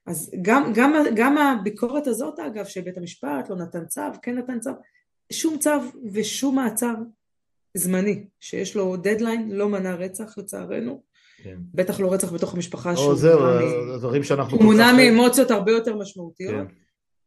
אז 0.07 0.31
גם, 0.42 0.72
גם, 0.75 0.92
גם 1.14 1.38
הביקורת 1.38 2.07
הזאת 2.07 2.38
אגב 2.38 2.64
שבית 2.64 2.96
המשפט 2.96 3.51
לא 3.51 3.57
נתן 3.57 3.87
צו, 3.87 4.01
כן 4.22 4.38
נתן 4.38 4.61
צו, 4.61 4.70
שום 5.33 5.59
צו 5.59 5.70
ושום 6.12 6.57
מעצר 6.57 6.94
זמני 7.75 8.27
שיש 8.40 8.77
לו 8.77 8.96
דדליין 8.96 9.51
לא 9.51 9.68
מנע 9.68 9.94
רצח 9.94 10.38
לצערנו, 10.38 11.03
כן. 11.42 11.57
בטח 11.74 12.00
לא 12.00 12.12
רצח 12.12 12.33
בתוך 12.33 12.55
המשפחה 12.55 12.96
שהוא 12.96 13.14
זהו, 13.14 13.40
דברים 13.98 14.22
שאנחנו 14.22 14.59
מונע 14.59 14.92
מאמוציות 14.92 15.50
הרבה 15.50 15.72
יותר 15.72 15.96
משמעותיות 15.96 16.55
כן. 16.68 16.74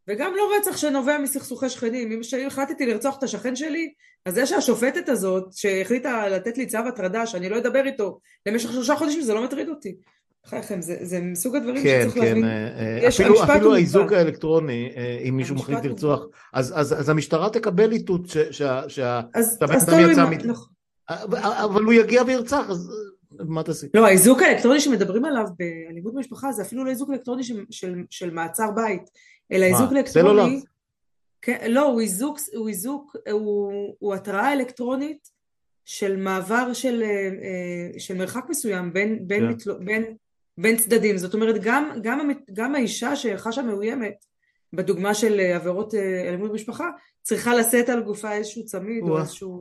וגם 0.08 0.32
לא 0.38 0.49
רצח 0.60 0.78
שנובע 0.78 1.17
מסכסוכי 1.17 1.69
שכנים, 1.69 2.12
אם 2.12 2.47
החלטתי 2.47 2.86
לרצוח 2.86 3.17
את 3.17 3.23
השכן 3.23 3.56
שלי, 3.56 3.93
אז 4.25 4.34
זה 4.34 4.45
שהשופטת 4.45 5.10
הזאת 5.10 5.43
שהחליטה 5.51 6.28
לתת 6.28 6.58
לי 6.58 6.65
צו 6.65 6.78
הטרדה 6.78 7.25
שאני 7.25 7.49
לא 7.49 7.58
אדבר 7.58 7.86
איתו 7.86 8.19
למשך 8.45 8.71
שלושה 8.71 8.95
חודשים 8.95 9.21
זה 9.21 9.34
לא 9.34 9.43
מטריד 9.43 9.69
אותי, 9.69 9.95
בחייכם, 10.45 10.82
זה, 10.82 10.97
זה 11.01 11.19
מסוג 11.21 11.56
הדברים 11.56 11.84
כן, 11.84 11.99
שצריך 12.01 12.13
כן, 12.13 12.21
להבין. 12.21 12.43
כן, 12.43 13.08
אפילו, 13.08 13.43
אפילו 13.43 13.73
האיזוק 13.75 14.13
האלקטרוני, 14.13 14.91
אה, 14.97 15.19
אם 15.30 15.38
מישהו 15.38 15.56
מחליט 15.56 15.86
לרצוח, 15.86 16.25
אז, 16.54 16.73
אז, 16.75 16.99
אז 16.99 17.10
המשטרה 17.10 17.49
תקבל 17.49 17.91
איתות 17.91 18.21
שהבן 18.88 19.28
אדם 19.88 20.12
יצא 20.12 20.30
מת... 20.30 20.45
נכון. 20.45 20.67
אבל 21.10 21.84
הוא 21.84 21.93
יגיע 21.93 22.23
וירצח, 22.28 22.69
אז 22.69 22.91
מה 23.39 23.63
תעשי? 23.63 23.88
לא, 23.93 24.06
האיזוק 24.06 24.41
האלקטרוני 24.41 24.80
שמדברים 24.80 25.26
עליו 25.26 25.45
באלימות 25.60 26.13
במשפחה 26.13 26.52
זה 26.52 26.62
אפילו 26.62 26.84
לא 26.84 26.89
איזוק 26.89 27.10
אלקטרוני 27.10 27.43
של, 27.43 27.65
של, 27.69 27.95
של 28.10 28.34
מעצר 28.34 28.71
בית, 28.71 29.10
אלא 29.52 29.65
איזוק 29.65 29.91
אלקטרוני... 29.91 30.62
כן, 31.41 31.71
לא, 31.71 31.86
הוא 31.86 32.02
איזוק, 32.02 32.39
הוא 32.56 32.69
איזוק, 32.69 33.15
הוא, 33.32 33.95
הוא 34.00 34.13
התראה 34.13 34.54
אלקטרונית 34.54 35.30
של 35.86 36.15
מעבר 36.15 36.74
של, 36.74 37.04
של 37.98 38.17
מרחק 38.17 38.45
מסוים 38.50 38.93
בין, 38.93 39.28
בין, 39.28 39.50
yeah. 39.50 39.54
מתל, 39.54 39.74
בין 39.74 40.15
בין 40.58 40.78
צדדים, 40.78 41.17
זאת 41.17 41.34
אומרת 41.34 41.56
גם, 41.62 41.89
גם, 42.04 42.30
גם 42.54 42.76
האישה 42.76 43.15
שחשה 43.15 43.62
מאוימת 43.62 44.26
בדוגמה 44.74 45.13
של 45.13 45.39
אה, 45.39 45.56
עבירות 45.56 45.95
אה, 45.95 46.30
אלימות 46.30 46.52
במשפחה 46.52 46.89
צריכה 47.21 47.56
לשאת 47.56 47.89
על 47.89 48.04
גופה 48.04 48.34
איזשהו 48.34 48.65
צמיד 48.65 49.04
או 49.04 49.19
איזשהו 49.19 49.60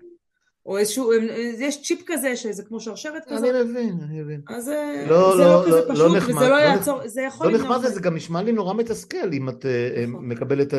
או 0.66 0.78
איזשהו, 0.78 1.12
יש 1.58 1.82
צ'יפ 1.82 2.02
כזה 2.06 2.36
שזה 2.36 2.62
כמו 2.62 2.80
שרשרת 2.80 3.22
כזאת. 3.28 3.50
אני 3.50 3.62
מבין, 3.62 3.98
אני 4.02 4.20
מבין. 4.20 4.40
אז 4.48 4.70
לא, 5.08 5.36
זה 5.36 5.42
לא, 5.42 5.54
לא 5.54 5.62
כזה 5.66 5.76
לא, 5.76 5.94
פשוט, 5.94 5.98
לא 5.98 6.16
נחמד, 6.16 6.34
וזה 6.34 6.48
לא 6.48 6.54
יעצור, 6.54 7.08
זה 7.08 7.22
יכול 7.22 7.52
לא 7.52 7.58
נחמד 7.58 7.78
וזה 7.84 8.00
גם 8.00 8.14
נשמע 8.14 8.42
לי 8.42 8.52
נורא 8.52 8.74
מתסכל 8.74 9.32
אם 9.32 9.48
את 9.48 9.66
נכון. 10.08 10.28
מקבלת 10.28 10.74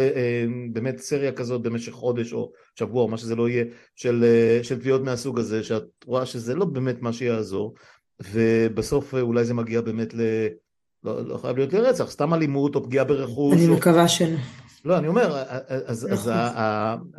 באמת 0.73 0.99
סריה 0.99 1.31
כזאת 1.31 1.61
במשך 1.61 1.91
חודש 1.91 2.33
או 2.33 2.51
שבוע 2.79 3.03
או 3.03 3.07
מה 3.07 3.17
שזה 3.17 3.35
לא 3.35 3.49
יהיה 3.49 3.65
של, 3.95 4.25
של 4.63 4.79
תביעות 4.79 5.01
מהסוג 5.03 5.39
הזה, 5.39 5.63
שאת 5.63 5.83
רואה 6.05 6.25
שזה 6.25 6.55
לא 6.55 6.65
באמת 6.65 7.01
מה 7.01 7.13
שיעזור. 7.13 7.73
ובסוף 8.33 9.13
אולי 9.13 9.45
זה 9.45 9.53
מגיע 9.53 9.81
באמת 9.81 10.13
ל... 10.13 10.21
לא, 11.03 11.27
לא 11.27 11.37
חייב 11.37 11.57
להיות 11.57 11.73
לרצח, 11.73 12.11
סתם 12.11 12.33
אלימות 12.33 12.75
או 12.75 12.83
פגיעה 12.83 13.05
ברכוש. 13.05 13.53
אני 13.53 13.67
או... 13.67 13.73
מקווה 13.73 14.07
שלא. 14.07 14.37
לא, 14.85 14.97
אני 14.97 15.07
אומר, 15.07 15.43
אז, 15.67 16.07
נכון. 16.07 16.33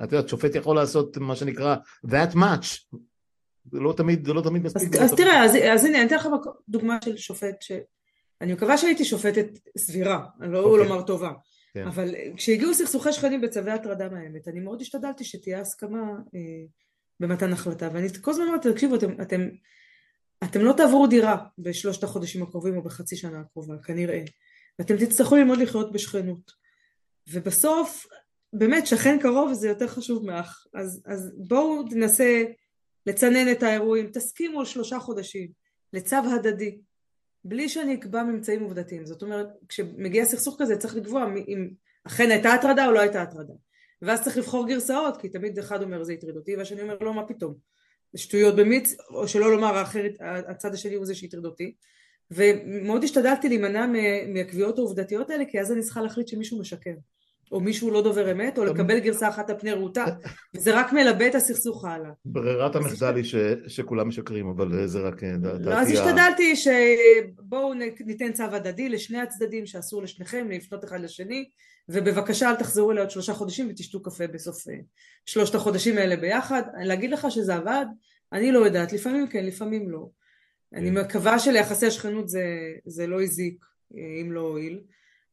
את 0.04 0.12
יודעת, 0.12 0.28
שופט 0.28 0.54
יכול 0.54 0.76
לעשות 0.76 1.16
מה 1.16 1.36
שנקרא 1.36 1.76
that 2.06 2.34
much. 2.34 2.98
זה 3.72 3.80
לא 3.80 3.94
תמיד, 3.96 4.26
זה 4.26 4.32
לא 4.32 4.40
תמיד 4.40 4.62
מספיק. 4.62 4.94
אז, 4.94 5.02
אז 5.02 5.14
תראה, 5.16 5.44
אז, 5.44 5.56
אז 5.72 5.84
הנה, 5.84 5.98
אני 5.98 6.06
אתן 6.06 6.16
לך 6.16 6.28
דוגמה 6.68 6.98
של 7.04 7.16
שופט 7.16 7.62
ש... 7.62 7.72
אני 8.40 8.52
מקווה 8.52 8.78
שהייתי 8.78 9.04
שופטת 9.04 9.46
סבירה, 9.78 10.26
אני 10.40 10.52
לא 10.52 10.58
okay. 10.58 10.66
אוקיי. 10.66 10.88
לומר 10.88 11.02
טובה. 11.02 11.30
כן. 11.74 11.86
אבל 11.86 12.14
כשהגיעו 12.36 12.74
סכסוכי 12.74 13.12
שכנים 13.12 13.40
בצווי 13.40 13.70
הטרדה 13.70 14.08
מהאמת, 14.08 14.48
אני 14.48 14.60
מאוד 14.60 14.80
השתדלתי 14.80 15.24
שתהיה 15.24 15.60
הסכמה 15.60 16.12
אה, 16.34 16.40
במתן 17.20 17.52
החלטה, 17.52 17.88
ואני 17.92 18.08
כל 18.20 18.30
הזמן 18.30 18.44
אומרת, 18.44 18.66
תקשיבו, 18.66 18.94
אתם, 18.94 19.22
אתם 19.22 19.48
אתם 20.44 20.60
לא 20.60 20.72
תעברו 20.72 21.06
דירה 21.06 21.36
בשלושת 21.58 22.04
החודשים 22.04 22.42
הקרובים 22.42 22.76
או 22.76 22.82
בחצי 22.82 23.16
שנה 23.16 23.40
הקרובה, 23.40 23.74
כנראה. 23.78 24.22
ואתם 24.78 24.96
תצטרכו 24.96 25.36
ללמוד 25.36 25.58
לחיות 25.58 25.92
בשכנות. 25.92 26.65
ובסוף, 27.28 28.06
באמת 28.52 28.86
שכן 28.86 29.18
קרוב 29.18 29.52
זה 29.52 29.68
יותר 29.68 29.86
חשוב 29.86 30.26
מאח. 30.26 30.66
אז, 30.74 31.02
אז 31.06 31.32
בואו 31.36 31.82
ננסה 31.90 32.44
לצנן 33.06 33.52
את 33.52 33.62
האירועים, 33.62 34.10
תסכימו 34.12 34.60
על 34.60 34.66
שלושה 34.66 34.98
חודשים 34.98 35.48
לצו 35.92 36.16
הדדי, 36.16 36.78
בלי 37.44 37.68
שאני 37.68 37.94
אקבע 37.94 38.22
ממצאים 38.22 38.62
עובדתיים. 38.62 39.06
זאת 39.06 39.22
אומרת, 39.22 39.46
כשמגיע 39.68 40.24
סכסוך 40.24 40.56
כזה 40.58 40.76
צריך 40.76 40.96
לקבוע 40.96 41.26
אם 41.48 41.68
אכן 42.04 42.30
הייתה 42.30 42.52
הטרדה 42.52 42.86
או 42.86 42.92
לא 42.92 43.00
הייתה 43.00 43.22
הטרדה. 43.22 43.52
ואז 44.02 44.22
צריך 44.24 44.36
לבחור 44.38 44.68
גרסאות, 44.68 45.16
כי 45.16 45.28
תמיד 45.28 45.58
אחד 45.58 45.82
אומר 45.82 46.04
זה 46.04 46.12
הטריד 46.12 46.36
אותי, 46.36 46.56
והשני 46.56 46.82
אומר 46.82 46.96
לא, 47.00 47.14
מה 47.14 47.26
פתאום. 47.26 47.54
שטויות 48.16 48.56
במיץ, 48.56 48.96
או 49.10 49.28
שלא 49.28 49.50
לומר 49.50 49.76
האחרת, 49.76 50.12
הצד 50.20 50.74
השני 50.74 50.94
הוא 50.94 51.06
זה 51.06 51.14
שהטריד 51.14 51.44
אותי. 51.44 51.74
ומאוד 52.30 53.04
השתדלתי 53.04 53.48
להימנע 53.48 53.86
מהקביעות 54.34 54.78
העובדתיות 54.78 55.30
האלה, 55.30 55.44
כי 55.44 55.60
אז 55.60 55.72
אני 55.72 55.82
צריכה 55.82 56.02
להחליט 56.02 56.28
שמישהו 56.28 56.60
משקר. 56.60 56.94
או 57.52 57.60
מישהו 57.60 57.90
לא 57.90 58.02
דובר 58.02 58.32
אמת, 58.32 58.58
או 58.58 58.64
לקבל 58.64 58.98
גרסה 58.98 59.28
אחת 59.28 59.50
על 59.50 59.58
פני 59.58 59.72
רהוטה, 59.72 60.04
וזה 60.54 60.80
רק 60.80 60.92
מלבה 60.92 61.26
את 61.26 61.34
הסכסוך 61.34 61.84
הלאה. 61.84 62.10
ברירת 62.24 62.76
המחדל 62.76 63.14
היא 63.16 63.24
שכולם 63.66 64.08
משקרים, 64.08 64.48
אבל 64.48 64.86
זה 64.86 65.00
רק 65.00 65.24
אה, 65.24 65.36
דעתי. 65.36 65.64
לא, 65.64 65.74
אז 65.74 65.90
השתדלתי 65.90 66.56
שבואו 66.56 67.74
ניתן 68.06 68.32
צו 68.32 68.42
הדדי 68.42 68.88
לשני 68.88 69.20
הצדדים 69.20 69.66
שאסור 69.66 70.02
לשניכם 70.02 70.50
לפנות 70.50 70.84
אחד 70.84 71.00
לשני, 71.00 71.48
ובבקשה 71.88 72.50
אל 72.50 72.54
תחזרו 72.54 72.90
אליי 72.90 73.02
עוד 73.02 73.10
שלושה 73.10 73.34
חודשים 73.34 73.68
ותשתו 73.70 74.02
קפה 74.02 74.26
בסוף 74.26 74.68
אה, 74.68 74.74
שלושת 75.26 75.54
החודשים 75.54 75.98
האלה 75.98 76.16
ביחד. 76.16 76.62
להגיד 76.84 77.10
לך 77.10 77.26
שזה 77.30 77.54
עבד? 77.54 77.86
אני 78.32 78.52
לא 78.52 78.58
יודעת, 78.58 78.92
לפעמים 78.92 79.28
כן, 79.28 79.46
לפעמים 79.46 79.90
לא. 79.90 80.08
אני 80.74 80.88
כן. 80.88 80.98
מקווה 80.98 81.38
שליחסי 81.38 81.86
השכנות 81.86 82.28
זה, 82.28 82.44
זה 82.86 83.06
לא 83.06 83.22
הזיק, 83.22 83.64
אה, 83.96 84.20
אם 84.20 84.32
לא 84.32 84.40
הועיל. 84.40 84.80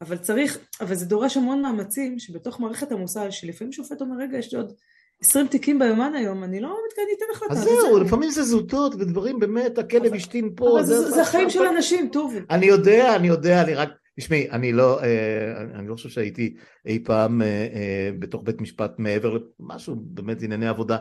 אבל 0.03 0.17
צריך, 0.17 0.57
אבל 0.81 0.95
זה 0.95 1.05
דורש 1.05 1.37
המון 1.37 1.61
מאמצים 1.61 2.19
שבתוך 2.19 2.59
מערכת 2.59 2.91
המוסר, 2.91 3.29
שלפעמים 3.29 3.71
שופט 3.71 4.01
אומר, 4.01 4.15
רגע, 4.19 4.37
יש 4.37 4.53
לי 4.53 4.59
עוד 4.59 4.73
עשרים 5.21 5.47
תיקים 5.47 5.79
ביומן 5.79 6.13
היום, 6.15 6.43
אני 6.43 6.59
לא 6.59 6.77
מתכוון 6.87 7.05
ניתן 7.11 7.25
החלטה. 7.33 7.53
אז 7.53 7.63
זהו, 7.63 7.99
לפעמים 7.99 8.29
זה 8.29 8.43
זוטות 8.43 8.95
ודברים, 8.95 9.39
באמת, 9.39 9.77
הכלב 9.77 10.13
השתין 10.13 10.49
פה. 10.55 10.79
אבל 10.79 10.85
זה 10.85 11.21
החיים 11.21 11.49
של 11.49 11.63
אנשים, 11.63 12.09
טוב. 12.11 12.35
אני 12.49 12.65
יודע, 12.65 13.15
אני 13.15 13.27
יודע, 13.27 13.61
אני 13.61 13.73
רק... 13.73 13.89
תשמעי, 14.19 14.49
אני 14.51 14.71
לא, 14.71 15.03
אה, 15.03 15.61
אני 15.75 15.87
לא 15.87 15.95
חושב 15.95 16.09
שהייתי 16.09 16.55
אי 16.85 17.03
פעם 17.05 17.41
אה, 17.41 17.47
אה, 17.47 18.09
בתוך 18.19 18.41
בית 18.45 18.61
משפט 18.61 18.91
מעבר 18.97 19.37
למשהו, 19.59 19.95
באמת 19.95 20.43
ענייני 20.43 20.67
עבודה 20.67 20.97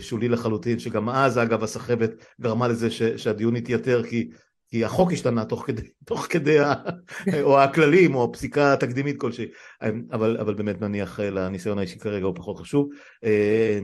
שולי 0.00 0.28
לחלוטין, 0.28 0.78
שגם 0.78 1.08
אז 1.08 1.38
אגב 1.38 1.62
הסחבת 1.62 2.10
גרמה 2.40 2.68
לזה 2.68 2.90
שהדיון 3.16 3.56
התייתר 3.56 4.02
כי 4.02 4.30
כי 4.68 4.84
החוק 4.84 5.12
השתנה 5.12 5.44
תוך 5.44 5.66
כדי, 5.66 5.82
תוך 6.04 6.26
כדי 6.30 6.60
ה, 6.60 6.74
או 7.42 7.60
הכללים 7.60 8.14
או 8.14 8.24
הפסיקה 8.24 8.72
התקדימית 8.72 9.20
כלשהי, 9.20 9.46
אבל, 10.12 10.36
אבל 10.40 10.54
באמת 10.54 10.80
נניח 10.80 11.20
לניסיון 11.20 11.78
האישי 11.78 11.98
כרגע 11.98 12.26
הוא 12.26 12.36
פחות 12.36 12.58
חשוב. 12.58 12.88
אה, 13.24 13.78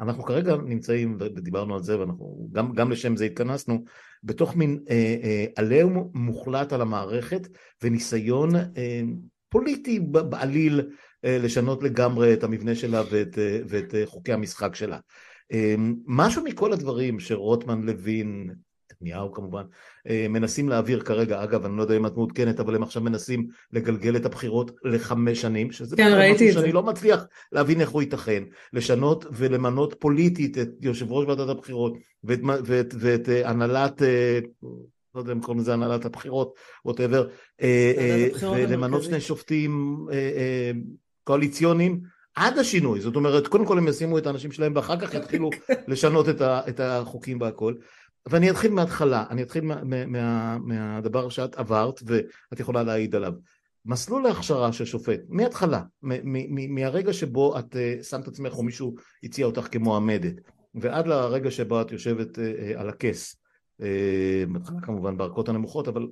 אנחנו 0.00 0.24
כרגע 0.24 0.56
נמצאים, 0.64 1.16
ודיברנו 1.20 1.74
על 1.74 1.82
זה, 1.82 2.00
ואנחנו 2.00 2.48
גם, 2.52 2.72
גם 2.72 2.90
לשם 2.90 3.16
זה 3.16 3.24
התכנסנו, 3.24 3.84
בתוך 4.22 4.56
מין 4.56 4.78
אה, 4.90 5.16
אה, 5.22 5.44
עליהום 5.56 6.10
מוחלט 6.14 6.72
על 6.72 6.80
המערכת 6.80 7.48
וניסיון 7.82 8.50
פוליטי 9.48 10.00
בעליל 10.00 10.80
לשנות 11.24 11.82
לגמרי 11.82 12.32
את 12.32 12.44
המבנה 12.44 12.74
שלה 12.74 13.02
ואת, 13.10 13.38
ואת 13.68 13.94
חוקי 14.04 14.32
המשחק 14.32 14.74
שלה. 14.74 14.98
משהו 16.06 16.44
מכל 16.44 16.72
הדברים 16.72 17.20
שרוטמן, 17.20 17.82
לוין, 17.82 18.50
נתניהו 19.02 19.32
כמובן, 19.32 19.62
אה, 20.08 20.26
מנסים 20.30 20.68
להעביר 20.68 21.00
כרגע, 21.00 21.42
אגב 21.42 21.64
אני 21.64 21.76
לא 21.76 21.82
יודע 21.82 21.96
אם 21.96 22.06
את 22.06 22.16
מעודכנת, 22.16 22.60
אבל 22.60 22.74
הם 22.74 22.82
עכשיו 22.82 23.02
מנסים 23.02 23.46
לגלגל 23.72 24.16
את 24.16 24.26
הבחירות 24.26 24.70
לחמש 24.84 25.40
שנים, 25.40 25.72
שזה 25.72 25.96
כן, 25.96 26.12
ראיתי 26.12 26.48
את 26.48 26.54
זה. 26.54 26.60
שאני 26.60 26.72
לא 26.72 26.82
מצליח 26.82 27.24
להבין 27.52 27.80
איך 27.80 27.90
הוא 27.90 28.02
ייתכן, 28.02 28.42
לשנות 28.72 29.26
ולמנות 29.32 29.94
פוליטית 29.98 30.58
את 30.58 30.68
יושב 30.80 31.12
ראש 31.12 31.28
ועדת 31.28 31.48
הבחירות 31.48 31.94
ואת, 32.24 32.40
ואת, 32.64 32.94
ואת 32.98 33.28
אה, 33.28 33.50
הנהלת, 33.50 34.02
אה, 34.02 34.38
לא 35.14 35.20
יודע 35.20 35.32
אם 35.32 35.40
קוראים 35.40 35.60
לזה 35.60 35.72
הנהלת 35.72 36.04
הבחירות, 36.04 36.54
ווטאבר, 36.84 37.28
ולמנות 38.42 39.02
שני 39.02 39.20
שופטים 39.20 40.06
קואליציוניים 41.24 42.00
עד 42.34 42.58
השינוי, 42.58 43.00
זאת 43.00 43.16
אומרת 43.16 43.46
קודם 43.46 43.66
כל 43.66 43.78
הם 43.78 43.88
ישימו 43.88 44.18
את 44.18 44.26
האנשים 44.26 44.52
שלהם 44.52 44.72
ואחר 44.76 45.00
כך 45.00 45.14
יתחילו 45.14 45.50
לשנות 45.88 46.26
את 46.42 46.80
החוקים 46.80 47.40
והכל 47.40 47.74
ואני 48.26 48.50
אתחיל 48.50 48.70
מההתחלה, 48.70 49.24
אני 49.30 49.42
אתחיל 49.42 49.64
מה, 49.64 49.84
מה, 50.06 50.58
מהדבר 50.58 51.28
שאת 51.28 51.54
עברת 51.54 52.00
ואת 52.06 52.60
יכולה 52.60 52.82
להעיד 52.82 53.14
עליו. 53.14 53.32
מסלול 53.86 54.22
להכשרה 54.22 54.72
של 54.72 54.84
שופט, 54.84 55.20
מההתחלה, 55.28 55.82
מהרגע 56.68 57.12
שבו 57.12 57.58
את 57.58 57.76
uh, 57.76 58.02
שמת 58.04 58.28
עצמך 58.28 58.52
או 58.54 58.62
מישהו 58.62 58.94
הציע 59.22 59.46
אותך 59.46 59.68
כמועמדת 59.72 60.34
ועד 60.74 61.06
לרגע 61.06 61.50
שבו 61.50 61.80
את 61.80 61.92
יושבת 61.92 62.38
uh, 62.38 62.80
על 62.80 62.88
הכס, 62.88 63.36
בהתחלה 64.48 64.80
כמובן 64.82 65.16
בערכות 65.16 65.48
הנמוכות, 65.48 65.88
אבל 65.88 66.08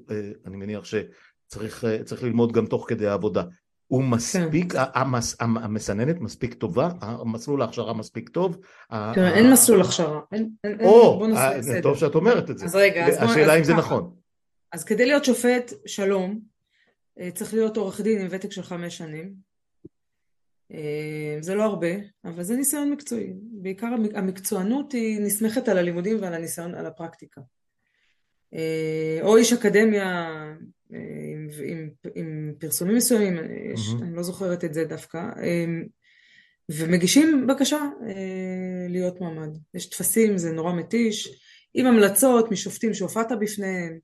אני 0.47 0.57
מניח 0.57 0.85
שצריך 0.85 2.23
ללמוד 2.23 2.53
גם 2.53 2.67
תוך 2.67 2.85
כדי 2.89 3.07
העבודה. 3.07 3.45
הוא 3.91 4.05
מספיק, 4.05 4.73
כן. 4.73 4.79
המס, 4.95 5.37
המסננת 5.41 6.21
מספיק 6.21 6.55
טובה, 6.55 6.91
המסלול 7.01 7.63
ההכשרה 7.63 7.95
מספיק 7.95 8.29
טוב. 8.29 8.59
תראה, 8.89 9.35
אין 9.35 9.53
מסלול 9.53 9.81
הכשרה. 9.81 10.21
או, 10.85 11.27
טוב 11.83 11.97
שאת 11.97 12.15
אומרת 12.15 12.51
את 12.51 12.59
זה. 12.59 12.65
אז 12.65 12.75
רגע, 12.75 13.07
אז 13.07 13.17
השאלה 13.21 13.59
אם 13.59 13.65
זה 13.65 13.75
נכון. 13.75 14.15
אז 14.73 14.85
כדי 14.85 15.07
להיות 15.07 15.25
שופט 15.25 15.73
שלום, 15.87 16.41
אה, 17.21 17.31
צריך 17.31 17.55
להיות 17.55 17.77
עורך 17.77 18.01
דין 18.01 18.21
עם 18.21 18.27
ותק 18.31 18.53
של 18.53 18.63
חמש 18.63 18.99
שנים. 18.99 19.35
אה, 20.73 21.37
זה 21.41 21.55
לא 21.55 21.63
הרבה, 21.63 21.93
אבל 22.25 22.43
זה 22.43 22.57
ניסיון 22.57 22.91
מקצועי. 22.91 23.33
בעיקר 23.35 23.89
המקצוענות 24.15 24.93
היא 24.93 25.21
נסמכת 25.21 25.69
על 25.69 25.79
הלימודים 25.79 26.23
ועל 26.23 26.35
הניסיון, 26.35 26.75
על 26.75 26.87
הפרקטיקה. 26.87 27.41
אה, 28.55 29.19
או 29.23 29.37
איש 29.37 29.53
אקדמיה 29.53 30.29
עם, 31.33 31.49
עם, 31.65 31.91
עם 32.15 32.53
פרסומים 32.59 32.97
מסוימים, 32.97 33.39
יש, 33.75 33.89
mm-hmm. 33.89 34.03
אני 34.03 34.17
לא 34.17 34.23
זוכרת 34.23 34.65
את 34.65 34.75
זה 34.75 34.85
דווקא, 34.85 35.19
אמ, 35.19 35.85
ומגישים 36.69 37.47
בקשה 37.47 37.77
אה, 38.07 38.87
להיות 38.89 39.21
מועמד. 39.21 39.49
יש 39.75 39.87
טפסים, 39.87 40.39
זה 40.39 40.53
נורא 40.53 40.73
מתיש, 40.73 41.41
עם 41.75 41.87
המלצות 41.87 42.51
משופטים 42.51 42.95
שהופעת 42.95 43.33
בפניהם, 43.41 43.99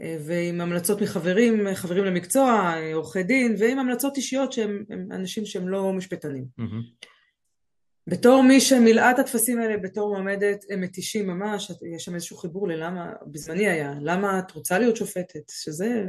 אה, 0.00 0.16
ועם 0.26 0.60
המלצות 0.60 1.02
מחברים, 1.02 1.74
חברים 1.74 2.04
למקצוע, 2.04 2.74
אה, 2.76 2.94
עורכי 2.94 3.22
דין, 3.22 3.54
ועם 3.58 3.78
המלצות 3.78 4.16
אישיות 4.16 4.52
שהם 4.52 4.84
אנשים 5.10 5.46
שהם 5.46 5.68
לא 5.68 5.92
משפטנים. 5.92 6.44
Mm-hmm. 6.60 7.06
בתור 8.06 8.42
מי 8.42 8.60
שמילאה 8.60 9.10
את 9.10 9.18
הטפסים 9.18 9.60
האלה 9.60 9.76
בתור 9.76 10.08
מועמדת 10.08 10.64
הם 10.70 10.80
מתישים 10.80 11.26
ממש, 11.26 11.72
יש 11.94 12.04
שם 12.04 12.14
איזשהו 12.14 12.36
חיבור 12.36 12.68
ללמה, 12.68 13.12
בזמני 13.26 13.68
היה, 13.68 13.94
למה 14.00 14.38
את 14.38 14.50
רוצה 14.50 14.78
להיות 14.78 14.96
שופטת, 14.96 15.50
שזה 15.50 16.04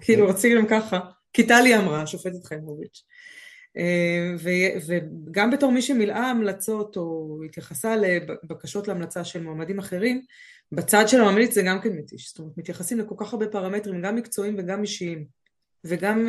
כאילו 0.00 0.22
אוקיי. 0.22 0.36
רציתי 0.36 0.56
גם 0.56 0.66
ככה, 0.66 1.00
כי 1.32 1.46
טלי 1.46 1.76
אמרה, 1.76 2.02
השופטת 2.02 2.44
חיימוביץ'. 2.44 3.02
אה, 3.76 4.34
וגם 4.86 5.50
בתור 5.50 5.72
מי 5.72 5.82
שמילאה 5.82 6.30
המלצות 6.30 6.96
או 6.96 7.38
התייחסה 7.44 7.96
לבקשות 7.96 8.88
להמלצה 8.88 9.24
של 9.24 9.42
מועמדים 9.42 9.78
אחרים, 9.78 10.22
בצד 10.72 11.08
של 11.08 11.20
הממליץ 11.20 11.54
זה 11.54 11.62
גם 11.62 11.80
כן 11.80 11.92
מתיש, 11.92 12.28
זאת 12.28 12.38
אומרת 12.38 12.58
מתייחסים 12.58 12.98
לכל 12.98 13.14
כך 13.18 13.32
הרבה 13.32 13.46
פרמטרים, 13.48 14.02
גם 14.02 14.16
מקצועיים 14.16 14.54
וגם 14.58 14.82
אישיים, 14.82 15.24
וגם 15.84 16.28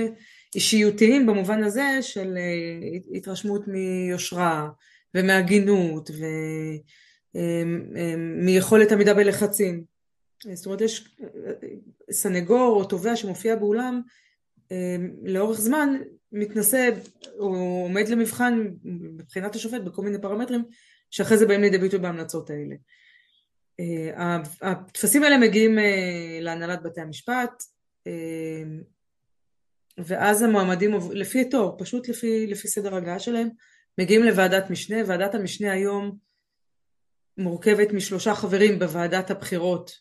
אישיותיים 0.56 1.26
במובן 1.26 1.64
הזה 1.64 1.97
של 2.02 2.38
אה, 2.38 3.18
התרשמות 3.18 3.68
מיושרה 3.68 4.70
ומהגינות 5.16 6.10
ומיכולת 7.36 8.91
עמידה 8.91 9.14
בלחצים. 9.14 9.84
זאת 10.54 10.66
אומרת 10.66 10.82
יש 10.82 11.18
סנגור 12.12 12.76
או 12.76 12.84
תובע 12.86 13.16
שמופיע 13.16 13.56
באולם 13.56 14.02
לאורך 15.24 15.60
זמן 15.60 15.89
מתנסה 16.32 16.89
או 17.39 17.56
עומד 17.84 18.10
למבחן 18.10 18.68
מבחינת 18.84 19.56
השופט 19.56 19.82
בכל 19.82 20.02
מיני 20.02 20.22
פרמטרים 20.22 20.64
שאחרי 21.12 21.38
זה 21.38 21.45
באים 21.45 21.62
לידי 21.62 21.78
ביטוי 21.78 22.00
בהמלצות 22.00 22.50
האלה. 22.50 22.76
אה, 23.80 24.38
הטפסים 24.62 25.24
האלה 25.24 25.38
מגיעים 25.38 25.80
אה, 25.80 26.39
להנהלת 26.41 26.84
בתי 26.84 27.02
המשפט 27.02 27.64
ואז 30.06 30.41
המועמדים, 30.41 30.97
לפי 31.12 31.50
תור, 31.50 31.76
פשוט 31.80 32.10
לפי, 32.10 32.47
לפי 32.47 32.68
סדר 32.68 32.95
הגעה 32.95 33.20
שלהם, 33.20 33.50
מגיעים 33.97 34.24
לוועדת 34.24 34.70
משנה. 34.70 34.97
ועדת 35.08 35.36
המשנה 35.36 35.72
היום 35.72 36.18
מורכבת 37.38 37.91
משלושה 37.91 38.36
חברים 38.36 38.80
בוועדת 38.80 39.32
הבחירות, 39.32 39.91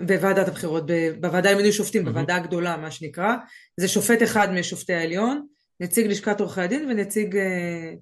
בוועדת 0.00 0.48
הבחירות, 0.48 0.84
בוועדה 1.20 1.52
למינוי 1.52 1.72
שופטים. 1.72 2.04
בוועדה 2.04 2.36
הגדולה 2.36 2.76
מה 2.76 2.90
שנקרא, 2.90 3.34
זה 3.76 3.88
שופט 3.88 4.22
אחד 4.22 4.52
משופטי 4.52 4.94
העליון, 4.94 5.46
נציג 5.80 6.06
לשכת 6.06 6.40
עורכי 6.40 6.60
הדין 6.60 6.90
ונציג 6.90 7.36
אה, 7.36 7.92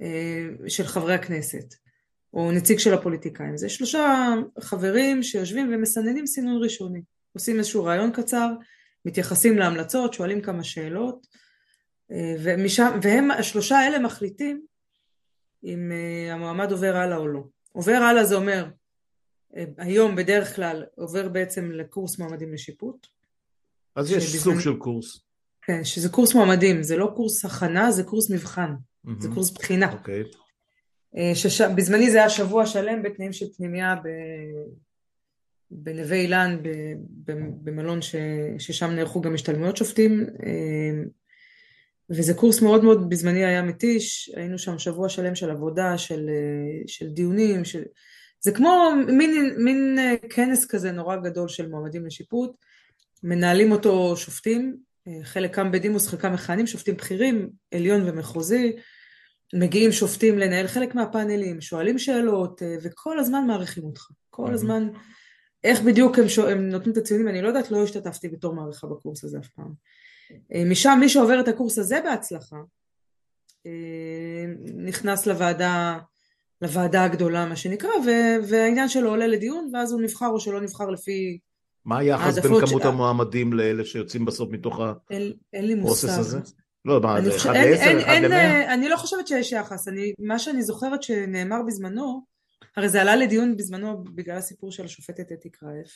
אה, 0.00 0.68
של 0.68 0.86
חברי 0.86 1.14
הכנסת, 1.14 1.74
או 2.34 2.52
נציג 2.52 2.78
של 2.78 2.94
הפוליטיקאים. 2.94 3.56
זה 3.56 3.68
שלושה 3.68 4.34
חברים 4.60 5.22
שיושבים 5.22 5.70
ומסננים 5.74 6.26
סינון 6.26 6.62
ראשוני, 6.62 7.00
עושים 7.32 7.58
איזשהו 7.58 7.84
רעיון 7.84 8.12
קצר, 8.12 8.48
מתייחסים 9.04 9.58
להמלצות, 9.58 10.14
שואלים 10.14 10.40
כמה 10.40 10.64
שאלות, 10.64 11.26
ומשם, 12.42 12.98
והם, 13.02 13.30
השלושה 13.30 13.78
האלה 13.78 13.98
מחליטים 13.98 14.62
אם 15.64 15.92
המועמד 16.30 16.72
עובר 16.72 16.96
הלאה 16.96 17.16
או 17.16 17.28
לא. 17.28 17.42
עובר 17.72 17.92
הלאה 17.92 18.24
זה 18.24 18.34
אומר, 18.34 18.66
היום 19.78 20.16
בדרך 20.16 20.56
כלל 20.56 20.84
עובר 20.94 21.28
בעצם 21.28 21.70
לקורס 21.72 22.18
מועמדים 22.18 22.52
לשיפוט. 22.52 23.06
אז 23.96 24.10
יש. 24.10 24.36
סוג 24.36 24.60
של 24.60 24.76
קורס. 24.76 25.20
כן, 25.62 25.84
שזה 25.84 26.08
קורס 26.08 26.34
מועמדים, 26.34 26.82
זה 26.82 26.96
לא 26.96 27.12
קורס 27.16 27.44
הכנה, 27.44 27.92
זה 27.92 28.04
קורס 28.04 28.30
מבחן, 28.30 28.72
mm-hmm. 28.72 29.10
זה 29.18 29.28
קורס 29.34 29.50
בחינה. 29.50 29.92
אוקיי. 29.92 30.22
Okay. 30.22 30.36
אה, 31.16 31.34
שש... 31.34 31.60
בזמני 31.60 32.10
זה 32.10 32.18
היה 32.18 32.28
שבוע 32.28 32.66
שלם 32.66 33.02
בתנאים 33.02 33.32
של 33.32 33.46
פנימייה 33.56 33.94
ב... 33.94 34.08
בנווה 35.70 36.16
אילן. 36.16 36.56
במלון 37.62 38.02
ש... 38.02 38.16
ששם 38.58 38.90
נערכו 38.90 39.20
גם 39.20 39.34
השתלמויות 39.34 39.76
שופטים, 39.76 40.26
אה, 40.46 41.02
וזה 42.10 42.34
קורס 42.34 42.62
מאוד 42.62 42.84
מאוד 42.84 43.10
בזמני 43.10 43.44
היה 43.44 43.62
מתיש, 43.62 44.30
היינו 44.36 44.58
שם 44.58 44.78
שבוע 44.78 45.08
שלם 45.08 45.34
של 45.34 45.50
עבודה, 45.50 45.98
של, 45.98 46.28
אה, 46.28 46.82
של 46.86 47.08
דיונים, 47.08 47.64
של... 47.64 47.82
זה 48.40 48.52
כמו 48.52 48.92
מין, 49.06 49.54
מין 49.58 49.98
כנס 50.30 50.66
כזה 50.66 50.92
נורא 50.92 51.16
גדול 51.16 51.48
של 51.48 51.68
מועמדים 51.68 52.06
לשיפוט, 52.06 52.50
מנהלים 53.22 53.72
אותו 53.72 54.16
שופטים, 54.16 54.76
חלקם 55.22 55.72
בדימוס, 55.72 56.08
חלקם 56.08 56.32
מכהנים, 56.32 56.66
שופטים 56.66 56.96
בכירים, 56.96 57.50
עליון 57.74 58.08
ומחוזי, 58.08 58.72
מגיעים 59.54 59.92
שופטים 59.92 60.38
לנהל 60.38 60.66
חלק 60.66 60.94
מהפאנלים, 60.94 61.60
שואלים 61.60 61.98
שאלות, 61.98 62.62
אה, 62.62 62.76
וכל 62.82 63.18
הזמן 63.18 63.46
מעריכים 63.46 63.84
אותך. 63.84 64.08
כל 64.30 64.52
הזמן, 64.52 64.88
איך 65.64 65.82
בדיוק 65.82 66.18
הם, 66.18 66.28
שואל, 66.28 66.52
הם 66.52 66.68
נותנים 66.68 66.92
את 66.92 66.96
הציונים, 66.96 67.28
אני 67.28 67.42
לא 67.42 67.48
יודעת, 67.48 67.70
לא 67.70 67.82
השתתפתי 67.82 68.28
בתור 68.28 68.54
מעריכה 68.54 68.86
בקורס 68.86 69.24
הזה 69.24 69.38
אף 69.38 69.48
פעם. 69.48 69.72
אה, 70.54 70.64
משם 70.70 70.96
מי 71.00 71.08
שעובר 71.08 71.40
את 71.40 71.48
הקורס 71.48 71.78
הזה 71.78 72.00
בהצלחה, 72.04 72.56
אה, 73.66 74.44
נכנס 74.76 75.26
לוועדה, 75.26 75.98
לוועדה 76.62 77.04
הגדולה 77.04 77.46
מה 77.46 77.56
שנקרא, 77.56 77.90
והעניין 78.48 78.88
שלו 78.88 79.10
עולה 79.10 79.26
לדיון, 79.26 79.70
ואז 79.72 79.92
הוא 79.92 80.00
נבחר 80.00 80.28
או 80.28 80.40
שלא 80.40 80.60
נבחר 80.60 80.90
לפי... 80.90 81.38
מה 81.84 81.98
היחס 81.98 82.38
בין 82.38 82.66
כמות 82.66 82.82
ש... 82.82 82.86
המועמדים 82.86 83.52
לאלה 83.52 83.84
שיוצאים 83.84 84.24
בסוף 84.24 84.50
מתוך 84.50 84.80
הפרוסס 84.80 86.18
הזה? 86.18 86.38
לא, 86.84 87.00
מה, 87.00 87.22
זה 87.22 87.36
1 87.36 87.50
ל-10, 87.50 88.02
1 88.02 88.22
ל-100? 88.22 88.74
אני 88.74 88.88
לא 88.88 88.96
חושבת 88.96 89.26
שיש 89.28 89.52
יחס, 89.52 89.88
אני, 89.88 90.12
מה 90.18 90.38
שאני 90.38 90.62
זוכרת 90.62 91.02
שנאמר 91.02 91.62
בזמנו, 91.66 92.22
הרי 92.76 92.88
זה 92.88 93.00
עלה 93.00 93.16
לדיון 93.16 93.56
בזמנו 93.56 94.04
בגלל 94.04 94.36
הסיפור 94.36 94.72
של 94.72 94.84
השופטת 94.84 95.32
אתי 95.32 95.50
קרייף. 95.50 95.88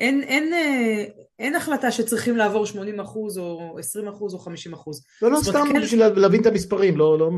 אין, 0.00 0.22
אין, 0.22 0.52
אה, 0.52 1.04
אין 1.38 1.54
החלטה 1.54 1.90
שצריכים 1.90 2.36
לעבור 2.36 2.66
80 2.66 3.00
אחוז 3.00 3.38
או 3.38 3.78
20 3.78 4.08
אחוז 4.08 4.34
או 4.34 4.38
50 4.38 4.72
אחוז. 4.72 5.04
לא, 5.22 5.30
לא, 5.30 5.40
סתם 5.42 5.66
כן... 5.72 5.82
בשביל 5.82 6.08
להבין 6.08 6.40
את 6.40 6.46
המספרים, 6.46 6.96
לא... 6.96 7.18
לא... 7.18 7.30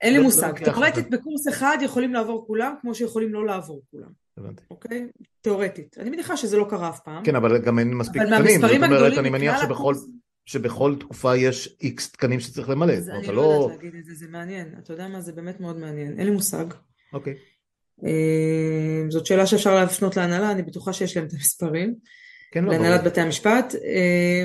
אין 0.00 0.12
לי 0.12 0.18
לא, 0.18 0.24
מושג. 0.24 0.52
לא 0.60 0.72
תאורטית 0.72 1.10
בקורס 1.10 1.48
אחד 1.48 1.78
יכולים 1.82 2.12
לעבור 2.14 2.46
כולם, 2.46 2.74
כמו 2.80 2.94
שיכולים 2.94 3.32
לא 3.32 3.46
לעבור 3.46 3.82
כולם. 3.90 4.08
הבנתי. 4.36 4.62
אוקיי? 4.70 5.08
תאורטית. 5.40 5.98
אני 5.98 6.10
מניחה 6.10 6.36
שזה 6.36 6.56
לא 6.56 6.66
קרה 6.70 6.88
אף 6.88 7.00
פעם. 7.00 7.24
כן, 7.24 7.36
אבל 7.36 7.58
גם 7.58 7.78
אין 7.78 7.94
מספיק 7.94 8.22
תקנים. 8.22 8.60
זאת 8.60 8.70
אומרת, 8.76 9.18
אני 9.18 9.30
מניח 9.30 9.62
שבכל... 9.62 9.94
שבכל 10.46 10.94
תקופה 11.00 11.36
יש 11.36 11.76
איקס 11.80 12.12
תקנים 12.12 12.40
שצריך 12.40 12.68
למלא. 12.68 12.92
אני 12.92 13.26
לא, 13.26 13.34
לא 13.34 13.42
יודעת 13.42 13.76
להגיד 13.76 13.94
את 13.94 14.04
זה, 14.04 14.14
זה 14.14 14.26
מעניין. 14.28 14.74
אתה 14.78 14.92
יודע 14.92 15.08
מה, 15.08 15.20
זה 15.20 15.32
באמת 15.32 15.60
מאוד 15.60 15.78
מעניין. 15.78 16.18
אין 16.18 16.26
לי 16.26 16.32
מושג. 16.32 16.64
אוקיי. 17.12 17.34
זאת 19.08 19.26
שאלה 19.26 19.46
שאפשר 19.46 19.74
להפנות 19.74 20.16
להנהלה, 20.16 20.50
אני 20.50 20.62
בטוחה 20.62 20.92
שיש 20.92 21.16
להם 21.16 21.26
את 21.26 21.32
המספרים. 21.32 21.94
כן, 22.52 22.64
לא. 22.64 22.72
להנהלת 22.72 23.04
בתי 23.04 23.20
המשפט. 23.20 23.74
אה, 23.74 24.44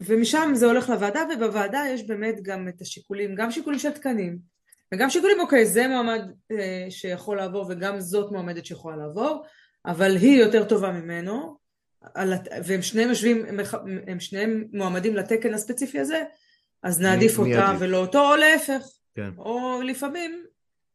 ומשם 0.00 0.50
זה 0.54 0.66
הולך 0.66 0.88
לוועדה, 0.88 1.20
ובוועדה 1.34 1.84
יש 1.90 2.06
באמת 2.06 2.42
גם 2.42 2.68
את 2.68 2.80
השיקולים, 2.80 3.34
גם 3.34 3.50
שיקולים 3.50 3.78
של 3.78 3.90
תקנים, 3.90 4.38
וגם 4.94 5.10
שיקולים, 5.10 5.40
אוקיי, 5.40 5.66
זה 5.66 5.88
מועמד 5.88 6.20
אה, 6.52 6.86
שיכול 6.90 7.36
לעבור, 7.36 7.66
וגם 7.68 8.00
זאת 8.00 8.32
מועמדת 8.32 8.66
שיכולה 8.66 8.96
לעבור, 8.96 9.44
אבל 9.86 10.16
היא 10.16 10.40
יותר 10.40 10.64
טובה 10.64 10.92
ממנו, 10.92 11.56
והם 12.64 12.82
שניהם 12.82 13.08
יושבים, 13.08 13.46
הם 14.06 14.20
שניהם 14.20 14.64
מועמדים 14.72 15.16
לתקן 15.16 15.54
הספציפי 15.54 15.98
הזה, 15.98 16.22
אז 16.82 17.00
נעדיף 17.00 17.38
מי, 17.38 17.56
אותה 17.56 17.72
מי 17.72 17.78
ולא 17.80 17.96
אותו, 17.96 18.30
או 18.30 18.36
להפך. 18.36 18.86
כן. 19.14 19.30
או 19.38 19.82
לפעמים, 19.82 20.44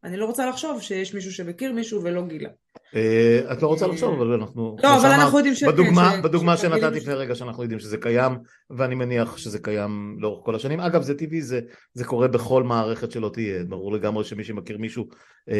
אני 0.04 0.18
לא 0.18 0.26
רוצה 0.26 0.46
לחשוב 0.46 0.82
שיש 0.82 1.14
מישהו 1.14 1.32
שמכיר 1.32 1.74
מישהו 1.74 2.04
ולא 2.04 2.28
גילה. 2.28 2.50
אה, 2.96 3.40
את 3.52 3.62
לא 3.62 3.68
רוצה 3.68 3.88
לחשוב, 3.88 4.22
אבל 4.22 4.34
אנחנו... 4.34 4.76
לא, 4.84 4.98
אבל 4.98 5.10
אנחנו 5.10 5.38
יודעים 5.38 5.56
ש... 5.56 5.64
בדוגמה. 5.64 6.22
בדוגמה 6.24 6.58
שנתתי 6.58 7.00
לפני 7.00 7.14
רגע 7.14 7.36
שאנחנו 7.36 7.64
יודעים 7.64 7.80
שזה 7.80 7.98
קיים, 7.98 8.38
ואני 8.70 8.96
מניח 8.96 9.38
שזה 9.38 9.60
קיים 9.60 10.18
לאורך 10.20 10.46
כל 10.46 10.56
השנים. 10.56 10.80
אגב, 10.80 11.02
זה 11.02 11.18
טבעי, 11.18 11.42
זה, 11.42 11.62
קורה 12.06 12.28
בכל 12.28 12.64
מערכת 12.64 13.12
שלא 13.12 13.30
תהיה. 13.34 13.64
ברור 13.64 13.94
לגמרי 13.94 14.24
שמי 14.24 14.44
שמכיר 14.44 14.78
מישהו, 14.78 15.06
אה, 15.50 15.56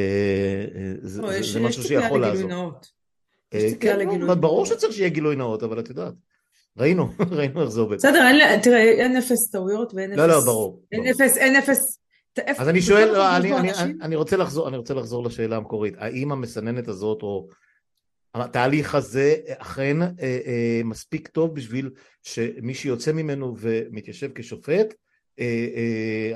אה, 0.76 0.94
זה, 1.02 1.22
לא, 1.22 1.34
יש, 1.34 1.56
משהו 1.56 1.84
שיכול 1.84 2.22
לעזור. 2.22 2.72
אה, 3.54 3.70
כן, 3.80 4.20
לא, 4.20 4.36
ברור 4.36 4.66
שצריך 4.66 4.94
שיהיה 4.94 5.10
גילוי 5.10 5.36
נאות, 5.36 5.64
אבל 5.64 5.80
את 5.80 5.90
יודעת. 5.90 6.14
ראינו, 6.78 7.10
ראינו 7.38 7.62
איך 7.62 7.70
זה 7.70 7.82
עובד. 7.82 7.98
בסדר, 7.98 8.60
תראה, 8.64 8.82
אין 8.82 9.18
אפס 9.18 9.50
טעויות 9.52 9.94
ואין 9.94 10.12
אפס... 10.12 10.20
לא, 10.20 10.28
לא, 10.28 10.40
ברור. 10.40 10.82
אין 10.92 11.08
אפס, 11.08 11.38
אין 11.38 11.56
אפס... 11.56 11.99
אז 12.58 12.70
אני 12.70 12.82
שואל, 12.82 13.12
לא, 13.12 13.38
אני 14.02 14.16
רוצה 14.16 14.38
לחזור, 14.38 14.68
אני 14.68 14.78
רוצה 14.78 14.94
לחזור 14.94 15.24
לשאלה 15.24 15.58
המקורית. 15.58 15.94
האם 15.98 16.32
המסננת 16.32 16.88
הזאת, 16.88 17.22
או 17.22 17.48
התהליך 18.34 18.96
הזה, 18.96 19.36
אכן 19.48 20.02
אה, 20.02 20.08
אה, 20.22 20.82
מספיק 20.84 21.28
טוב 21.28 21.56
בשביל 21.56 21.90
שמי 22.24 22.74
שיוצא 22.74 23.12
ממנו 23.12 23.56
ומתיישב 23.60 24.30
כשופט, 24.36 24.94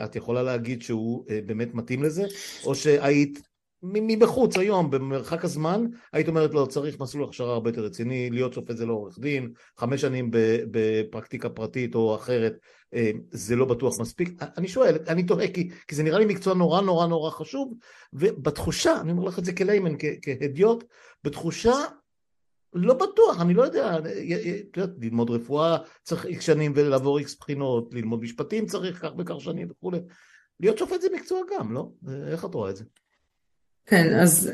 את 0.04 0.16
יכולה 0.16 0.44
להגיד 0.44 0.82
שהוא 0.82 1.26
באמת 1.46 1.74
מתאים 1.74 2.04
לזה, 2.04 2.24
או 2.66 2.76
שהיית 2.76 3.40
מבחוץ 3.84 4.58
היום, 4.58 4.92
במרחק 4.92 5.46
הזמן, 5.46 5.86
היית 6.14 6.28
אומרת 6.28 6.54
לא, 6.54 6.66
צריך 6.70 7.00
מסלול 7.00 7.24
הכשרה 7.24 7.54
הרבה 7.54 7.70
יותר 7.70 7.82
רציני, 7.82 8.30
להיות 8.30 8.54
שופט 8.54 8.78
זה 8.78 8.86
לא 8.86 8.94
עורך 8.94 9.20
דין, 9.20 9.52
חמש 9.78 10.02
שנים 10.02 10.30
בפרקטיקה 10.72 11.50
פרטית 11.50 11.96
או 11.96 12.16
אחרת, 12.16 12.54
אה, 12.54 12.60
זה 13.32 13.56
לא 13.56 13.66
בטוח 13.66 14.00
מספיק. 14.00 14.30
אני 14.58 14.68
שואל, 14.68 14.98
אני 15.08 15.24
תוהה, 15.24 15.48
כי, 15.48 15.70
כי 15.88 15.96
זה 15.96 16.04
נראה 16.04 16.20
לי 16.20 16.26
מקצוע 16.26 16.54
נורא 16.54 16.82
נורא 16.82 17.08
נורא 17.08 17.32
חשוב, 17.32 17.74
ובתחושה, 18.14 19.02
אני 19.02 19.12
אומר 19.12 19.24
לך 19.24 19.40
את 19.40 19.46
זה 19.46 19.54
כליימן, 19.54 19.96
כהדיוט, 20.22 20.84
בתחושה 21.24 21.74
לא 22.74 22.94
בטוח, 22.94 23.42
אני 23.42 23.54
לא 23.54 23.64
יודע, 23.64 23.98
ללמוד 24.98 25.30
רפואה 25.30 25.78
צריך 26.04 26.26
איקס 26.26 26.44
שנים 26.44 26.74
ולעבור 26.76 27.20
איקס 27.20 27.36
בחינות, 27.40 27.94
ללמוד 27.94 28.22
משפטים 28.22 28.66
צריך 28.66 29.02
כך 29.02 29.12
וכך 29.18 29.36
שנים 29.40 29.68
וכולי. 29.72 30.00
להיות 30.60 30.78
שופט 30.78 31.02
זה 31.02 31.08
מקצוע 31.14 31.42
גם, 31.52 31.74
לא? 31.74 31.90
איך 32.28 32.46
את 32.46 32.54
רואה 32.54 32.70
את 32.70 32.76
זה? 32.76 32.84
כן, 33.86 34.20
אז 34.20 34.52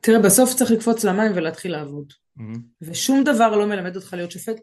תראה, 0.00 0.22
בסוף 0.22 0.54
צריך 0.54 0.70
לקפוץ 0.70 1.04
למים 1.04 1.32
ולהתחיל 1.34 1.72
לעבוד. 1.72 2.12
Mm-hmm. 2.38 2.58
ושום 2.82 3.24
דבר 3.24 3.56
לא 3.56 3.66
מלמד 3.66 3.96
אותך 3.96 4.12
להיות 4.12 4.30
שופט 4.30 4.60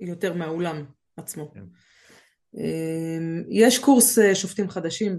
יותר 0.00 0.34
מהאולם 0.34 0.84
עצמו. 1.16 1.50
כן. 1.54 1.64
אמ, 2.56 3.42
יש 3.48 3.78
קורס 3.78 4.18
אה, 4.18 4.34
שופטים 4.34 4.70
חדשים 4.70 5.18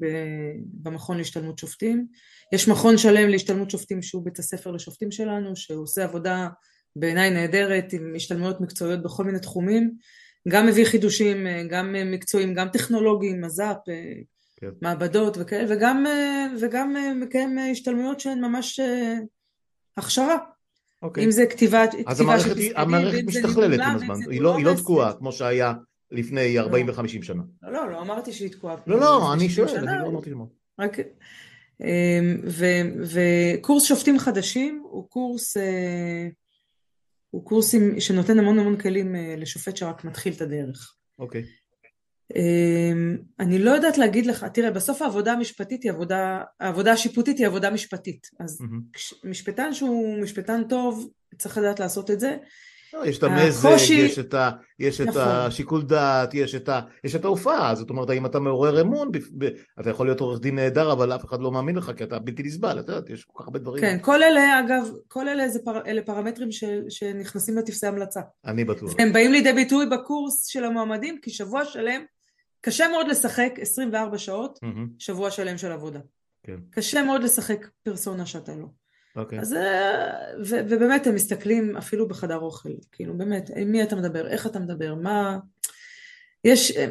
במכון 0.63 1.17
להשתלמות 1.17 1.57
שופטים. 1.57 2.07
יש 2.53 2.67
מכון 2.67 2.97
שלם 2.97 3.29
להשתלמות 3.29 3.69
שופטים 3.69 4.01
שהוא 4.01 4.25
בית 4.25 4.39
הספר 4.39 4.71
לשופטים 4.71 5.11
שלנו, 5.11 5.55
שהוא 5.55 5.83
עושה 5.83 6.03
עבודה 6.03 6.47
בעיניי 6.95 7.29
נהדרת 7.29 7.93
עם 7.93 8.13
השתלמויות 8.15 8.61
מקצועיות 8.61 9.03
בכל 9.03 9.23
מיני 9.23 9.39
תחומים. 9.39 9.91
גם 10.47 10.67
מביא 10.67 10.85
חידושים, 10.85 11.47
אה, 11.47 11.63
גם 11.69 11.95
אה, 11.95 12.03
מקצועיים, 12.03 12.53
גם 12.53 12.69
טכנולוגיים, 12.69 13.41
מז"פ, 13.41 13.77
כן. 14.57 14.69
מעבדות 14.81 15.37
וכאלה, 15.39 15.75
וגם, 15.75 16.05
וגם 16.61 16.95
מקיים 17.21 17.57
השתלמויות 17.71 18.19
שהן 18.19 18.41
ממש 18.41 18.79
הכשרה. 19.97 20.37
אוקיי. 21.01 21.25
אם 21.25 21.31
זה 21.31 21.45
כתיבה, 21.45 21.83
אז 22.07 22.21
המערכת, 22.21 22.57
היא, 22.57 22.71
המערכת 22.75 23.23
משתכללת 23.25 23.79
עם 23.79 23.95
הזמן, 23.95 24.15
היא 24.31 24.41
לא, 24.41 24.57
היא 24.57 24.65
לא 24.65 24.73
תקועה 24.73 25.13
כמו 25.13 25.31
שהיה 25.31 25.73
לפני 26.13 26.59
40 26.59 26.89
ו-50 26.89 27.23
שנה. 27.23 27.43
לא, 27.61 27.71
לא, 27.71 27.91
לא 27.91 28.01
אמרתי 28.01 28.33
שהיא 28.33 28.51
תקועה. 28.51 28.75
לא, 28.87 28.99
לא, 28.99 29.33
אני 29.33 29.49
שואל, 29.49 29.77
אני 29.77 30.03
לא 30.03 30.07
אמרתי 30.07 30.29
למה. 30.29 30.43
רק... 30.79 30.97
אמ, 31.81 32.41
וקורס 32.99 33.83
שופטים 33.83 34.19
חדשים 34.19 34.83
הוא 34.89 35.09
קורס, 35.09 35.57
הוא 37.29 37.45
קורס 37.45 37.75
שנותן 37.99 38.39
המון 38.39 38.59
המון 38.59 38.77
כלים 38.77 39.15
לשופט 39.37 39.77
שרק 39.77 40.03
מתחיל 40.03 40.33
את 40.33 40.41
הדרך. 40.41 40.95
אוקיי. 41.19 41.43
אמ, 42.35 43.17
אני 43.39 43.59
לא 43.59 43.71
יודעת 43.71 43.97
להגיד 43.97 44.25
לך, 44.25 44.43
תראה 44.43 44.71
בסוף 44.71 45.01
העבודה 45.01 45.33
המשפטית 45.33 45.83
היא 45.83 45.91
עבודה, 45.91 46.41
העבודה 46.59 46.91
השיפוטית 46.91 47.37
היא 47.37 47.47
עבודה 47.47 47.69
משפטית, 47.69 48.27
אז 48.39 48.61
mm-hmm. 48.61 49.29
משפטן 49.29 49.73
שהוא 49.73 50.21
משפטן 50.21 50.63
טוב 50.69 51.09
צריך 51.37 51.57
לדעת 51.57 51.79
לעשות 51.79 52.11
את 52.11 52.19
זה. 52.19 52.37
לא, 52.93 53.05
יש 53.05 53.17
את 53.17 53.23
המזג, 53.23 53.69
הקושי... 53.69 53.93
יש, 53.93 54.19
את, 54.19 54.33
ה, 54.33 54.51
יש 54.79 55.01
נכון. 55.01 55.21
את 55.21 55.27
השיקול 55.27 55.81
דעת, 55.81 56.33
יש 56.33 56.55
את, 56.55 56.69
ה, 56.69 56.81
יש 57.03 57.15
את 57.15 57.25
ההופעה, 57.25 57.75
זאת 57.75 57.89
אומרת 57.89 58.09
האם 58.09 58.25
אתה 58.25 58.39
מעורר 58.39 58.81
אמון, 58.81 59.11
ב, 59.11 59.17
ב, 59.37 59.49
אתה 59.79 59.89
יכול 59.89 60.07
להיות 60.07 60.19
עורך 60.19 60.39
דין 60.39 60.55
נהדר 60.55 60.91
אבל 60.91 61.15
אף 61.15 61.25
אחד 61.25 61.41
לא 61.41 61.51
מאמין 61.51 61.75
לך 61.75 61.91
כי 61.97 62.03
אתה 62.03 62.19
בלתי 62.19 62.43
נסבל, 62.43 62.79
אתה 62.79 62.91
יודע, 62.91 63.13
יש 63.13 63.25
כל 63.25 63.39
כך 63.39 63.47
הרבה 63.47 63.59
דברים. 63.59 63.81
כן, 63.81 63.97
כל 64.01 64.23
אלה 64.23 64.59
אגב, 64.59 64.87
כל 65.07 65.29
אלה 65.29 65.49
זה 65.49 65.59
פר, 65.65 65.85
אלה 65.85 66.01
פרמטרים 66.01 66.51
ש, 66.51 66.63
שנכנסים 66.89 67.57
לטפסי 67.57 67.87
המלצה. 67.87 68.21
אני 68.45 68.63
בטוח. 68.63 68.93
הם 68.99 69.13
באים 69.13 69.31
לידי 69.31 69.53
ביטוי 69.53 69.85
בקורס 69.85 70.45
של 70.45 70.63
המועמדים 70.63 71.19
כי 71.21 71.29
שבוע 71.29 71.65
שלם 71.65 72.01
קשה 72.61 72.87
מאוד 72.87 73.07
לשחק 73.07 73.53
24 73.61 74.17
שעות, 74.17 74.59
mm-hmm. 74.63 74.87
שבוע 74.99 75.31
שלם 75.31 75.57
של 75.57 75.71
עבודה. 75.71 75.99
כן. 76.43 76.57
קשה 76.71 77.03
מאוד 77.03 77.23
לשחק 77.23 77.67
פרסונה 77.83 78.25
שאתה 78.25 78.55
לא. 78.55 78.65
אוקיי. 79.15 79.39
אז, 79.39 79.53
אה, 79.53 80.13
ו, 80.45 80.55
ובאמת 80.69 81.07
הם 81.07 81.15
מסתכלים 81.15 81.77
אפילו 81.77 82.07
בחדר 82.07 82.37
אוכל, 82.37 82.69
כאילו 82.91 83.17
באמת, 83.17 83.49
עם 83.55 83.71
מי 83.71 83.83
אתה 83.83 83.95
מדבר, 83.95 84.27
איך 84.27 84.47
אתה 84.47 84.59
מדבר, 84.59 84.95
מה... 84.95 85.39
יש, 86.43 86.71
אה, 86.71 86.89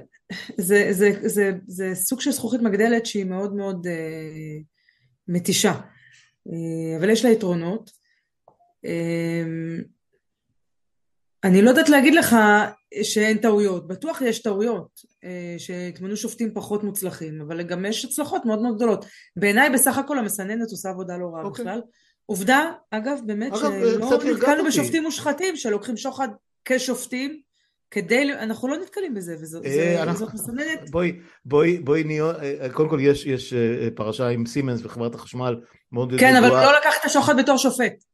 זה, 0.57 0.87
זה, 0.91 1.13
זה, 1.21 1.29
זה, 1.29 1.53
זה 1.67 1.91
סוג 1.95 2.21
של 2.21 2.31
זכוכית 2.31 2.61
מגדלת 2.61 3.07
שהיא 3.07 3.25
מאוד 3.25 3.55
מאוד 3.55 3.87
אה, 3.87 4.59
מתישה, 5.29 5.73
אה, 6.49 6.99
אבל 6.99 7.11
יש 7.11 7.25
לה 7.25 7.31
יתרונות. 7.31 7.91
אה, 8.85 9.45
אני 11.45 11.63
לא 11.63 11.71
יודעת 11.71 11.89
להגיד 11.89 12.15
לך 12.15 12.37
שאין 13.03 13.39
טעויות, 13.39 13.89
בטוח 13.89 14.21
יש 14.21 14.43
טעויות, 14.43 15.01
אה, 15.25 15.55
שהתמנו 15.59 16.17
שופטים 16.17 16.55
פחות 16.55 16.85
מוצלחים, 16.85 17.41
אבל 17.41 17.63
גם 17.63 17.85
יש 17.85 18.05
הצלחות 18.05 18.45
מאוד 18.45 18.63
מאוד 18.63 18.77
גדולות. 18.77 19.05
בעיניי 19.37 19.71
בסך 19.71 19.99
הכל 19.99 20.19
המסננת 20.19 20.71
עושה 20.71 20.91
עבודה 20.91 21.17
לא 21.17 21.27
רעה 21.27 21.43
okay. 21.43 21.47
אוקיי. 21.47 21.65
בכלל. 21.65 21.81
עובדה, 22.27 22.71
אגב, 22.91 23.19
באמת, 23.27 23.53
אגב, 23.53 23.73
שלא 23.93 24.19
נתקלנו 24.33 24.65
בשופטים 24.65 25.03
מושחתים 25.03 25.57
שלוקחים 25.57 25.97
שוחד 25.97 26.29
כשופטים, 26.65 27.41
כדי, 27.91 28.33
אנחנו 28.33 28.69
לא 28.69 28.77
נתקלים 28.77 29.15
בזה, 29.15 29.37
וזאת 29.41 29.67
אה, 29.67 30.05
מסננת. 30.35 30.91
בואי, 30.91 31.19
בואי, 31.45 31.79
בואי 31.79 32.05
נהיה, 32.05 32.25
אה, 32.25 32.69
קודם 32.73 32.89
כל 32.89 32.99
יש, 33.01 33.27
יש 33.27 33.55
פרשה 33.95 34.29
עם 34.29 34.47
סימנס 34.47 34.81
וחברת 34.85 35.15
החשמל 35.15 35.57
מאוד 35.93 36.13
כן, 36.19 36.37
אבל 36.37 36.49
לא 36.49 36.73
לקח 36.79 36.95
את 37.01 37.05
השוחד 37.05 37.39
בתור 37.39 37.57
שופט. 37.57 38.05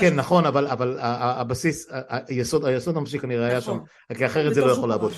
כן 0.00 0.14
נכון 0.14 0.46
אבל 0.46 0.96
הבסיס 1.00 1.88
היסוד 2.28 2.96
הממשי 2.96 3.18
כנראה 3.18 3.46
היה 3.46 3.60
שם 3.60 3.70
נכון. 3.70 4.16
כי 4.16 4.26
אחרת 4.26 4.54
זה 4.54 4.60
לא 4.60 4.72
יכול 4.72 4.88
לעבוד. 4.88 5.12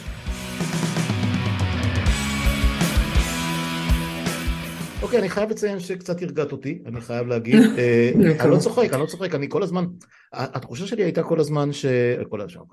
אוקיי 5.08 5.20
אני 5.20 5.28
חייב 5.28 5.50
לציין 5.50 5.80
שקצת 5.80 6.22
הרגעת 6.22 6.52
אותי 6.52 6.82
אני 6.86 7.00
חייב 7.00 7.26
להגיד 7.26 7.62
אה, 7.78 8.10
אני 8.40 8.50
לא 8.50 8.58
צוחק 8.58 8.92
אני 8.92 9.00
לא 9.00 9.06
צוחק 9.06 9.34
אני 9.34 9.48
כל 9.48 9.62
הזמן 9.62 9.84
התחושה 10.32 10.86
שלי 10.86 11.02
הייתה 11.02 11.22
כל 11.22 11.40
הזמן 11.40 11.72
ש... 11.72 11.86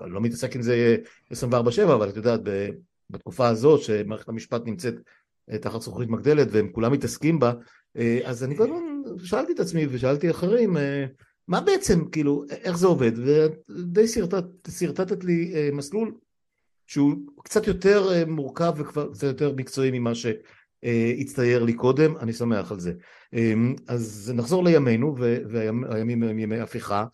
אני 0.00 0.10
לא 0.12 0.20
מתעסק 0.20 0.56
עם 0.56 0.62
זה 0.62 0.96
24/7 1.32 1.34
אבל 1.84 2.08
את 2.08 2.16
יודעת 2.16 2.40
בתקופה 3.10 3.48
הזאת 3.48 3.82
שמערכת 3.82 4.28
המשפט 4.28 4.62
נמצאת 4.66 4.94
אה, 5.52 5.58
תחת 5.58 5.80
זכוכית 5.80 6.08
מגדלת 6.08 6.48
והם 6.50 6.68
כולם 6.72 6.92
מתעסקים 6.92 7.38
בה 7.38 7.52
אה, 7.96 8.20
אז 8.24 8.44
אני 8.44 8.56
כל 8.56 8.62
הזמן 8.62 9.24
שאלתי 9.24 9.52
את 9.52 9.60
עצמי 9.60 9.86
ושאלתי 9.90 10.30
אחרים 10.30 10.76
מה 11.48 11.60
בעצם, 11.60 12.04
כאילו, 12.12 12.44
איך 12.50 12.78
זה 12.78 12.86
עובד? 12.86 13.12
ודי 13.18 14.08
שרטטת 14.68 15.24
לי 15.24 15.52
אה, 15.54 15.68
מסלול 15.72 16.14
שהוא 16.86 17.14
קצת 17.44 17.66
יותר 17.66 18.12
אה, 18.12 18.24
מורכב 18.24 18.72
וקצת 18.76 19.22
יותר 19.22 19.52
מקצועי 19.56 19.90
ממה 19.98 20.12
שהצטייר 20.86 21.62
לי 21.64 21.72
קודם, 21.72 22.16
אני 22.20 22.32
שמח 22.32 22.72
על 22.72 22.80
זה. 22.80 22.92
אמ, 23.32 23.74
אז 23.88 24.32
נחזור 24.34 24.64
לימינו, 24.64 25.16
והימים 25.50 26.22
הם 26.22 26.38
ימי 26.38 26.60
הפיכה. 26.60 27.04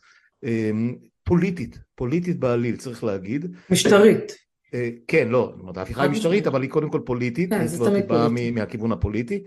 אמ, 0.44 0.94
פוליטית, 1.24 1.78
פוליטית 1.94 2.38
בעליל, 2.38 2.76
צריך 2.76 3.04
להגיד. 3.04 3.56
משטרית. 3.70 4.32
אה, 4.74 4.90
כן, 5.08 5.28
לא, 5.28 5.54
ההפיכה 5.76 6.02
היא 6.02 6.10
משטרית, 6.10 6.46
אבל 6.46 6.62
היא 6.62 6.70
קודם 6.70 6.90
כל 6.90 7.00
פוליטית, 7.04 7.50
כן, 7.50 7.66
תמיד 7.84 8.04
פוליטי. 8.08 8.50
מהכיוון 8.50 8.92
הפוליטי. 8.92 9.44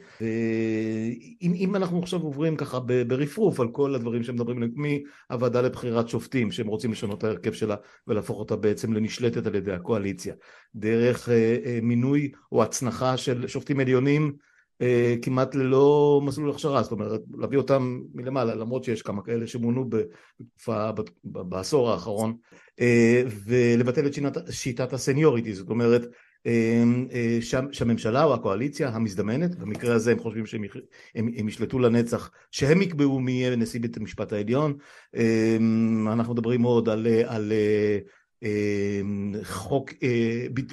אם 1.42 1.76
אנחנו 1.76 2.00
עכשיו 2.00 2.22
עוברים 2.22 2.56
ככה 2.56 2.80
ברפרוף 3.08 3.60
על 3.60 3.68
כל 3.68 3.96
הדברים 3.96 4.24
שמדברים 4.24 4.74
מהוועדה 4.76 5.62
לבחירת 5.62 6.10
שופטים, 6.10 6.52
שהם 6.52 6.68
רוצים 6.68 6.92
לשנות 6.92 7.18
את 7.18 7.24
ההרכב 7.24 7.54
שלה 7.54 7.76
ולהפוך 8.08 8.40
אותה 8.40 8.56
בעצם 8.56 8.94
לנשלטת 8.94 9.48
על 9.48 9.56
ידי 9.56 9.72
הקואליציה, 9.72 10.34
דרך 10.76 11.30
אה, 11.30 11.58
אה, 11.66 11.80
מינוי 11.82 12.32
או 12.52 12.64
הצנחה 12.64 13.18
של 13.18 13.48
שופטים 13.48 13.80
עליונים 13.80 14.24
אה, 14.28 14.55
כמעט 15.22 15.56
ללא 15.56 16.22
מסלול 16.24 16.50
הכשרה, 16.50 16.84
זאת 16.84 16.92
אומרת 16.92 17.22
להביא 17.38 17.58
אותם 17.58 18.02
מלמעלה 18.14 18.56
למרות 18.56 18.84
שיש 18.84 19.02
כמה 19.02 19.22
כאלה 19.22 19.48
שמונו 19.48 19.90
בתקופה, 19.90 20.90
בעשור 21.24 21.92
האחרון 21.92 22.38
אה, 22.80 23.24
ולבטל 23.46 24.08
את 24.08 24.14
שיטת, 24.14 24.52
שיטת 24.52 24.94
הסניוריטי, 24.94 25.54
זאת 25.54 25.70
אומרת 25.70 26.02
אה, 26.46 26.84
שהממשלה 27.72 28.24
או 28.24 28.34
הקואליציה 28.34 28.90
המזדמנת, 28.90 29.56
במקרה 29.56 29.96
הזה 29.96 30.12
הם 30.12 30.20
חושבים 30.20 30.46
שהם 30.46 30.64
הם, 31.16 31.30
הם 31.38 31.48
ישלטו 31.48 31.80
לנצח, 31.80 32.32
שהם 32.52 32.82
יקבעו 32.82 33.20
מי 33.20 33.32
יהיה 33.32 33.56
נשיא 33.56 33.80
בית 33.80 33.98
המשפט 33.98 34.34
העליון, 34.34 34.78
אנחנו 36.08 36.34
מדברים 36.34 36.62
מאוד 36.62 36.90
על, 36.90 37.08
על 37.26 37.52
חוק, 39.44 39.92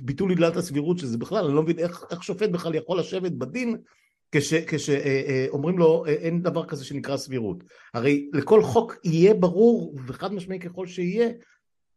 ביטול 0.02 0.30
עילת 0.30 0.56
הסבירות 0.56 0.98
שזה 0.98 1.18
בכלל, 1.18 1.44
אני 1.44 1.54
לא 1.54 1.62
מבין 1.62 1.78
איך, 1.78 2.04
איך 2.10 2.22
שופט 2.22 2.50
בכלל 2.50 2.74
יכול 2.74 2.98
לשבת 2.98 3.32
בדין 3.32 3.76
כשאומרים 4.32 5.78
לו 5.78 6.06
אין 6.06 6.42
דבר 6.42 6.66
כזה 6.66 6.84
שנקרא 6.84 7.16
סבירות. 7.16 7.64
הרי 7.94 8.30
לכל 8.32 8.62
חוק 8.62 8.96
יהיה 9.04 9.34
ברור 9.34 9.94
וחד 10.06 10.34
משמעי 10.34 10.58
ככל 10.58 10.86
שיהיה, 10.86 11.28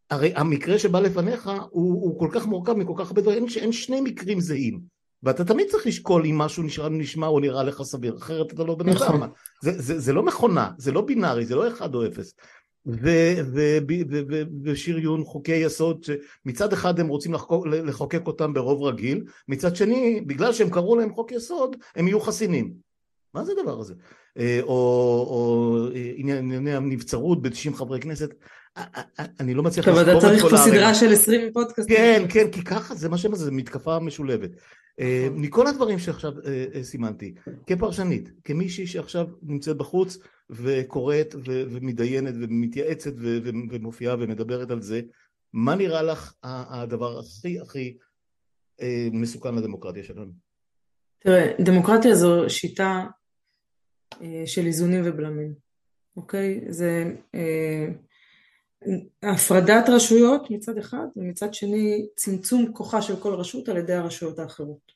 הרי 0.10 0.32
המקרה 0.36 0.80
שבא 0.80 1.00
לפניך 1.00 1.50
הוא, 1.70 1.94
הוא 1.94 2.20
כל 2.20 2.30
כך 2.32 2.46
מורכב 2.46 2.74
מכל 2.74 2.94
כך 2.98 3.08
הרבה 3.08 3.22
דברים, 3.22 3.38
אין, 3.38 3.48
אין 3.62 3.72
שני 3.72 4.02
מקרים 4.02 4.42
זהים. 4.42 4.96
ואתה 5.24 5.46
תמיד 5.46 5.68
צריך 5.70 5.88
לשקול 5.88 6.26
אם 6.26 6.38
משהו 6.38 6.64
נשמע, 6.64 6.90
נשמע 6.90 7.28
או 7.28 7.40
נראה 7.40 7.64
לך 7.64 7.82
סביר, 7.84 8.18
אחרת 8.18 8.54
אתה 8.54 8.64
לא 8.64 8.76
בן 8.76 8.90
אדם. 8.90 8.96
נכון. 8.96 9.30
זה, 9.64 9.72
זה, 9.82 10.00
זה 10.00 10.14
לא 10.14 10.24
מכונה, 10.24 10.72
זה 10.78 10.92
לא 10.92 11.02
בינארי, 11.02 11.46
זה 11.46 11.56
לא 11.56 11.68
אחד 11.68 11.96
או 11.96 12.06
אפס. 12.06 12.34
ושריון 14.64 15.24
חוקי 15.24 15.56
יסוד 15.56 16.04
שמצד 16.04 16.74
אחד 16.74 17.00
הם 17.00 17.08
רוצים 17.08 17.34
לחוק, 17.34 17.68
לחוקק 17.68 18.28
אותם 18.28 18.54
ברוב 18.54 18.84
רגיל, 18.84 19.24
מצד 19.48 19.76
שני 19.76 20.22
בגלל 20.28 20.54
שהם 20.54 20.70
קראו 20.70 20.96
להם 20.96 21.14
חוק 21.14 21.32
יסוד 21.32 21.76
הם 21.96 22.08
יהיו 22.08 22.20
חסינים. 22.20 22.74
מה 23.34 23.46
זה 23.46 23.52
הדבר 23.60 23.80
הזה? 23.80 23.94
אה, 24.38 24.60
או, 24.62 24.70
או 25.30 25.78
אה, 25.96 26.12
ענייני 26.16 26.76
הנבצרות 26.76 27.42
ב-90 27.42 27.74
חברי 27.76 28.00
כנסת, 28.00 28.34
אני 29.40 29.54
לא 29.54 29.64
מצליח 29.64 29.88
לזכור 29.88 30.02
את 30.02 30.06
כל 30.06 30.12
טוב, 30.14 30.26
אתה 30.26 30.40
צריך 30.40 30.52
פה 30.52 30.58
סדרה 30.58 30.96
של 30.96 31.14
20 31.14 31.54
פודקאסטים. 31.54 31.96
כן, 31.96 32.26
כן, 32.30 32.52
כי 32.52 32.64
ככה 32.64 32.96
זה 32.96 33.10
מה 33.10 33.18
שזה, 33.18 33.36
זה 33.36 33.52
מתקפה 33.52 34.00
משולבת. 34.00 34.50
אה, 35.00 35.28
נכון. 35.30 35.42
מכל 35.42 35.68
הדברים 35.68 36.00
שעכשיו 36.00 36.32
סימנתי, 36.84 37.36
כפרשנית, 37.68 38.32
כמישהי 38.44 38.88
שעכשיו 38.88 39.28
נמצאת 39.42 39.78
בחוץ 39.78 40.18
וקוראת 40.50 41.36
ומתדיינת 41.46 42.34
ומתייעצת 42.42 43.14
ומופיעה 43.70 44.16
ומדברת 44.20 44.72
על 44.72 44.82
זה, 44.82 45.02
מה 45.54 45.76
נראה 45.76 46.04
לך 46.04 46.34
הדבר 46.44 47.20
הכי 47.20 47.60
הכי 47.60 47.98
אה, 48.82 49.08
מסוכן 49.12 49.56
לדמוקרטיה 49.56 50.04
שלנו? 50.04 50.32
תראה, 51.20 51.52
דמוקרטיה 51.60 52.16
זו 52.16 52.50
שיטה 52.50 53.06
אה, 54.22 54.44
של 54.46 54.66
איזונים 54.66 55.02
ובלמים, 55.06 55.54
אוקיי? 56.18 56.62
זה 56.70 57.16
אה, 57.36 57.88
הפרדת 59.24 59.90
רשויות 59.90 60.52
מצד 60.52 60.78
אחד, 60.78 61.06
ומצד 61.16 61.54
שני 61.54 62.08
צמצום 62.16 62.74
כוחה 62.74 63.02
של 63.02 63.16
כל 63.16 63.34
רשות 63.34 63.70
על 63.70 63.78
ידי 63.78 63.94
הרשויות 63.94 64.40
האחרות. 64.40 64.96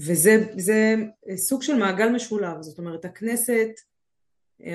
וזה 0.00 0.36
סוג 1.36 1.62
של 1.62 1.76
מעגל 1.76 2.08
משולב, 2.08 2.62
זאת 2.62 2.78
אומרת 2.78 3.04
הכנסת 3.04 3.68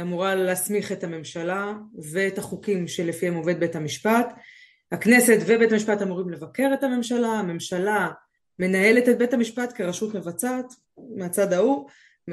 אמורה 0.01 0.35
להסמיך 0.35 0.91
את 0.91 1.03
הממשלה 1.03 1.73
ואת 2.11 2.37
החוקים 2.37 2.87
שלפיהם 2.87 3.35
עובד 3.35 3.59
בית 3.59 3.75
המשפט. 3.75 4.33
הכנסת 4.91 5.37
ובית 5.47 5.71
המשפט 5.71 6.01
אמורים 6.01 6.29
לבקר 6.29 6.69
את 6.73 6.83
הממשלה, 6.83 7.27
הממשלה 7.27 8.09
מנהלת 8.59 9.09
את 9.09 9.17
בית 9.17 9.33
המשפט 9.33 9.73
כרשות 9.75 10.15
מבצעת 10.15 10.73
מהצד 11.15 11.53
ההוא, 11.53 11.89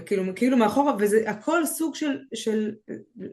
כאילו, 0.06 0.22
כאילו 0.36 0.56
מאחורה, 0.56 0.94
וזה 0.98 1.30
הכל 1.30 1.66
סוג 1.66 1.94
של, 1.94 2.18
של, 2.34 2.74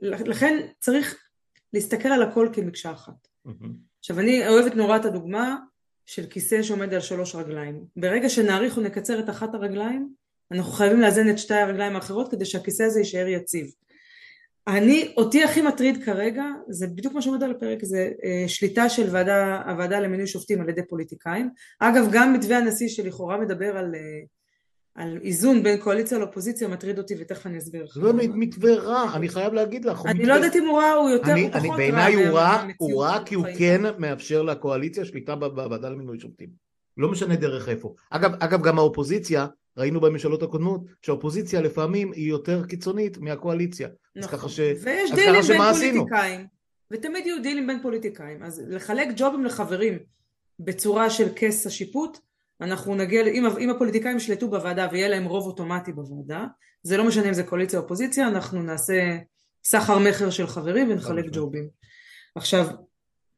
לכן 0.01 0.68
צריך 0.80 1.26
להסתכל 1.74 2.07
על 2.07 2.24
הכל 2.24 2.49
כמקשה 2.53 2.91
אחת. 2.91 3.28
Mm-hmm. 3.47 3.68
עכשיו 3.99 4.20
אני 4.20 4.47
אוהבת 4.47 4.76
נורא 4.76 4.97
את 4.97 5.05
הדוגמה 5.05 5.57
של 6.05 6.26
כיסא 6.26 6.63
שעומד 6.63 6.93
על 6.93 7.01
שלוש 7.01 7.36
רגליים. 7.36 7.84
ברגע 7.95 8.30
שנאריך 8.30 8.78
ונקצר 8.78 9.20
את 9.20 9.30
אחת 9.30 9.55
הרגליים, 9.55 10.09
אנחנו 10.51 10.72
חייבים 10.72 11.01
לאזן 11.01 11.30
את 11.30 11.39
שתי 11.39 11.53
הרגליים 11.53 11.95
האחרות 11.95 12.32
כדי 12.32 12.45
שהכיסא 12.45 12.84
הזה 12.84 12.99
יישאר 12.99 13.28
יציב. 13.28 13.72
אני, 14.68 15.13
אותי 15.18 15.43
הכי 15.43 15.61
מטריד 15.61 16.03
כרגע, 16.03 16.43
זה 16.70 16.88
בדיוק 16.88 17.13
מה 17.13 17.22
שעומד 17.22 17.43
על 17.43 17.51
הפרק, 17.51 17.86
זה 17.86 18.09
אה, 18.24 18.43
שליטה 18.47 18.89
של 18.89 19.07
ועדה, 19.11 19.61
הוועדה 19.68 19.99
למינוי 19.99 20.28
שופטים 20.28 20.61
על 20.61 20.70
ידי 20.70 20.82
פוליטיקאים. 20.89 21.49
אגב, 21.80 22.07
גם 22.11 22.34
מתווה 22.34 22.57
הנשיא 22.57 22.88
שלכאורה 22.88 23.38
מדבר 23.38 23.78
על, 23.78 23.95
אה, 23.95 24.01
על 24.98 25.20
איזון 25.24 25.64
בין 25.64 25.78
קואליציה 25.78 26.18
לאופוזיציה 26.18 26.68
מטריד 26.68 26.98
אותי, 26.98 27.16
ותכף 27.20 27.45
אני 27.45 27.58
אסביר 27.58 27.84
לך. 27.84 27.93
זה 27.93 28.02
לא 28.02 28.14
מתווה 28.16 28.76
רע, 28.76 29.16
אני 29.16 29.30
חייב 29.30 29.54
להגיד 29.54 29.86
לך. 29.86 30.06
אני 30.06 30.26
לא 30.26 30.34
יודעת 30.34 30.56
אם 30.56 30.68
הוא 30.68 30.80
רע, 30.80 30.91
הוא 30.91 31.10
יותר 31.10 31.32
או 31.32 31.52
פחות 31.52 31.70
רע. 31.70 31.78
בעיניי 31.78 32.14
הוא 32.14 32.38
רע, 32.38 32.64
הוא 32.78 33.04
רע 33.04 33.24
כי 33.26 33.36
הוא 33.36 33.45
כן 33.58 33.82
מאפשר 33.98 34.41
לקואליציה 34.41 35.06
שליטה 35.06 35.36
בוועדה 35.36 35.89
למינוי 35.89 36.20
שופטים. 36.20 36.50
לא 36.98 37.12
משנה 37.12 37.36
דרך 37.36 37.70
איפה. 37.70 37.93
אגב, 38.10 38.32
אגב 38.39 38.64
גם 38.64 38.80
האופוזיציה 38.80 39.48
ראינו 39.78 40.02
בממשלות 40.02 40.43
הקודמות 40.43 40.82
שהאופוזיציה 41.02 41.62
לפעמים 41.62 42.12
היא 42.12 42.30
יותר 42.30 42.66
קיצונית 42.66 43.18
מהקואליציה. 43.18 43.88
נכון. 44.16 44.50
ויש 44.84 45.12
דילים 45.12 45.41
בין 45.48 45.74
פוליטיקאים. 45.74 46.45
ותמיד 46.91 47.26
יהיו 47.26 47.43
דילים 47.43 47.68
בין 47.68 47.82
פוליטיקאים. 47.82 48.43
אז 48.43 48.64
לחלק 48.68 49.08
ג'ובים 49.16 49.45
לחברים 49.45 49.93
בצורה 50.60 51.10
של 51.10 51.28
כס 51.36 51.68
השיפוט, 51.68 52.18
אנחנו 52.62 52.95
נגיע, 52.95 53.28
אם, 53.28 53.45
אם 53.60 53.70
הפוליטיקאים 53.70 54.18
ישלטו 54.18 54.49
בוועדה 54.49 54.88
ויהיה 54.91 55.08
להם 55.08 55.26
רוב 55.26 55.45
אוטומטי 55.45 55.91
בוועדה, 55.93 56.45
זה 56.84 56.97
לא 56.97 57.08
משנה 57.08 57.30
אם 57.30 57.34
זה 57.34 57.43
קואליציה 57.43 57.80
או 57.80 57.84
אופוזיציה, 57.84 58.28
אנחנו 58.28 58.64
נעשה 58.64 59.18
סחר 59.64 59.99
מכר 59.99 60.30
של 60.30 60.47
חברים 60.47 60.91
ונחלק 60.91 61.26
ג'ובים. 61.32 61.68
עכשיו, 62.36 62.68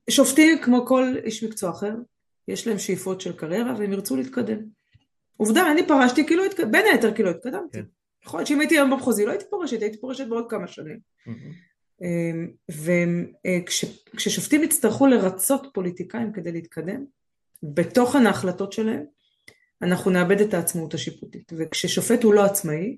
שופטים 0.10 0.58
כמו 0.62 0.86
כל 0.86 1.16
איש 1.24 1.44
מקצוע 1.44 1.70
אחר, 1.70 1.94
יש 2.48 2.68
להם 2.68 2.80
שאיפות 2.80 3.22
של 3.22 3.34
קריירה 3.34 3.74
והם 3.78 3.94
ירצו 3.94 4.16
להתקדם. 4.16 4.60
עובדה, 5.38 5.72
אני 5.72 5.88
פרשתי 5.88 6.28
כי 6.28 6.36
לא 6.36 6.46
התקדמתי, 6.46 6.72
בין 6.72 6.86
היתר 6.92 7.14
כי 7.14 7.24
לא 7.24 7.30
התקדמתי. 7.30 7.78
כן. 7.78 7.84
יכול 8.26 8.40
להיות 8.40 8.48
שאם 8.48 8.60
הייתי 8.60 8.76
היום 8.76 8.90
במחוזי 8.92 9.26
לא 9.26 9.32
הייתי 9.32 9.46
פורשת, 9.50 9.82
הייתי 9.82 10.00
פורשת 10.00 10.28
בעוד 10.28 10.46
כמה 10.50 10.68
שנים. 10.68 11.00
וכששופטים 14.16 14.64
יצטרכו 14.64 15.08
לרצות 15.08 15.68
פוליטיקאים 15.74 16.34
כדי 16.34 16.52
להתקדם, 16.52 17.06
בתוכן 17.64 18.28
ההחלטות 18.28 18.74
שלהם, 18.74 19.04
אנחנו 19.82 20.12
נאבד 20.12 20.42
את 20.42 20.54
העצמאות 20.54 20.94
השיפוטית. 20.94 21.52
וכששופט 21.58 22.24
הוא 22.24 22.34
לא 22.34 22.46
עצמאי, 22.46 22.98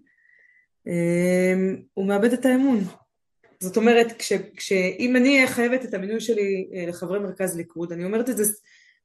הוא 1.93 2.07
מאבד 2.07 2.34
את 2.34 2.45
האמון. 2.45 2.84
זאת 3.62 3.78
אומרת, 3.78 4.12
כש, 4.18 4.34
כשאם 4.57 5.16
אני 5.16 5.36
אהיה 5.36 5.47
חייבת 5.47 5.86
את 5.86 5.93
המינוי 5.93 6.20
שלי 6.20 6.70
אה, 6.74 6.86
לחברי 6.88 7.20
מרכז 7.20 7.57
ליכוד, 7.57 7.91
אני 7.91 8.05
אומרת 8.05 8.30
את 8.30 8.38
זה 8.38 8.43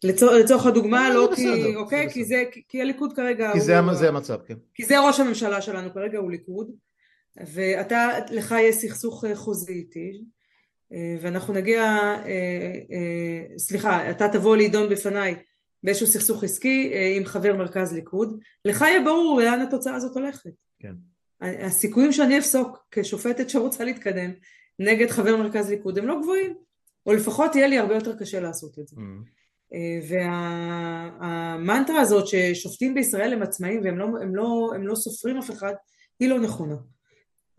לצור, 0.05 0.33
לצורך 0.33 0.67
הדוגמה, 0.67 1.11
לא, 1.11 1.15
לא 1.15 1.37
כי, 1.37 1.47
בסדר, 1.47 1.77
אוקיי, 1.77 2.11
כי, 2.11 2.25
זה, 2.25 2.45
כי, 2.69 2.83
הליכוד 2.83 3.13
כרגע 3.17 3.53
כי 3.53 3.59
הוא... 3.59 3.67
זה, 3.67 3.83
זה 3.93 4.09
המצב, 4.09 4.39
כן. 4.47 4.55
כי 4.75 4.85
זה 4.85 5.01
ראש 5.01 5.21
הממשלה 5.21 5.63
שלנו, 5.63 5.95
כרגע 5.95 6.19
הוא 6.19 6.31
ליכוד, 6.31 6.71
ואתה, 7.55 8.09
לך 8.31 8.55
יש 8.61 8.77
סכסוך 8.77 9.25
אה, 9.25 9.37
חוזי 9.37 9.73
איתי, 9.73 10.11
אה, 10.11 10.25
ואנחנו 11.20 11.55
נגיע, 11.55 11.99
סליחה, 13.59 14.11
אתה 14.11 14.28
תבוא 14.28 14.57
להידון 14.57 14.89
בפניי 14.89 15.34
באיזשהו 15.82 16.07
סכסוך 16.07 16.45
עסקי 16.45 16.93
עם 17.16 17.24
חבר 17.24 17.57
מרכז 17.57 17.93
ליכוד, 17.93 18.41
לך 18.64 18.80
יהיה 18.80 19.01
ברור 19.01 19.41
לאן 19.41 19.61
התוצאה 19.61 19.95
הזאת 19.95 20.16
הולכת. 20.16 20.51
כן. 20.78 20.93
הסיכויים 21.41 22.12
שאני 22.12 22.39
אפסוק 22.39 22.78
כשופטת 22.91 23.51
שרוצה 23.51 23.84
להתקדם 23.84 24.30
נגד 24.78 25.11
חבר 25.11 25.37
מרכז 25.37 25.70
ליכוד 25.70 25.99
הם 25.99 26.07
לא 26.07 26.20
גבוהים, 26.22 26.55
או 27.07 27.12
לפחות 27.12 27.57
יהיה 27.57 27.66
לי 27.66 27.78
הרבה 27.78 27.95
יותר 27.95 28.16
קשה 28.18 28.41
לעשות 28.41 28.78
את 28.78 28.89
זה. 28.89 28.97
Mm-hmm. 28.97 29.37
והמנטרה 31.18 32.01
הזאת 32.01 32.26
ששופטים 32.26 32.95
בישראל 32.95 33.32
הם 33.32 33.43
עצמאים 33.43 33.80
והם 33.84 33.99
לא, 33.99 34.05
הם 34.22 34.37
לא, 34.37 34.70
הם 34.74 34.87
לא 34.87 34.95
סופרים 34.95 35.39
אף 35.39 35.51
אחד, 35.51 35.72
היא 36.20 36.28
לא 36.28 36.41
נכונה. 36.41 36.76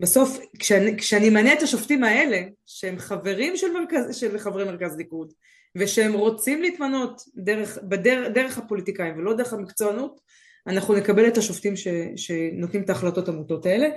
בסוף, 0.00 0.38
כשאני, 0.58 0.96
כשאני 0.96 1.30
מנה 1.30 1.52
את 1.52 1.62
השופטים 1.62 2.04
האלה, 2.04 2.40
שהם 2.66 2.98
חברים 2.98 3.56
של, 3.56 3.72
מרכז, 3.72 4.16
של 4.16 4.38
חברי 4.38 4.64
מרכז 4.64 4.96
ליכוד, 4.96 5.32
ושהם 5.76 6.12
רוצים 6.12 6.62
להתמנות 6.62 7.22
דרך, 7.36 7.78
בדרך, 7.82 8.28
דרך 8.34 8.58
הפוליטיקאים 8.58 9.18
ולא 9.18 9.34
דרך 9.34 9.52
המקצוענות, 9.52 10.20
אנחנו 10.66 10.94
נקבל 10.94 11.28
את 11.28 11.38
השופטים 11.38 11.76
ש, 11.76 11.88
שנותנים 12.16 12.82
את 12.82 12.90
ההחלטות 12.90 13.28
המוטות 13.28 13.66
האלה 13.66 13.88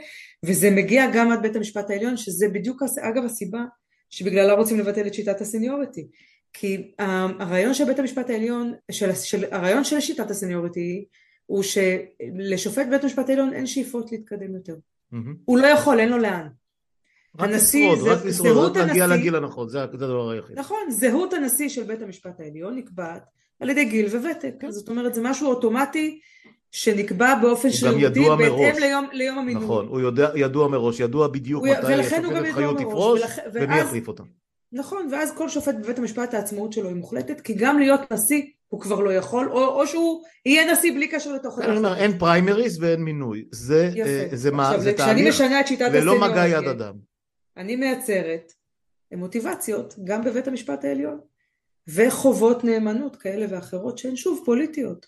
וזה 0.45 0.71
מגיע 0.71 1.05
גם 1.13 1.31
עד 1.31 1.41
בית 1.41 1.55
המשפט 1.55 1.89
העליון 1.89 2.17
שזה 2.17 2.47
בדיוק 2.47 2.83
אגב 3.01 3.25
הסיבה 3.25 3.59
שבגללה 4.09 4.53
רוצים 4.53 4.79
לבטל 4.79 5.07
את 5.07 5.13
שיטת 5.13 5.41
הסניוריטי 5.41 6.07
כי 6.53 6.91
הרעיון 7.39 7.73
של 7.73 7.85
בית 7.85 7.99
המשפט 7.99 8.29
העליון, 8.29 8.73
של, 8.91 9.15
של, 9.15 9.45
הרעיון 9.53 9.83
של 9.83 9.99
שיטת 9.99 10.31
הסניוריטי 10.31 11.05
הוא 11.45 11.63
שלשופט 11.63 12.87
בית 12.89 13.03
המשפט 13.03 13.29
העליון 13.29 13.53
אין 13.53 13.67
שאיפות 13.67 14.11
להתקדם 14.11 14.55
יותר. 14.55 14.75
הוא 15.45 15.57
לא 15.57 15.67
יכול, 15.67 15.99
אין 15.99 16.09
לו 16.09 16.17
לאן 16.17 16.47
רק 17.39 17.49
הנשיא, 17.49 17.91
לשרוד, 17.91 18.07
רק 18.07 18.25
לשרוד, 18.25 18.77
רק 18.77 18.87
להגיע 18.87 19.07
לגיל 19.07 19.35
הנכון, 19.35 19.69
זה 19.69 19.83
הדבר 19.83 20.29
היחיד. 20.29 20.59
נכון, 20.59 20.77
זהות 20.89 21.33
הנשיא 21.33 21.69
של 21.69 21.83
בית 21.83 22.01
המשפט 22.01 22.39
העליון 22.39 22.75
נקבעת 22.75 23.23
על 23.59 23.69
ידי 23.69 23.85
גיל 23.85 24.05
וותק, 24.05 24.53
כן. 24.59 24.71
זאת 24.71 24.89
אומרת 24.89 25.13
זה 25.13 25.21
משהו 25.23 25.47
אוטומטי 25.47 26.19
שנקבע 26.71 27.35
באופן 27.35 27.69
שרירותי 27.69 28.19
בהתאם 28.37 28.79
ליום, 28.79 29.05
ליום 29.11 29.37
המינוי. 29.37 29.63
נכון, 29.63 29.87
הוא 29.87 29.99
יודע, 29.99 30.29
ידוע 30.35 30.67
מראש, 30.67 30.99
ידוע 30.99 31.27
בדיוק 31.27 31.63
מתי 31.63 31.93
השופטת 31.93 32.53
חיות 32.53 32.77
תפרוש 32.77 33.21
ומי 33.53 33.79
יחליף 33.79 34.07
אותה. 34.07 34.23
נכון, 34.71 35.07
ואז 35.11 35.33
כל 35.37 35.49
שופט 35.49 35.75
בבית 35.75 35.99
המשפט 35.99 36.33
העצמאות 36.33 36.73
שלו 36.73 36.87
היא 36.87 36.95
מוחלטת, 36.95 37.41
כי 37.41 37.53
גם 37.53 37.79
להיות 37.79 38.11
נשיא 38.11 38.41
הוא 38.71 38.81
כבר 38.81 38.99
לא 38.99 39.13
יכול, 39.13 39.49
או, 39.51 39.65
או 39.65 39.87
שהוא 39.87 40.23
יהיה 40.45 40.73
נשיא 40.73 40.91
בלי 40.91 41.07
קשר 41.07 41.33
לתוך 41.33 41.59
הדף. 41.59 41.97
אין 41.97 42.19
פריימריז 42.19 42.83
ואין 42.83 43.03
מינוי, 43.03 43.45
זה, 43.51 43.89
אה, 44.05 44.27
זה, 44.31 44.51
מה, 44.51 44.79
זה 44.79 44.93
תהליך 44.93 45.41
ללא 45.91 46.19
מגע 46.21 46.47
יד 46.47 46.67
אדם. 46.67 46.93
אני 47.57 47.75
מייצרת 47.75 48.51
מוטיבציות 49.11 49.95
גם 50.03 50.23
בבית 50.23 50.47
המשפט 50.47 50.85
העליון, 50.85 51.19
וחובות 51.87 52.63
נאמנות 52.63 53.15
כאלה 53.15 53.45
ואחרות 53.49 53.97
שהן 53.97 54.15
שוב 54.15 54.41
פוליטיות. 54.45 55.05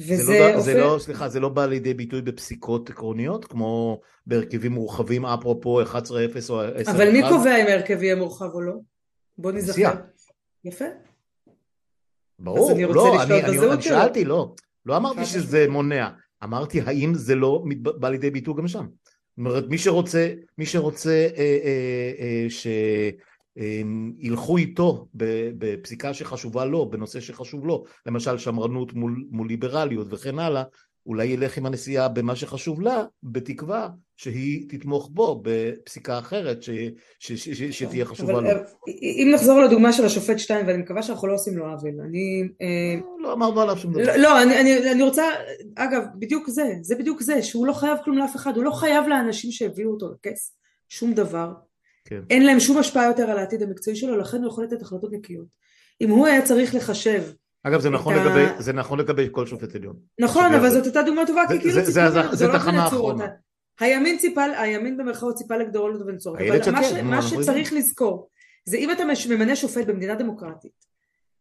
וזה 0.00 0.24
זה 0.24 0.52
לא, 0.54 0.60
זה 0.60 0.74
לא, 0.74 0.96
סליחה, 1.00 1.28
זה 1.28 1.40
לא 1.40 1.48
בא 1.48 1.66
לידי 1.66 1.94
ביטוי 1.94 2.22
בפסיקות 2.22 2.90
עקרוניות, 2.90 3.44
כמו 3.44 4.00
בהרכבים 4.26 4.72
מורחבים, 4.72 5.26
אפרופו 5.26 5.82
11-0 5.82 5.86
או 6.48 6.62
10-1? 6.62 6.90
אבל 6.90 7.10
מי 7.10 7.20
קובע 7.28 7.56
אם 7.56 7.66
ההרכב 7.66 8.02
יהיה 8.02 8.16
מורחב 8.16 8.54
או 8.54 8.60
לא? 8.60 8.74
בוא 9.38 9.52
נזכר. 9.52 9.94
יפה. 10.64 10.84
ברור, 12.38 12.72
אני 12.72 12.84
לא, 12.84 13.22
אני, 13.22 13.44
אני, 13.44 13.58
אני 13.58 13.82
שאלתי, 13.82 14.24
לא. 14.24 14.54
לא 14.86 14.96
אמרתי 14.96 15.24
שזה 15.24 15.66
מונע, 15.68 16.08
אמרתי 16.44 16.80
האם 16.80 17.14
זה 17.14 17.34
לא 17.34 17.64
בא 17.80 18.08
לידי 18.08 18.30
ביטוי 18.30 18.54
גם 18.58 18.68
שם. 18.68 18.86
זאת 18.86 19.38
אומרת, 19.38 19.64
מי 19.68 19.78
שרוצה, 19.78 20.34
מי 20.58 20.66
שרוצה 20.66 21.28
אה, 21.36 21.58
אה, 21.64 22.12
אה, 22.18 22.46
ש... 22.48 22.66
ילכו 24.18 24.56
איתו 24.56 25.08
בפסיקה 25.58 26.14
שחשובה 26.14 26.64
לו, 26.64 26.90
בנושא 26.90 27.20
שחשוב 27.20 27.66
לו, 27.66 27.84
למשל 28.06 28.38
שמרנות 28.38 28.92
מול, 28.92 29.24
מול 29.30 29.48
ליברליות 29.48 30.06
וכן 30.10 30.38
הלאה, 30.38 30.62
אולי 31.06 31.26
ילך 31.26 31.58
עם 31.58 31.66
הנשיאה 31.66 32.08
במה 32.08 32.36
שחשוב 32.36 32.80
לה, 32.80 33.04
בתקווה 33.22 33.88
שהיא 34.18 34.68
תתמוך 34.68 35.10
בו 35.12 35.42
בפסיקה 35.44 36.18
אחרת 36.18 36.62
ש, 36.62 36.70
ש, 37.18 37.32
ש, 37.32 37.48
ש, 37.48 37.62
שתהיה 37.62 38.04
חשובה 38.04 38.32
אבל, 38.32 38.54
לו. 38.54 38.60
אם 38.86 39.30
נחזור 39.34 39.60
לדוגמה 39.60 39.92
של 39.92 40.04
השופט 40.04 40.38
שטיין, 40.38 40.66
ואני 40.66 40.78
מקווה 40.78 41.02
שאנחנו 41.02 41.28
לא 41.28 41.34
עושים 41.34 41.58
לו 41.58 41.64
עוול, 41.64 42.00
אני... 42.08 42.48
אה, 42.62 43.00
לא, 43.18 43.28
לא 43.28 43.32
אמרנו 43.32 43.60
עליו 43.60 43.76
שום 43.76 43.92
דבר. 43.92 44.02
לא, 44.02 44.16
לא 44.16 44.42
אני, 44.42 44.60
אני, 44.60 44.92
אני 44.92 45.02
רוצה, 45.02 45.24
אגב, 45.76 46.02
בדיוק 46.18 46.50
זה, 46.50 46.64
זה 46.82 46.94
בדיוק 46.94 47.22
זה, 47.22 47.42
שהוא 47.42 47.66
לא 47.66 47.72
חייב 47.72 47.98
כלום 48.04 48.18
לאף 48.18 48.36
אחד, 48.36 48.56
הוא 48.56 48.64
לא 48.64 48.70
חייב 48.70 49.06
לאנשים 49.06 49.50
שהביאו 49.50 49.90
אותו 49.90 50.06
לכס, 50.12 50.56
שום 50.88 51.12
דבר. 51.12 51.52
כן. 52.04 52.20
אין 52.30 52.46
להם 52.46 52.60
שום 52.60 52.78
השפעה 52.78 53.06
יותר 53.06 53.30
על 53.30 53.38
העתיד 53.38 53.62
המקצועי 53.62 53.96
שלו, 53.96 54.16
לכן 54.16 54.36
הוא 54.36 54.46
יכול 54.46 54.64
לתת 54.64 54.82
החלטות 54.82 55.12
נקיות. 55.12 55.46
אם 56.00 56.10
הוא 56.10 56.26
היה 56.26 56.42
צריך 56.42 56.74
לחשב 56.74 57.22
אגב 57.62 57.80
זה 57.80 57.90
נכון, 57.90 58.14
לגבי, 58.14 58.44
ה... 58.44 58.62
זה 58.62 58.72
נכון 58.72 58.98
לגבי 58.98 59.28
כל 59.30 59.46
שופט 59.46 59.74
עליון. 59.74 59.96
נכון, 60.20 60.54
אבל 60.54 60.70
זאת 60.70 60.84
הייתה 60.84 61.02
דוגמה 61.02 61.26
טובה, 61.26 61.42
כי 61.48 61.60
כאילו 61.60 61.74
ציפו, 61.74 61.90
זה, 61.90 62.10
זה, 62.10 62.22
זה, 62.32 62.46
לא 62.46 62.58
תחנה 62.58 62.86
אחרונה. 62.86 63.26
הימין 63.80 64.18
ציפה, 64.18 64.44
הימין 64.44 64.96
במרכאות 64.96 65.34
ציפה 65.34 65.56
לגדולות 65.56 66.00
ונצורות, 66.06 66.40
אבל 66.40 66.72
מה, 66.72 66.84
ש, 66.84 66.92
מה 66.92 67.22
שצריך 67.22 67.72
לזכור, 67.72 68.28
זה 68.64 68.76
אם 68.76 68.90
אתה 68.90 69.04
ממנה 69.28 69.56
שופט 69.56 69.86
במדינה 69.86 70.14
דמוקרטית, 70.14 70.84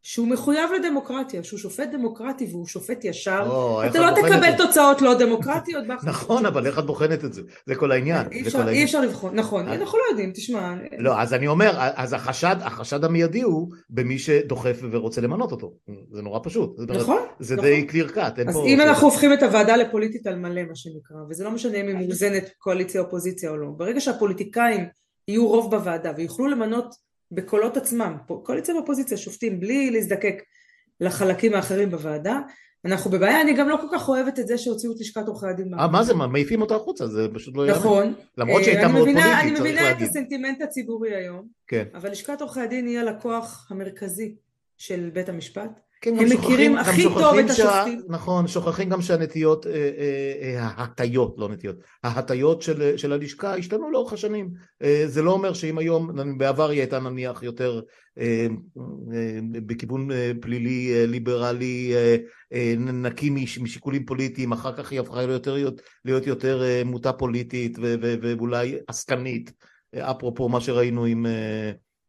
שהוא 0.03 0.27
מחויב 0.27 0.69
לדמוקרטיה, 0.71 1.43
שהוא 1.43 1.59
שופט 1.59 1.89
דמוקרטי 1.91 2.47
והוא 2.51 2.67
שופט 2.67 3.05
ישר, 3.05 3.43
או, 3.49 3.85
אתה 3.85 3.99
לא 3.99 4.11
תקבל 4.15 4.57
תוצאות 4.57 5.01
לא 5.01 5.13
דמוקרטיות. 5.13 5.83
נכון, 6.03 6.45
אבל 6.45 6.67
איך 6.67 6.79
את 6.79 6.85
בוחנת 6.85 7.25
את 7.25 7.33
זה? 7.33 7.41
זה 7.65 7.75
כל 7.75 7.91
העניין. 7.91 8.27
אי 8.31 8.41
אפשר, 8.41 8.69
אי 8.69 8.83
אפשר 8.83 9.01
לבחון, 9.01 9.35
נכון, 9.35 9.67
אה. 9.67 9.73
אנחנו 9.73 9.97
לא 9.97 10.03
יודעים, 10.09 10.31
תשמע. 10.31 10.73
לא, 10.97 11.21
אז 11.21 11.33
אני 11.33 11.47
אומר, 11.47 11.71
אז 11.95 12.13
החשד, 12.13 12.55
החשד 12.59 13.03
המיידי 13.03 13.41
הוא 13.41 13.71
במי 13.89 14.19
שדוחף 14.19 14.79
ורוצה 14.91 15.21
למנות 15.21 15.51
אותו. 15.51 15.73
זה 16.11 16.21
נורא 16.21 16.39
פשוט. 16.43 16.79
נכון. 16.87 17.21
זה 17.39 17.55
נכון. 17.55 17.65
די 17.65 17.85
קליר 17.85 18.07
קאט. 18.07 18.39
אז 18.39 18.57
אם 18.65 18.81
אנחנו 18.81 19.07
הופכים 19.07 19.33
את 19.33 19.43
הוועדה 19.43 19.75
לפוליטית 19.75 20.27
על 20.27 20.35
מלא, 20.35 20.63
מה 20.63 20.75
שנקרא, 20.75 21.17
וזה 21.29 21.43
לא 21.43 21.51
משנה 21.51 21.77
אם 21.77 21.87
היא 21.87 21.95
מאוזנת 21.95 22.49
קואליציה 22.57 23.01
אופוזיציה 23.01 23.49
או 23.49 23.57
לא, 23.57 23.67
ברגע 23.77 24.01
שהפוליטיקאים 24.01 24.85
יהיו 25.27 25.47
רוב 25.47 25.71
בוועדה 25.75 26.11
ויוכלו 26.17 26.47
למנות 26.47 27.06
בקולות 27.31 27.77
עצמם, 27.77 28.17
קואליציה 28.43 28.75
ואופוזיציה 28.75 29.17
שופטים 29.17 29.59
בלי 29.59 29.91
להזדקק 29.91 30.43
לחלקים 30.99 31.53
האחרים 31.53 31.91
בוועדה, 31.91 32.39
אנחנו 32.85 33.11
בבעיה, 33.11 33.41
אני 33.41 33.53
גם 33.53 33.69
לא 33.69 33.77
כל 33.81 33.87
כך 33.91 34.09
אוהבת 34.09 34.39
את 34.39 34.47
זה 34.47 34.57
שהוציאו 34.57 34.93
את 34.93 34.97
לשכת 34.99 35.27
עורכי 35.27 35.47
הדין. 35.47 35.73
אה, 35.73 35.87
מה 35.87 36.03
זה, 36.03 36.13
מעיפים 36.13 36.61
אותה 36.61 36.75
החוצה, 36.75 37.07
זה 37.07 37.27
פשוט 37.33 37.57
לא 37.57 37.67
יאמן. 37.67 37.77
נכון. 37.77 38.13
למרות 38.37 38.63
שהיא 38.63 38.75
הייתה 38.75 38.87
מאוד 38.87 39.01
פוליטית, 39.01 39.23
צריך 39.23 39.37
להגיד. 39.37 39.57
אני 39.57 39.59
מבינה 39.59 39.91
את 39.91 40.01
הסנטימנט 40.01 40.61
הציבורי 40.61 41.15
היום, 41.15 41.47
כן. 41.67 41.83
אבל 41.95 42.11
לשכת 42.11 42.41
עורכי 42.41 42.59
הדין 42.59 42.87
היא 42.87 42.99
הלקוח 42.99 43.67
המרכזי 43.71 44.35
של 44.77 45.09
בית 45.13 45.29
המשפט, 45.29 45.79
כן, 46.01 46.15
הם 46.19 46.29
מכירים 46.29 46.77
הכי 46.77 47.03
טוב 47.03 47.37
את 47.37 47.49
השופטים. 47.49 48.01
נכון, 48.07 48.47
שוכחים 48.47 48.89
גם 48.89 49.01
שהנטיות, 49.01 49.67
אה, 49.67 49.71
אה, 49.71 50.35
אה, 50.41 50.69
ההטיות, 50.75 51.35
לא 51.37 51.49
נטיות, 51.49 51.75
ההטיות 52.03 52.61
של, 52.61 52.97
של 52.97 53.13
הלשכה 53.13 53.55
השתנו 53.55 53.91
לאורך 53.91 54.13
השנים. 54.13 54.49
זה 55.05 55.21
לא 55.21 55.31
אומר 55.31 55.53
שאם 55.53 55.77
היום, 55.77 56.37
בעבר 56.37 56.69
היא 56.69 56.79
הייתה 56.79 56.99
נניח 56.99 57.43
יותר 57.43 57.81
בכיוון 59.51 60.09
פלילי, 60.41 61.07
ליברלי, 61.07 61.93
נקי 62.77 63.29
משיקולים 63.61 64.05
פוליטיים, 64.05 64.51
אחר 64.51 64.75
כך 64.75 64.91
היא 64.91 64.99
הפכה 64.99 65.25
להיות 65.25 65.47
להיות 66.05 66.27
יותר 66.27 66.63
מוטה 66.85 67.13
פוליטית 67.13 67.77
ואולי 68.01 68.77
עסקנית, 68.87 69.51
אפרופו 69.95 70.49
מה 70.49 70.61
שראינו 70.61 71.05
עם... 71.05 71.25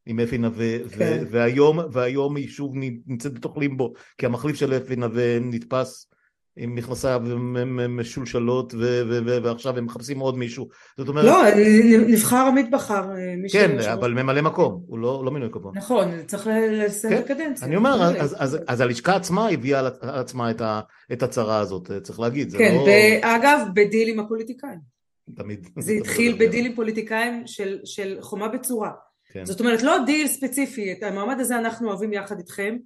עם 0.08 0.20
אפי 0.20 0.38
נווה, 0.38 0.88
כן. 0.88 1.24
והיום, 1.30 1.78
והיום 1.92 2.36
היא 2.36 2.48
שוב 2.48 2.72
נמצאת 3.06 3.34
בתוך 3.34 3.58
לימבו, 3.58 3.92
כי 4.18 4.26
המחליף 4.26 4.56
של 4.56 4.76
אפי 4.76 4.96
נווה 4.96 5.38
נתפס 5.40 6.06
עם 6.58 6.74
מכנסיו 6.74 7.22
משולשלות 7.88 8.74
ועכשיו 9.42 9.78
הם 9.78 9.84
מחפשים 9.84 10.18
עוד 10.18 10.38
מישהו. 10.38 10.68
זאת 10.96 11.08
אומרת... 11.08 11.24
לא, 11.24 11.42
נבחר 12.08 12.46
עמית 12.48 12.70
בחר. 12.70 13.10
אה, 13.12 13.34
כן, 13.52 13.78
אבל 13.92 14.12
ממלא 14.12 14.40
מקום, 14.40 14.82
הוא 14.86 14.98
לא, 14.98 15.22
לא 15.24 15.30
מינוי 15.30 15.48
קבוע. 15.50 15.72
נכון, 15.74 16.22
צריך 16.26 16.48
לסיים 16.70 17.14
כן, 17.14 17.20
את 17.20 17.30
הקדנציה. 17.30 17.66
אני 17.66 17.76
אומר, 17.76 18.02
אז, 18.02 18.36
אז, 18.38 18.58
אז 18.66 18.80
הלשכה 18.80 19.16
עצמה 19.16 19.48
הביאה 19.48 19.78
על 19.78 19.86
עצמה 20.02 20.50
את, 20.50 20.60
ה, 20.60 20.80
את 21.12 21.22
הצרה 21.22 21.58
הזאת, 21.58 21.90
צריך 22.02 22.20
להגיד. 22.20 22.56
כן, 22.56 22.74
לא... 22.74 22.86
ואגב, 22.86 23.60
בדיל 23.74 24.08
עם 24.08 24.20
הפוליטיקאים. 24.20 24.98
תמיד. 25.36 25.68
זה 25.78 25.92
התחיל 25.92 26.36
בדיל 26.38 26.66
עם 26.66 26.74
פוליטיקאים 26.74 27.42
של, 27.46 27.78
של 27.84 28.16
חומה 28.20 28.48
בצורה. 28.48 28.90
כן. 29.32 29.44
זאת 29.44 29.60
אומרת, 29.60 29.82
לא 29.82 29.98
דיל 30.06 30.28
ספציפי, 30.28 30.92
את 30.92 31.02
המעמד 31.02 31.40
הזה 31.40 31.58
אנחנו 31.58 31.88
אוהבים 31.88 32.12
יחד 32.12 32.38
איתכם, 32.38 32.76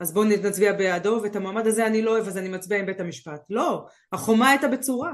אז 0.00 0.14
בואו 0.14 0.24
נצביע 0.24 0.72
בעדו, 0.72 1.20
ואת 1.22 1.36
המועמד 1.36 1.66
הזה 1.66 1.86
אני 1.86 2.02
לא 2.02 2.10
אוהב 2.10 2.26
אז 2.26 2.38
אני 2.38 2.48
מצביע 2.48 2.78
עם 2.78 2.86
בית 2.86 3.00
המשפט. 3.00 3.40
לא, 3.50 3.86
החומה 4.12 4.50
הייתה 4.50 4.68
בצורה. 4.68 5.12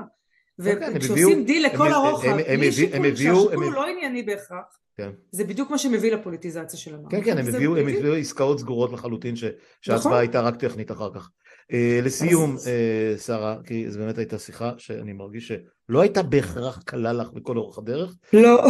אוקיי, 0.59 0.97
וכשעושים 0.97 1.45
דיל 1.45 1.67
לכל 1.67 1.93
הרוחב, 1.93 2.37
בלי 2.57 2.73
שיקול, 2.73 3.17
שהשיקול 3.17 3.65
הוא 3.65 3.73
לא 3.73 3.87
ענייני 3.87 4.23
בהכרח, 4.23 4.81
כן. 4.97 5.11
זה 5.31 5.45
בדיוק 5.45 5.71
מה 5.71 5.79
שמביא 5.79 6.13
לפוליטיזציה 6.13 6.79
של 6.79 6.95
המערכת. 6.95 7.11
כן, 7.11 7.25
כן, 7.25 7.39
הם 7.39 7.47
הביאו, 7.49 7.77
הם 7.77 7.89
הביאו 7.89 8.15
עסקאות 8.15 8.59
סגורות 8.59 8.93
לחלוטין, 8.93 9.37
שההצבעה 9.37 9.97
נכון. 9.97 10.13
הייתה 10.13 10.41
רק 10.41 10.57
טכנית 10.57 10.91
אחר 10.91 11.15
כך. 11.15 11.31
Uh, 11.71 11.73
לסיום, 12.03 12.57
uh, 12.57 13.21
שרה, 13.21 13.57
כי 13.65 13.91
זו 13.91 13.99
באמת 13.99 14.19
הייתה 14.19 14.39
שיחה 14.39 14.73
שאני 14.79 15.13
מרגיש 15.13 15.53
שלא 15.53 16.01
הייתה 16.01 16.23
בהכרח 16.23 16.83
קלה 16.85 17.13
לך 17.13 17.31
בכל 17.31 17.57
אורך 17.57 17.79
הדרך. 17.79 18.17
לא. 18.33 18.67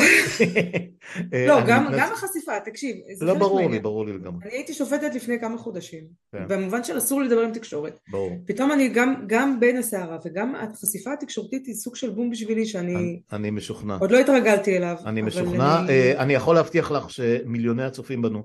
אה, 1.35 1.47
לא, 1.49 1.59
גם, 1.67 1.87
החשיפה, 2.13 2.53
תקשיב. 2.65 2.97
לא, 3.21 3.35
ברור 3.35 3.71
לי, 3.71 3.79
ברור 3.79 4.07
לי 4.07 4.13
לגמרי. 4.13 4.45
אני 4.45 4.53
הייתי 4.53 4.75
שופטת 4.75 5.15
לפני 5.15 5.41
כמה 5.41 5.59
חודשים, 5.59 6.05
כן. 6.33 6.49
במובן 6.49 6.85
של 6.85 6.99
אסור 6.99 7.21
לדבר 7.21 7.41
עם 7.41 7.53
תקשורת. 7.53 7.99
ברור. 8.11 8.33
פתאום 8.47 8.73
אני 8.73 8.93
גם, 9.27 9.61
בין 9.61 9.77
הסערה 9.77 10.19
וגם 10.25 10.55
החשיפה 10.55 11.13
התקשורתית 11.13 11.67
היא 11.67 11.75
סוג 11.75 11.97
של 11.97 12.11
בום 12.11 12.31
בשבילי 12.31 12.67
שאני... 12.67 13.21
אני, 13.33 13.51
משוכנע. 13.51 13.97
עוד 14.01 14.11
לא 14.11 14.19
התרגלתי 14.19 14.77
אליו. 14.77 14.97
אני 15.07 15.23
משוכנע. 15.23 15.81
אני... 16.19 16.35
יכול 16.35 16.55
להבטיח 16.55 16.91
לך 16.91 17.11
שמיליוני 17.11 17.85
הצופים 17.85 18.23
בנו 18.23 18.39
אה, 18.39 18.43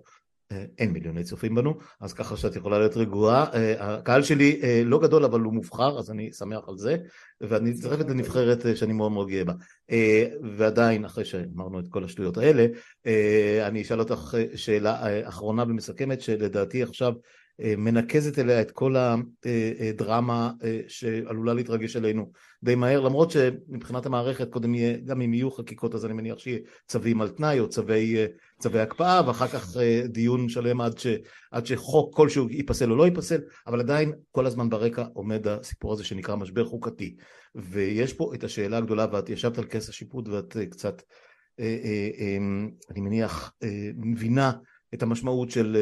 אין 0.52 0.92
מיליוני 0.92 1.24
צופים 1.24 1.56
בנו, 1.56 1.78
אז 2.02 2.14
ככה 2.14 2.38
שאת 2.38 2.56
יכולה 2.56 2.80
להיות 2.80 2.98
רגועה. 2.98 3.46
אה, 3.54 3.96
הקהל 3.96 4.24
שלי 4.24 4.60
אה, 4.64 4.82
לא 4.86 5.00
גדול 5.00 5.26
אבל 5.26 5.40
הוא 5.40 5.54
מובחר, 5.54 6.00
אז 6.00 6.12
אני 6.12 6.32
שמח 6.32 6.70
על 6.70 6.78
זה, 6.78 6.98
ואני 7.42 7.70
מצטרפת 7.70 8.10
לנבחרת 8.10 8.78
שאני 8.78 8.94
מאוד 8.94 9.12
מאוד 9.12 9.30
גאה 9.30 9.44
בה. 9.44 9.54
ועדיין, 10.58 11.06
אחרי 11.06 11.26
שאמרנו 11.26 11.80
את 11.80 11.86
כל 11.90 12.04
השטויות 12.04 12.38
האלה, 12.38 12.66
אני 13.68 13.82
אשאל 13.82 14.00
אותך 14.00 14.36
שאלה 14.56 15.28
אחרונה 15.28 15.64
ומסכמת, 15.64 16.22
שלדעתי 16.22 16.84
עכשיו 16.84 17.14
מנקזת 17.60 18.40
אליה 18.40 18.62
את 18.62 18.72
כל 18.72 18.96
הדרמה 18.98 20.52
שעלולה 20.88 21.54
להתרגש 21.54 21.96
עלינו 21.96 22.32
די 22.66 22.76
מהר, 22.76 23.02
למרות 23.02 23.32
שמבחינת 23.32 24.06
המערכת 24.06 24.50
קודם 24.50 24.76
יהיה, 24.76 24.98
גם 24.98 25.22
אם 25.22 25.34
יהיו 25.34 25.52
חקיקות 25.52 25.96
אז 25.96 26.06
אני 26.06 26.14
מניח 26.14 26.38
שיהיה 26.38 26.60
צווים 26.88 27.22
על 27.22 27.30
תנאי 27.30 27.60
או 27.60 27.70
צווי, 27.70 28.16
צווי 28.60 28.80
הקפאה 28.80 29.28
ואחר 29.28 29.48
כך 29.48 29.78
דיון 30.06 30.50
שלם 30.50 30.82
עד, 30.82 30.98
ש, 30.98 31.08
עד 31.52 31.66
שחוק 31.66 32.16
כלשהו 32.16 32.50
ייפסל 32.50 32.92
או 32.92 32.96
לא 32.96 33.06
ייפסל, 33.06 33.42
אבל 33.68 33.80
עדיין 33.80 34.14
כל 34.32 34.46
הזמן 34.46 34.70
ברקע 34.70 35.06
עומד 35.14 35.48
הסיפור 35.48 35.94
הזה 35.94 36.04
שנקרא 36.04 36.36
משבר 36.36 36.66
חוקתי. 36.66 37.16
ויש 37.56 38.14
פה 38.14 38.32
את 38.36 38.44
השאלה 38.44 38.78
הגדולה 38.78 39.08
ואת 39.12 39.30
ישבת 39.30 39.58
על 39.58 39.66
כס 39.66 39.90
השיפוט 39.90 40.28
ואת 40.28 40.58
קצת, 40.70 41.02
אני 42.90 43.02
מניח, 43.02 43.54
מבינה 43.96 44.52
את 44.94 45.04
המשמעות 45.04 45.52
של 45.52 45.78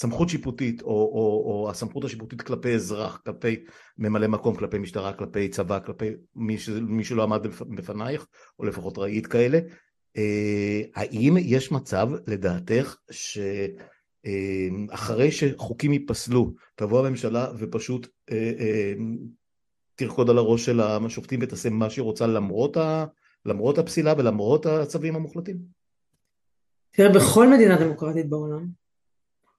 סמכות 0.00 0.28
שיפוטית 0.28 0.82
או, 0.82 0.88
או, 0.88 1.44
או 1.46 1.70
הסמכות 1.70 2.04
השיפוטית 2.04 2.42
כלפי 2.42 2.74
אזרח, 2.74 3.16
כלפי 3.24 3.64
ממלא 3.98 4.26
מקום, 4.26 4.56
כלפי 4.56 4.78
משטרה, 4.78 5.12
כלפי 5.12 5.48
צבא, 5.48 5.78
כלפי 5.78 6.10
מי, 6.36 6.58
ש, 6.58 6.68
מי 6.68 7.04
שלא 7.04 7.22
עמד 7.22 7.40
בפנייך, 7.76 8.26
או 8.58 8.64
לפחות 8.64 8.98
ראית 8.98 9.26
כאלה, 9.26 9.58
אה, 10.16 10.82
האם 10.94 11.36
יש 11.38 11.72
מצב 11.72 12.08
לדעתך 12.26 12.96
שאחרי 14.24 15.26
אה, 15.26 15.32
שחוקים 15.32 15.92
ייפסלו 15.92 16.54
תבוא 16.74 17.06
הממשלה 17.06 17.46
ופשוט 17.58 18.06
אה, 18.30 18.52
אה, 18.58 18.92
תרקוד 19.94 20.30
על 20.30 20.38
הראש 20.38 20.66
של 20.66 20.80
השופטים 20.80 21.40
ותעשה 21.42 21.70
מה 21.70 21.90
שהיא 21.90 22.02
רוצה 22.02 22.26
למרות, 22.26 22.76
ה, 22.76 23.04
למרות 23.46 23.78
הפסילה 23.78 24.14
ולמרות 24.18 24.66
הצווים 24.66 25.16
המוחלטים? 25.16 25.56
תראה, 26.90 27.12
בכל 27.14 27.48
מדינה 27.48 27.78
דמוקרטית 27.78 28.28
בעולם 28.28 28.79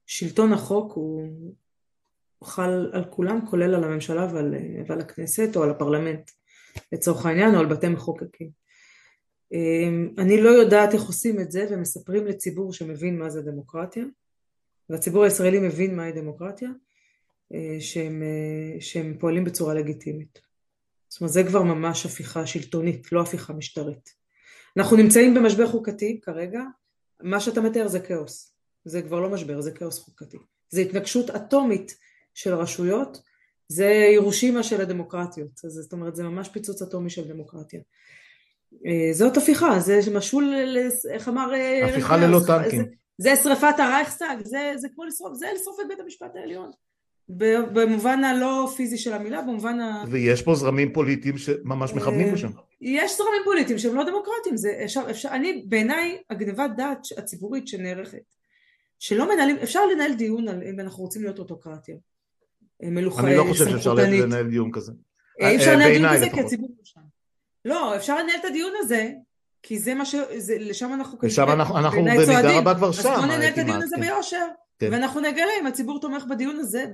שלטון 0.05 0.53
החוק 0.53 0.93
הוא 0.93 1.27
חל 2.43 2.89
על 2.93 3.05
כולם 3.09 3.39
כולל 3.49 3.75
על 3.75 3.83
הממשלה 3.83 4.27
ועל, 4.33 4.55
ועל 4.87 4.99
הכנסת 4.99 5.55
או 5.55 5.63
על 5.63 5.69
הפרלמנט 5.69 6.31
לצורך 6.91 7.25
העניין 7.25 7.55
או 7.55 7.59
על 7.59 7.65
בתי 7.65 7.87
מחוקקים. 7.87 8.49
אמ, 9.51 10.09
אני 10.17 10.41
לא 10.41 10.49
יודעת 10.49 10.93
איך 10.93 11.03
עושים 11.03 11.39
את 11.39 11.51
זה 11.51 11.65
ומספרים 11.69 12.27
לציבור 12.27 12.73
שמבין 12.73 13.19
מה 13.19 13.29
זה 13.29 13.41
דמוקרטיה 13.41 14.05
והציבור 14.89 15.23
הישראלי 15.23 15.59
מבין 15.59 15.95
מהי 15.95 16.11
דמוקרטיה 16.11 16.69
אה, 17.53 17.77
שהם, 17.79 18.23
אה, 18.23 18.81
שהם 18.81 19.17
פועלים 19.19 19.43
בצורה 19.43 19.73
לגיטימית. 19.73 20.39
זאת 21.07 21.21
אומרת 21.21 21.33
זה 21.33 21.43
כבר 21.43 21.63
ממש 21.63 22.05
הפיכה 22.05 22.47
שלטונית 22.47 23.11
לא 23.11 23.21
הפיכה 23.21 23.53
משטרית. 23.53 24.09
אנחנו 24.77 24.97
נמצאים 24.97 25.33
במשבר 25.33 25.67
חוקתי 25.67 26.19
כרגע 26.21 26.61
מה 27.23 27.39
שאתה 27.39 27.61
מתאר 27.61 27.87
זה 27.87 27.99
כאוס 27.99 28.50
זה 28.85 29.01
כבר 29.01 29.19
לא 29.19 29.29
משבר, 29.29 29.61
זה 29.61 29.71
כאוס 29.71 29.99
חוקתי. 29.99 30.37
זה 30.69 30.81
התנגשות 30.81 31.29
אטומית 31.29 31.95
של 32.33 32.53
רשויות, 32.53 33.21
זה 33.67 33.85
הירושימה 34.13 34.63
של 34.63 34.81
הדמוקרטיות. 34.81 35.65
אז 35.65 35.71
זאת 35.71 35.93
אומרת, 35.93 36.15
זה 36.15 36.23
ממש 36.23 36.49
פיצוץ 36.49 36.81
אטומי 36.81 37.09
של 37.09 37.27
דמוקרטיה. 37.27 37.79
אה, 38.85 39.13
זאת 39.13 39.37
הפיכה, 39.37 39.79
זה 39.79 39.99
משול, 40.13 40.53
איך 41.09 41.27
אמר... 41.27 41.53
אה, 41.53 41.89
הפיכה 41.89 42.17
ללא 42.17 42.39
טנקים. 42.47 42.79
זה, 43.17 43.35
זה 43.35 43.43
שריפת 43.43 43.79
הרייכסטאג, 43.79 44.37
זה, 44.43 44.73
זה 44.77 44.87
כמו 44.95 45.05
לשרוף, 45.05 45.33
זה 45.33 45.45
לשרוף 45.55 45.79
את 45.81 45.85
בית 45.87 45.99
המשפט 45.99 46.35
העליון. 46.35 46.71
במובן 47.73 48.23
הלא 48.23 48.71
פיזי 48.75 48.97
של 48.97 49.13
המילה, 49.13 49.41
במובן 49.41 49.79
ה... 49.79 50.03
ויש 50.11 50.41
פה 50.41 50.55
זרמים 50.55 50.93
פוליטיים 50.93 51.37
שממש 51.37 51.93
מכוונים 51.93 52.33
לשם. 52.33 52.47
אה, 52.47 52.51
יש 52.81 53.17
זרמים 53.17 53.41
פוליטיים 53.45 53.79
שהם 53.79 53.95
לא 53.95 54.03
דמוקרטיים, 54.03 54.57
זה 54.57 54.81
אפשר, 54.85 55.01
אפשר, 55.09 55.29
אני 55.29 55.65
בעיניי 55.69 56.17
הגנבת 56.29 56.71
דעת 56.77 56.99
הציבורית 57.17 57.67
שנערכת 57.67 58.40
שלא 59.01 59.33
מנהלים, 59.33 59.57
אפשר 59.57 59.85
לנהל 59.85 60.13
דיון 60.13 60.47
על 60.47 60.63
אם 60.63 60.79
אנחנו 60.79 61.03
רוצים 61.03 61.21
להיות 61.21 61.39
אוטוקרטיה. 61.39 61.95
מלוכה 62.83 63.23
אני 63.27 63.37
לא 63.37 63.45
חושב 63.49 63.69
שאפשר 63.69 63.93
לנהל 63.93 64.49
דיון 64.49 64.71
כזה. 64.71 64.91
אי 65.39 65.45
אה, 65.45 65.55
אפשר 65.55 65.75
לנהל 65.75 65.97
דיון 65.97 66.13
כזה 66.13 66.29
כי 66.29 66.39
הציבור 66.39 66.69
לא 66.69 66.83
שם. 66.83 67.01
לא, 67.65 67.95
אפשר 67.95 68.17
לנהל 68.17 68.35
את 68.39 68.45
הדיון 68.45 68.73
הזה, 68.79 69.11
כי 69.63 69.79
זה 69.79 69.93
מה 69.93 70.05
ש... 70.05 70.15
לשם 70.59 70.93
אנחנו... 70.93 71.17
לשם 71.23 71.49
אנחנו 71.51 72.03
במידה 72.03 72.57
רבה 72.57 72.75
כבר 72.75 72.91
שם. 72.91 73.09
אז 73.09 73.19
בוא 73.19 73.25
ננהל 73.25 73.53
את 73.53 73.57
הדיון 73.57 73.81
הזה. 73.81 73.95
ביושר, 73.99 74.47
כן. 74.79 74.89
ואנחנו 74.91 75.19
נגלה 75.19 75.51
אם 75.61 75.67
הציבור 75.67 75.99
תומך 75.99 76.23
בדיון 76.29 76.59
הזה, 76.59 76.85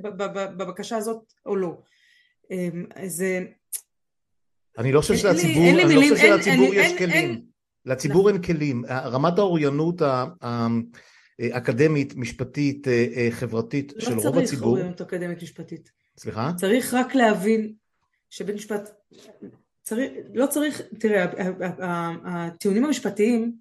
בבקשה 0.57 0.97
הזאת 0.97 1.33
או 1.45 1.55
לא. 1.55 1.77
אמ, 2.51 2.85
זה... 3.05 3.45
אני 4.77 4.91
לא 4.91 5.01
חושב 5.01 5.15
שלציבור, 5.15 5.63
אני 5.63 5.95
לא 5.95 6.01
חושב 6.01 6.17
שלציבור 6.17 6.73
יש 6.73 6.97
כלים. 6.97 7.41
לציבור 7.85 8.29
אין 8.29 8.41
כלים. 8.41 8.85
רמת 8.89 9.37
האוריינות 9.37 10.01
אקדמית, 11.41 12.15
משפטית, 12.15 12.87
אה, 12.87 13.05
אה, 13.15 13.27
חברתית 13.31 13.93
לא 13.95 14.01
של 14.01 14.13
רוב 14.13 14.37
הציבור. 14.37 14.37
לא 14.37 14.43
צריך 14.43 14.61
אוריינות 14.61 15.01
אקדמית 15.01 15.43
משפטית. 15.43 15.91
סליחה? 16.19 16.51
צריך 16.57 16.93
רק 16.93 17.15
להבין 17.15 17.73
שבית 18.29 18.55
משפט, 18.55 18.89
צריך, 19.81 20.11
לא 20.33 20.45
צריך, 20.47 20.81
תראה, 20.99 21.25
הטיעונים 22.25 22.85
המשפטיים 22.85 23.55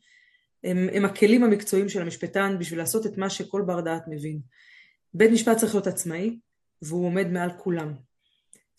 הם, 0.64 0.88
הם 0.92 1.04
הכלים 1.04 1.44
המקצועיים 1.44 1.88
של 1.88 2.02
המשפטן 2.02 2.56
בשביל 2.58 2.78
לעשות 2.78 3.06
את 3.06 3.18
מה 3.18 3.30
שכל 3.30 3.62
בר 3.66 3.80
דעת 3.80 4.02
מבין. 4.08 4.40
בית 5.14 5.30
משפט 5.30 5.56
צריך 5.56 5.74
להיות 5.74 5.86
עצמאי 5.86 6.38
והוא 6.82 7.06
עומד 7.06 7.26
מעל 7.26 7.50
כולם. 7.58 7.92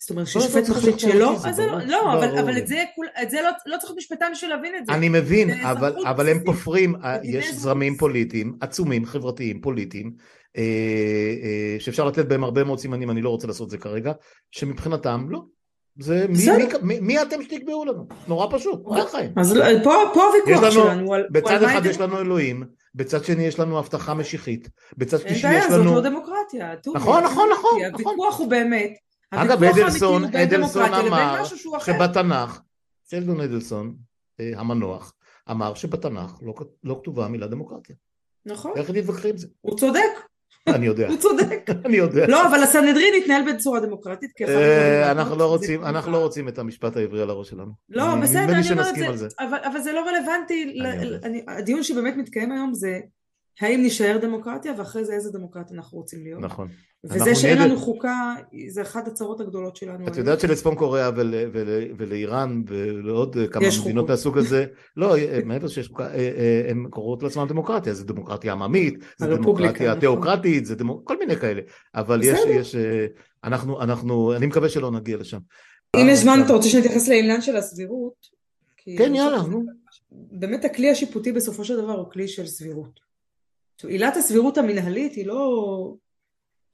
זאת 0.00 0.10
אומרת, 0.10 0.26
כששופט 0.26 0.68
מחליט 0.68 0.98
שלא, 0.98 1.36
אז 1.44 1.56
זה 1.56 1.66
לא, 1.66 1.78
לא, 1.86 2.12
אבל 2.40 2.58
את 2.58 3.30
זה 3.30 3.42
לא, 3.42 3.50
לא 3.66 3.76
צריך 3.78 3.92
משפטן 3.96 4.26
בשביל 4.32 4.50
להבין 4.50 4.74
את 4.78 4.86
זה. 4.86 4.92
אני 4.92 5.08
מבין, 5.08 5.50
אבל 6.06 6.28
הם 6.28 6.44
פופרים, 6.44 6.96
אה, 7.04 7.18
יש 7.22 7.54
זרמים 7.54 7.96
פוליטיים, 7.96 8.56
עצומים, 8.60 9.06
חברתיים, 9.06 9.60
פוליטיים, 9.60 10.12
אה, 10.56 10.62
אה, 11.42 11.76
שאפשר 11.80 12.04
לתת 12.04 12.28
בהם 12.28 12.44
הרבה 12.44 12.64
מאוד 12.64 12.78
סימנים, 12.78 13.10
אני 13.10 13.22
לא 13.22 13.30
רוצה 13.30 13.46
לעשות 13.46 13.66
את 13.66 13.70
זה 13.70 13.78
כרגע, 13.78 14.12
שמבחינתם 14.50 15.26
לא. 15.30 15.42
זה 16.00 16.26
מי 16.82 17.22
אתם 17.22 17.42
שתקבעו 17.42 17.84
לנו? 17.84 18.06
נורא 18.28 18.46
פשוט, 18.50 18.82
מה 18.86 19.02
החיים? 19.02 19.30
אז 19.36 19.58
פה 19.84 19.94
הוויכוח 20.12 20.70
שלנו. 20.70 21.12
בצד 21.30 21.62
אחד 21.62 21.86
יש 21.86 22.00
לנו 22.00 22.20
אלוהים, 22.20 22.64
בצד 22.94 23.24
שני 23.24 23.46
יש 23.46 23.58
לנו 23.58 23.78
הבטחה 23.78 24.14
משיחית, 24.14 24.68
בצד 24.96 25.18
שלישי 25.20 25.36
יש 25.36 25.44
לנו... 25.44 25.54
אין 25.54 25.70
בעיה, 25.70 25.94
זאת 25.94 26.04
לא 26.04 26.10
דמוקרטיה. 26.10 26.74
נכון, 26.94 27.24
נכון, 27.24 27.48
נכון. 27.52 27.84
הוויכוח 27.92 28.38
הוא 28.38 28.50
באמת 28.50 28.90
אגב, 29.30 29.64
אדלסון, 29.64 30.24
אדלסון 30.24 30.94
אמר 30.94 31.44
שבתנ"ך, 31.78 32.60
שלדון 33.10 33.40
אדלסון 33.40 33.96
אה, 34.40 34.52
המנוח, 34.56 35.14
אמר 35.50 35.74
שבתנ"ך 35.74 36.38
לא, 36.42 36.54
לא 36.84 37.00
כתובה 37.02 37.24
המילה 37.24 37.46
דמוקרטיה. 37.46 37.96
נכון. 38.46 38.72
איך 38.76 38.90
נתווכחים 38.90 39.30
עם 39.30 39.36
זה? 39.36 39.46
הוא 39.60 39.78
צודק. 39.78 40.00
אני 40.68 40.86
יודע. 40.86 41.08
הוא 41.08 41.16
צודק. 41.16 41.70
אני 41.86 41.96
יודע. 41.96 42.26
לא, 42.26 42.46
אבל 42.46 42.62
הסנהדרין 42.62 43.14
התנהל 43.22 43.52
בצורה 43.52 43.80
דמוקרטית. 43.80 44.30
אה, 44.48 45.10
אנחנו 45.10 45.36
לא 45.36 45.46
רוצים, 45.46 45.84
אנחנו 45.84 46.12
לא 46.12 46.18
רוצים 46.18 46.48
את 46.48 46.58
המשפט 46.58 46.96
העברי 46.96 47.22
על 47.22 47.30
הראש 47.30 47.50
שלנו. 47.50 47.72
לא, 47.88 48.04
בסדר, 48.22 48.52
אני 48.52 48.70
אומרת, 48.70 49.32
אבל 49.64 49.80
זה 49.80 49.92
לא 49.92 50.00
רלוונטי, 50.00 50.78
הדיון 51.48 51.82
שבאמת 51.82 52.16
מתקיים 52.16 52.52
היום 52.52 52.74
זה 52.74 53.00
האם 53.60 53.82
נשאר 53.84 54.18
דמוקרטיה 54.20 54.72
ואחרי 54.78 55.04
זה 55.04 55.12
איזה 55.12 55.30
דמוקרטיה 55.30 55.76
אנחנו 55.76 55.98
רוצים 55.98 56.22
להיות. 56.22 56.40
נכון. 56.40 56.68
וזה 57.04 57.34
שאין 57.34 57.58
לנו 57.58 57.76
חוקה 57.76 58.34
זה 58.68 58.82
אחת 58.82 59.08
הצרות 59.08 59.40
הגדולות 59.40 59.76
שלנו. 59.76 60.08
את 60.08 60.16
יודעת 60.16 60.40
שלצפון 60.40 60.74
קוריאה 60.74 61.10
ולאיראן 61.98 62.62
ולעוד 62.66 63.36
כמה 63.50 63.64
מדינות 63.82 64.10
מהסוג 64.10 64.38
הזה, 64.38 64.66
לא, 64.96 65.14
מעבר 65.44 65.68
שיש 65.68 65.88
חוקה, 65.88 66.06
אה, 66.06 66.14
אה, 66.14 66.70
הן 66.70 66.86
קוראות 66.90 67.22
לעצמן 67.22 67.48
דמוקרטיה, 67.48 67.94
זה 67.94 68.04
דמוקרטיה 68.04 68.52
עממית, 68.52 69.04
זה 69.18 69.26
דמוקרטיה 69.26 69.88
נכון. 69.88 70.00
תיאוקרטית, 70.00 70.66
זה 70.66 70.74
כל 71.04 71.18
מיני 71.18 71.36
כאלה, 71.36 71.60
אבל 71.94 72.20
יש, 72.22 72.74
אה, 72.74 73.06
אנחנו, 73.44 73.82
אנחנו, 73.82 74.36
אני 74.36 74.46
מקווה 74.46 74.68
שלא 74.68 74.90
נגיע 74.90 75.16
לשם. 75.16 75.38
אם 75.96 76.06
יש 76.08 76.18
זמן 76.18 76.42
אתה 76.44 76.52
רוצה 76.52 76.68
שנתייחס 76.68 77.08
לעניין 77.08 77.40
של 77.40 77.56
הסבירות? 77.56 78.38
כן 78.96 79.14
יאללה, 79.14 79.42
נו. 79.42 79.62
באמת 80.10 80.64
הכלי 80.64 80.90
השיפוטי 80.90 81.32
בסופו 81.32 81.64
של 81.64 81.76
דבר 81.76 81.92
הוא 81.92 82.10
כלי 82.10 82.28
של 82.28 82.46
סבירות. 82.46 83.07
עילת 83.86 84.16
הסבירות 84.16 84.58
המנהלית 84.58 85.12
היא 85.12 85.26
לא 85.26 85.94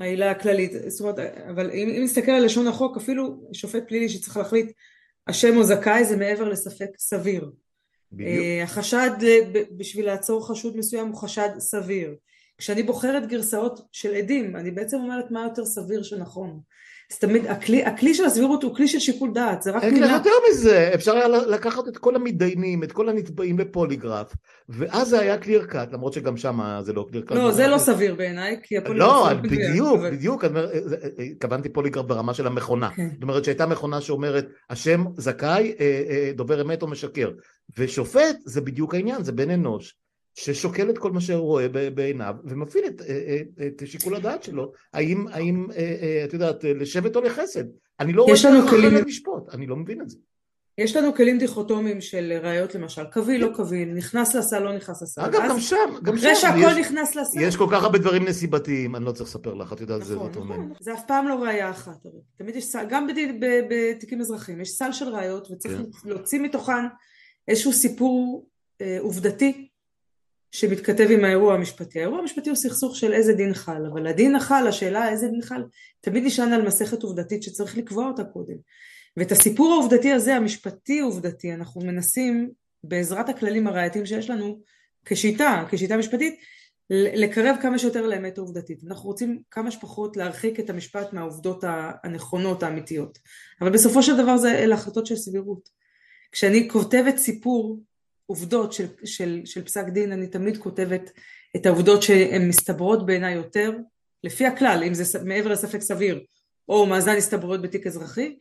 העילה 0.01 0.31
הכללית, 0.31 0.73
זאת 0.87 1.01
אומרת, 1.01 1.19
אבל 1.51 1.71
אם, 1.71 1.89
אם 1.97 2.03
נסתכל 2.05 2.31
על 2.31 2.45
לשון 2.45 2.67
החוק, 2.67 2.97
אפילו 2.97 3.49
שופט 3.53 3.89
פלילי 3.89 4.09
שצריך 4.09 4.37
להחליט 4.37 4.73
אשם 5.27 5.57
או 5.57 5.63
זכאי 5.65 6.05
זה 6.05 6.17
מעבר 6.17 6.49
לספק 6.49 6.89
סביר. 6.99 7.51
בדיוק. 8.13 8.31
אה, 8.31 8.63
החשד 8.63 9.11
בשביל 9.77 10.07
לעצור 10.07 10.49
חשוד 10.49 10.77
מסוים 10.77 11.09
הוא 11.09 11.17
חשד 11.17 11.49
סביר. 11.59 12.15
כשאני 12.59 12.83
בוחרת 12.83 13.29
גרסאות 13.29 13.81
של 13.93 14.15
עדים, 14.15 14.57
אני 14.57 14.71
בעצם 14.71 14.97
אומרת 14.97 15.31
מה 15.31 15.43
יותר 15.43 15.65
סביר 15.65 16.03
שנכון. 16.03 16.61
אז 17.13 17.19
תמיד, 17.19 17.47
הכלי, 17.47 17.85
הכלי 17.85 18.15
של 18.15 18.25
הסבירות 18.25 18.63
הוא 18.63 18.77
כלי 18.77 18.89
של 18.89 18.99
שיקול 18.99 19.31
דעת, 19.35 19.63
זה 19.63 19.71
רק 19.71 19.85
מילה. 19.85 20.07
יותר 20.07 20.31
מזה, 20.51 20.91
אפשר 20.95 21.17
היה 21.17 21.29
לקחת 21.29 21.89
את 21.89 21.99
כל 21.99 22.17
המתדיינים, 22.17 22.83
את 22.83 22.93
כל 22.93 23.09
הנתבעים 23.09 23.57
בפוליגרף, 23.57 24.35
ואז 24.69 25.09
זה 25.09 25.21
היה 25.21 25.39
קליר 25.39 25.65
קאט, 25.65 25.93
למרות 25.93 26.13
שגם 26.13 26.37
שם 26.37 26.81
זה 26.81 26.93
לא 26.93 27.07
קליר 27.11 27.23
קאט. 27.23 27.37
לא, 27.37 27.51
זה 27.51 27.67
לא 27.67 27.79
סביר 27.79 28.15
בעיניי, 28.15 28.57
כי 28.63 28.79
הפוליגרף... 28.79 29.09
לא, 29.09 29.35
בדיוק, 29.43 30.01
בדיוק, 30.01 30.45
התכוונתי 31.33 31.69
פוליגרף 31.69 32.05
ברמה 32.05 32.35
של 32.35 32.47
המכונה. 32.47 32.91
כן. 32.97 33.09
זאת 33.13 33.23
אומרת 33.23 33.45
שהייתה 33.45 33.67
מכונה 33.67 34.01
שאומרת, 34.01 34.47
השם 34.71 35.05
זכאי, 35.17 35.75
אה, 35.81 36.03
אה, 36.11 36.31
דובר 36.35 36.63
אמת 36.63 36.83
או 36.83 36.87
משקר. 36.87 37.31
ושופט 37.79 38.37
זה 38.45 38.61
בדיוק 38.61 38.95
העניין, 38.95 39.23
זה 39.23 39.33
בן 39.33 39.51
אנוש. 39.51 39.97
ששוקל 40.35 40.91
את 40.91 40.99
כל 40.99 41.13
מה 41.13 41.21
שהוא 41.21 41.41
רואה 41.41 41.69
בעיניו 41.95 42.35
ומפעיל 42.45 42.87
את, 42.87 43.01
אה, 43.01 43.37
אה, 43.61 43.67
את 43.67 43.83
שיקול 43.87 44.15
הדעת 44.15 44.43
שלו, 44.43 44.73
האם, 44.93 45.27
האם 45.29 45.67
אה, 45.77 46.23
את 46.25 46.33
יודעת, 46.33 46.65
לשבט 46.65 47.17
או 47.17 47.21
לחסד. 47.21 47.65
אני 48.01 48.13
לא 48.13 48.23
רואה 48.23 48.37
שאנחנו 48.37 48.71
כלים 48.71 48.95
לשפוט, 48.95 49.55
אני 49.55 49.67
לא 49.67 49.77
מבין 49.77 50.01
את 50.01 50.09
זה. 50.09 50.17
יש 50.79 50.97
לנו 50.97 51.15
כלים 51.15 51.39
דיכוטומיים 51.39 52.01
של 52.01 52.33
ראיות 52.43 52.75
למשל, 52.75 53.05
קביל 53.05 53.45
לא 53.45 53.51
קביל, 53.55 53.89
נכנס 53.89 54.35
לסל 54.35 54.59
לא 54.59 54.77
נכנס 54.77 55.03
לסל. 55.03 55.21
אגב, 55.21 55.41
גם 55.49 55.61
שם, 55.61 55.77
גם 56.03 56.19
שם. 56.19 56.27
אחרי 56.27 56.37
שהכל 56.37 56.81
נכנס 56.81 57.17
לסל. 57.17 57.41
יש 57.41 57.57
כל 57.57 57.67
כך 57.73 57.83
הרבה 57.83 57.99
דברים 57.99 58.25
נסיבתיים, 58.25 58.97
אני 58.97 59.05
לא 59.05 59.13
צריך 59.13 59.31
לספר 59.31 59.55
לך, 59.55 59.73
את 59.73 59.81
יודעת, 59.81 60.05
זה 60.05 60.15
נכון, 60.15 60.31
נכון. 60.31 60.73
זה 60.81 60.95
אף 60.95 61.07
פעם 61.07 61.29
לא 61.29 61.35
ראייה 61.35 61.71
אחת, 61.71 61.97
תמיד 62.39 62.57
יש 62.57 62.65
סל, 62.65 62.87
גם 62.89 63.07
בתיקים 63.71 64.21
אזרחיים, 64.21 64.61
יש 64.61 64.71
סל 64.71 64.93
של 64.93 65.09
ראיות 65.09 65.49
וצריך 65.51 65.77
כן. 65.77 66.09
להוציא 66.09 66.41
מתוכן 66.41 66.87
איזשהו 67.49 67.73
סיפור 67.73 68.47
עובדתי 69.01 69.69
שמתכתב 70.55 71.07
עם 71.11 71.25
האירוע 71.25 71.55
המשפטי. 71.55 71.99
האירוע 71.99 72.19
המשפטי 72.19 72.51
הוא 72.51 72.57
סכסוך 72.57 72.97
של 72.97 73.13
איזה 73.13 73.33
דין 73.33 73.55
חל, 73.55 73.87
אבל 73.93 74.07
הדין 74.07 74.37
החל, 74.37 74.67
השאלה 74.69 75.09
איזה 75.09 75.29
דין 75.29 75.43
חל, 75.43 75.63
תמיד 76.01 76.25
נשען 76.25 76.53
על 76.53 76.67
מסכת 76.67 77.03
עובדתית 77.03 77.43
שצריך 77.43 77.77
לקבוע 77.77 78.07
אותה 78.07 78.25
קודם. 78.25 78.55
ואת 79.17 79.33
הסיפור 79.33 79.73
העובדתי 79.73 80.13
הזה, 80.13 80.35
המשפטי 80.35 81.01
עובדתי, 81.01 81.55
אנחנו 81.55 81.81
מנסים 81.81 82.51
בעזרת 82.85 83.29
הכללים 83.29 83.67
הראייתיים 83.67 84.07
שיש 84.07 84.31
לנו 84.31 84.61
כשיטה, 85.05 85.65
כשיטה 85.71 85.97
משפטית, 85.97 86.35
לקרב 86.91 87.57
כמה 87.63 87.79
שיותר 87.79 88.07
לאמת 88.07 88.39
העובדתית. 88.39 88.85
אנחנו 88.87 89.09
רוצים 89.09 89.43
כמה 89.51 89.71
שפחות 89.71 90.17
להרחיק 90.17 90.61
את 90.61 90.71
המשפט 90.71 91.13
מהעובדות 91.13 91.65
הנכונות 92.05 92.63
האמיתיות. 92.63 93.19
אבל 93.61 93.71
בסופו 93.71 94.03
של 94.03 94.17
דבר 94.17 94.37
זה 94.37 94.59
אלה 94.59 94.75
החלטות 94.75 95.07
של 95.07 95.17
סבירות. 95.17 95.69
כשאני 96.33 96.69
כותבת 96.71 97.17
סיפור 97.17 97.81
עובדות 98.27 98.73
של, 98.73 98.87
של, 99.05 99.41
של 99.45 99.65
פסק 99.65 99.89
דין 99.89 100.13
אני 100.13 100.27
תמיד 100.27 100.57
כותבת 100.57 101.11
את 101.57 101.67
העובדות 101.67 102.03
שהן 102.03 102.49
מסתברות 102.49 103.07
בעיניי 103.07 103.35
יותר 103.35 103.73
לפי 104.25 104.47
הכלל 104.47 104.83
אם 104.87 104.95
זה 104.95 105.25
מעבר 105.25 105.53
לספק 105.53 105.81
סביר 105.81 106.25
או 106.69 106.87
מאזן 106.87 107.17
הסתברויות 107.17 107.63
בתיק 107.63 107.87
אזרחי 107.87 108.37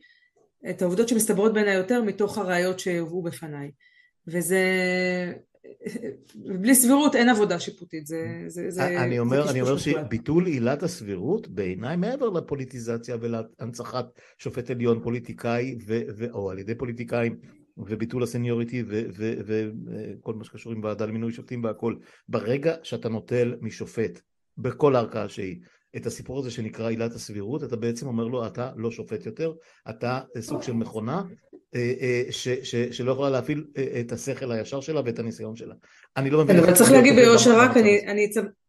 את 0.70 0.82
העובדות 0.82 1.08
שמסתברות 1.08 1.54
בעיניי 1.54 1.74
יותר 1.74 2.02
מתוך 2.02 2.38
הראיות 2.38 2.80
שהובאו 2.80 3.22
בפניי. 3.22 3.70
וזה 4.26 4.60
בלי 6.34 6.74
סבירות 6.74 7.14
אין 7.14 7.28
עבודה 7.28 7.60
שיפוטית 7.60 8.06
זה, 8.06 8.44
זה, 8.46 8.70
זה 8.70 9.02
אני 9.02 9.18
אומר, 9.18 9.50
אני 9.50 9.60
אומר 9.60 9.78
שביטול 9.78 10.46
עילת 10.46 10.82
הסבירות 10.82 11.48
בעיניי 11.48 11.96
מעבר 11.96 12.30
לפוליטיזציה 12.30 13.16
ולהנצחת 13.20 14.06
שופט 14.38 14.70
עליון 14.70 15.02
פוליטיקאי 15.02 15.78
ו, 15.86 16.00
ו, 16.16 16.30
או 16.30 16.50
על 16.50 16.58
ידי 16.58 16.74
פוליטיקאים 16.74 17.36
וביטול 17.78 18.22
הסניוריטי 18.22 18.84
וכל 19.46 20.34
מה 20.34 20.44
שקשור 20.44 20.72
עם 20.72 20.84
ועדה 20.84 21.06
למינוי 21.06 21.32
שופטים 21.32 21.64
והכל. 21.64 21.96
ברגע 22.28 22.74
שאתה 22.82 23.08
נוטל 23.08 23.56
משופט 23.60 24.20
בכל 24.58 24.96
ערכאה 24.96 25.28
שהיא 25.28 25.60
את 25.96 26.06
הסיפור 26.06 26.38
הזה 26.38 26.50
שנקרא 26.50 26.88
עילת 26.88 27.12
הסבירות, 27.12 27.64
אתה 27.64 27.76
בעצם 27.76 28.06
אומר 28.06 28.24
לו 28.24 28.46
אתה 28.46 28.70
לא 28.76 28.90
שופט 28.90 29.26
יותר, 29.26 29.52
אתה 29.90 30.20
סוג 30.40 30.62
של 30.62 30.72
מכונה 30.72 31.22
אה, 31.74 31.92
אה, 32.00 32.22
ש, 32.30 32.48
ש, 32.48 32.76
שלא 32.76 33.12
יכולה 33.12 33.30
להפעיל 33.30 33.64
אה, 33.76 34.00
את 34.00 34.12
השכל 34.12 34.52
הישר 34.52 34.80
שלה 34.80 35.00
ואת 35.04 35.18
הניסיון 35.18 35.56
שלה. 35.56 35.74
אני 36.16 36.30
לא 36.30 36.44
מבין... 36.44 36.56
אבל 36.56 36.74
צריך 36.74 36.90
להגיד 36.90 37.14
ביושר 37.14 37.58
רק, 37.58 37.76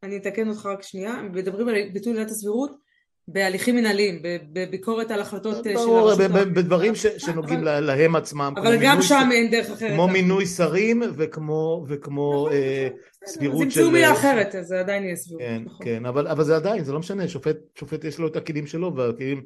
אני 0.03 0.17
אתקן 0.17 0.49
אותך 0.49 0.65
רק 0.65 0.83
שנייה, 0.83 1.21
מדברים 1.33 1.67
על 1.67 1.75
ביטול 1.93 2.13
עילת 2.13 2.29
הסבירות 2.29 2.84
בהליכים 3.27 3.75
מנהליים, 3.75 4.19
בביקורת 4.53 5.11
על 5.11 5.21
החלטות 5.21 5.63
של 5.63 5.77
הרשות. 5.77 6.31
בדברים 6.31 6.93
שנוגעים 7.17 7.63
להם 7.63 8.15
עצמם. 8.15 8.53
אבל 8.57 8.77
גם 8.81 9.01
שם 9.01 9.29
אין 9.31 9.51
דרך 9.51 9.69
אחרת. 9.69 9.91
כמו 9.91 10.07
מינוי 10.07 10.45
שרים 10.45 11.01
וכמו 11.17 11.85
נכון, 11.89 12.51
אה, 12.51 12.87
נכון, 12.87 13.27
סבירות 13.27 13.61
של... 13.61 13.67
אז 13.67 13.77
ימצאו 13.77 13.91
מילה 13.91 14.11
אחרת, 14.11 14.55
אז 14.55 14.65
זה 14.65 14.79
עדיין 14.79 15.03
יהיה 15.03 15.15
סבירות. 15.15 15.41
כן, 15.41 15.61
נכון. 15.65 15.85
כן, 15.85 16.05
אבל 16.05 16.43
זה 16.43 16.55
עדיין, 16.55 16.83
זה 16.83 16.93
לא 16.93 16.99
משנה, 16.99 17.27
שופט 17.27 18.03
יש 18.03 18.19
לו 18.19 18.27
את 18.27 18.35
הכלים 18.35 18.67
שלו, 18.67 18.95
והכלים, 18.95 19.43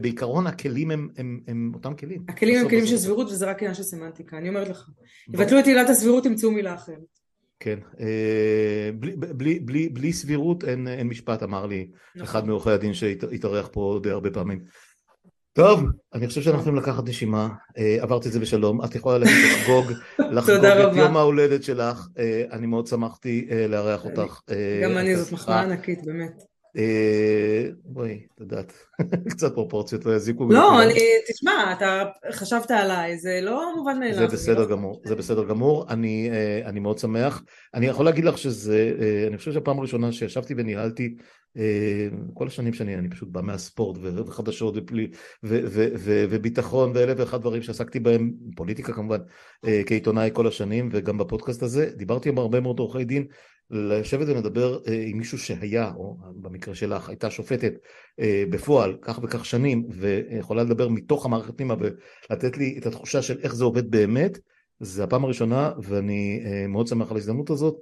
בעיקרון 0.00 0.46
הכלים 0.46 0.90
הם 0.90 1.72
אותם 1.74 1.94
כלים. 1.94 2.22
הכלים 2.28 2.58
הם 2.58 2.68
כלים 2.68 2.86
של 2.86 2.96
סבירות 2.96 3.26
וזה 3.26 3.46
רק 3.46 3.58
עניין 3.58 3.74
של 3.74 3.82
סמנטיקה, 3.82 4.38
אני 4.38 4.48
אומרת 4.48 4.68
לך. 4.68 4.88
יבטלו 5.34 5.58
את 5.58 5.66
עילת 5.66 5.90
הסבירות, 5.90 6.26
ימצאו 6.26 6.50
מילה 6.50 6.74
אחרת. 6.74 7.17
כן, 7.60 7.78
אה, 8.00 8.90
בלי, 8.94 9.16
בלי, 9.16 9.60
בלי, 9.60 9.88
בלי 9.88 10.12
סבירות 10.12 10.64
אין, 10.64 10.88
אין 10.88 11.08
משפט, 11.08 11.42
אמר 11.42 11.66
לי 11.66 11.88
נכון. 12.14 12.22
אחד 12.22 12.46
מעורכי 12.46 12.70
הדין 12.70 12.94
שהתארח 12.94 13.68
פה 13.72 14.00
די 14.02 14.10
הרבה 14.10 14.30
פעמים. 14.30 14.60
טוב, 15.52 15.84
אני 16.14 16.28
חושב 16.28 16.42
שאנחנו 16.42 16.60
יכולים 16.60 16.78
לקחת 16.78 17.08
נשימה, 17.08 17.48
אה, 17.78 17.96
עברת 18.00 18.26
את 18.26 18.32
זה 18.32 18.40
בשלום, 18.40 18.84
את 18.84 18.94
יכולה 18.94 19.18
ללכת 19.18 19.32
לחגוג, 19.54 19.92
לחגוג 20.18 20.64
את 20.64 20.96
יום 20.96 21.16
ההולדת 21.16 21.64
שלך, 21.64 22.06
אה, 22.18 22.44
אני 22.52 22.66
מאוד 22.66 22.86
שמחתי 22.86 23.48
לארח 23.68 24.04
אותך. 24.04 24.40
גם 24.84 24.98
אני, 24.98 25.16
זאת 25.16 25.32
מחמאה 25.32 25.60
ענקית, 25.60 26.04
באמת. 26.04 26.42
אה, 26.76 27.70
בואי, 27.84 28.20
את 28.34 28.40
יודעת, 28.40 28.72
קצת 29.30 29.54
פרופורציות 29.54 30.04
לא 30.06 30.12
יזיקו. 30.16 30.48
לא, 30.50 30.82
אני, 30.82 31.00
תשמע, 31.32 31.72
אתה 31.72 32.04
חשבת 32.32 32.70
עליי, 32.70 33.18
זה 33.18 33.40
לא 33.42 33.76
מובן 33.76 33.98
מאליו. 33.98 34.18
זה 34.18 34.26
בסדר 34.26 34.64
גמור, 34.64 35.02
זה 35.04 35.14
בסדר 35.14 35.44
גמור, 35.44 35.86
אני, 35.88 36.30
אה, 36.32 36.68
אני 36.68 36.80
מאוד 36.80 36.98
שמח. 36.98 37.42
אני 37.74 37.86
יכול 37.86 38.04
להגיד 38.04 38.24
לך 38.24 38.38
שזה, 38.38 38.92
אה, 39.00 39.26
אני 39.28 39.38
חושב 39.38 39.52
שהפעם 39.52 39.78
הראשונה 39.78 40.12
שישבתי 40.12 40.54
וניהלתי, 40.56 41.16
כל 42.34 42.46
השנים 42.46 42.72
שאני, 42.72 42.94
אני 42.94 43.10
פשוט 43.10 43.28
בא 43.28 43.40
מהספורט 43.40 43.98
וחדשות 44.02 44.74
ופלי, 44.76 45.10
ו, 45.44 45.60
ו, 45.64 45.86
ו, 45.98 46.24
וביטחון 46.30 46.92
ואלף 46.94 47.18
ואחד 47.18 47.40
דברים 47.40 47.62
שעסקתי 47.62 48.00
בהם, 48.00 48.32
פוליטיקה 48.56 48.92
כמובן, 48.92 49.18
כעיתונאי 49.86 50.30
כל 50.32 50.46
השנים 50.46 50.88
וגם 50.92 51.18
בפודקאסט 51.18 51.62
הזה, 51.62 51.90
דיברתי 51.96 52.28
עם 52.28 52.38
הרבה 52.38 52.60
מאוד 52.60 52.78
עורכי 52.78 53.04
דין 53.04 53.26
לשבת 53.70 54.28
ולדבר 54.28 54.78
אה, 54.88 55.04
עם 55.06 55.18
מישהו 55.18 55.38
שהיה, 55.38 55.92
או 55.96 56.16
במקרה 56.36 56.74
שלך, 56.74 57.08
הייתה 57.08 57.30
שופטת 57.30 57.72
אה, 58.20 58.44
בפועל 58.50 58.96
כך 59.02 59.20
וכך 59.22 59.44
שנים, 59.44 59.86
ויכולה 59.90 60.62
לדבר 60.62 60.88
מתוך 60.88 61.26
המערכת 61.26 61.56
פנימה 61.56 61.74
ולתת 61.78 62.56
לי 62.56 62.78
את 62.78 62.86
התחושה 62.86 63.22
של 63.22 63.38
איך 63.42 63.54
זה 63.54 63.64
עובד 63.64 63.90
באמת, 63.90 64.38
זה 64.80 65.04
הפעם 65.04 65.24
הראשונה, 65.24 65.72
ואני 65.82 66.42
אה, 66.44 66.66
מאוד 66.66 66.86
שמח 66.86 67.10
על 67.10 67.16
ההזדמנות 67.16 67.50
הזאת. 67.50 67.74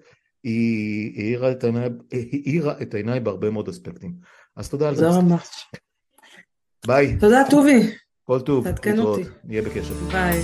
היא 0.43 1.13
האירה 1.17 1.51
את 1.51 1.65
העיניי, 1.65 1.89
האירה 2.13 2.75
את 2.83 3.23
בהרבה 3.23 3.51
מאוד 3.51 3.69
אספקטים. 3.69 4.13
אז 4.57 4.69
תודה 4.69 4.89
על 4.89 4.95
זה. 4.95 5.05
תודה 5.05 5.21
ממש. 5.21 5.49
ביי. 6.87 7.17
תודה 7.19 7.43
טובי. 7.51 7.91
כל 8.25 8.41
טוב. 8.41 8.65
תעדכן 8.65 8.99
אותי. 8.99 9.23
נהיה 9.45 9.63
בקשר. 9.63 9.95
ביי. 9.95 10.43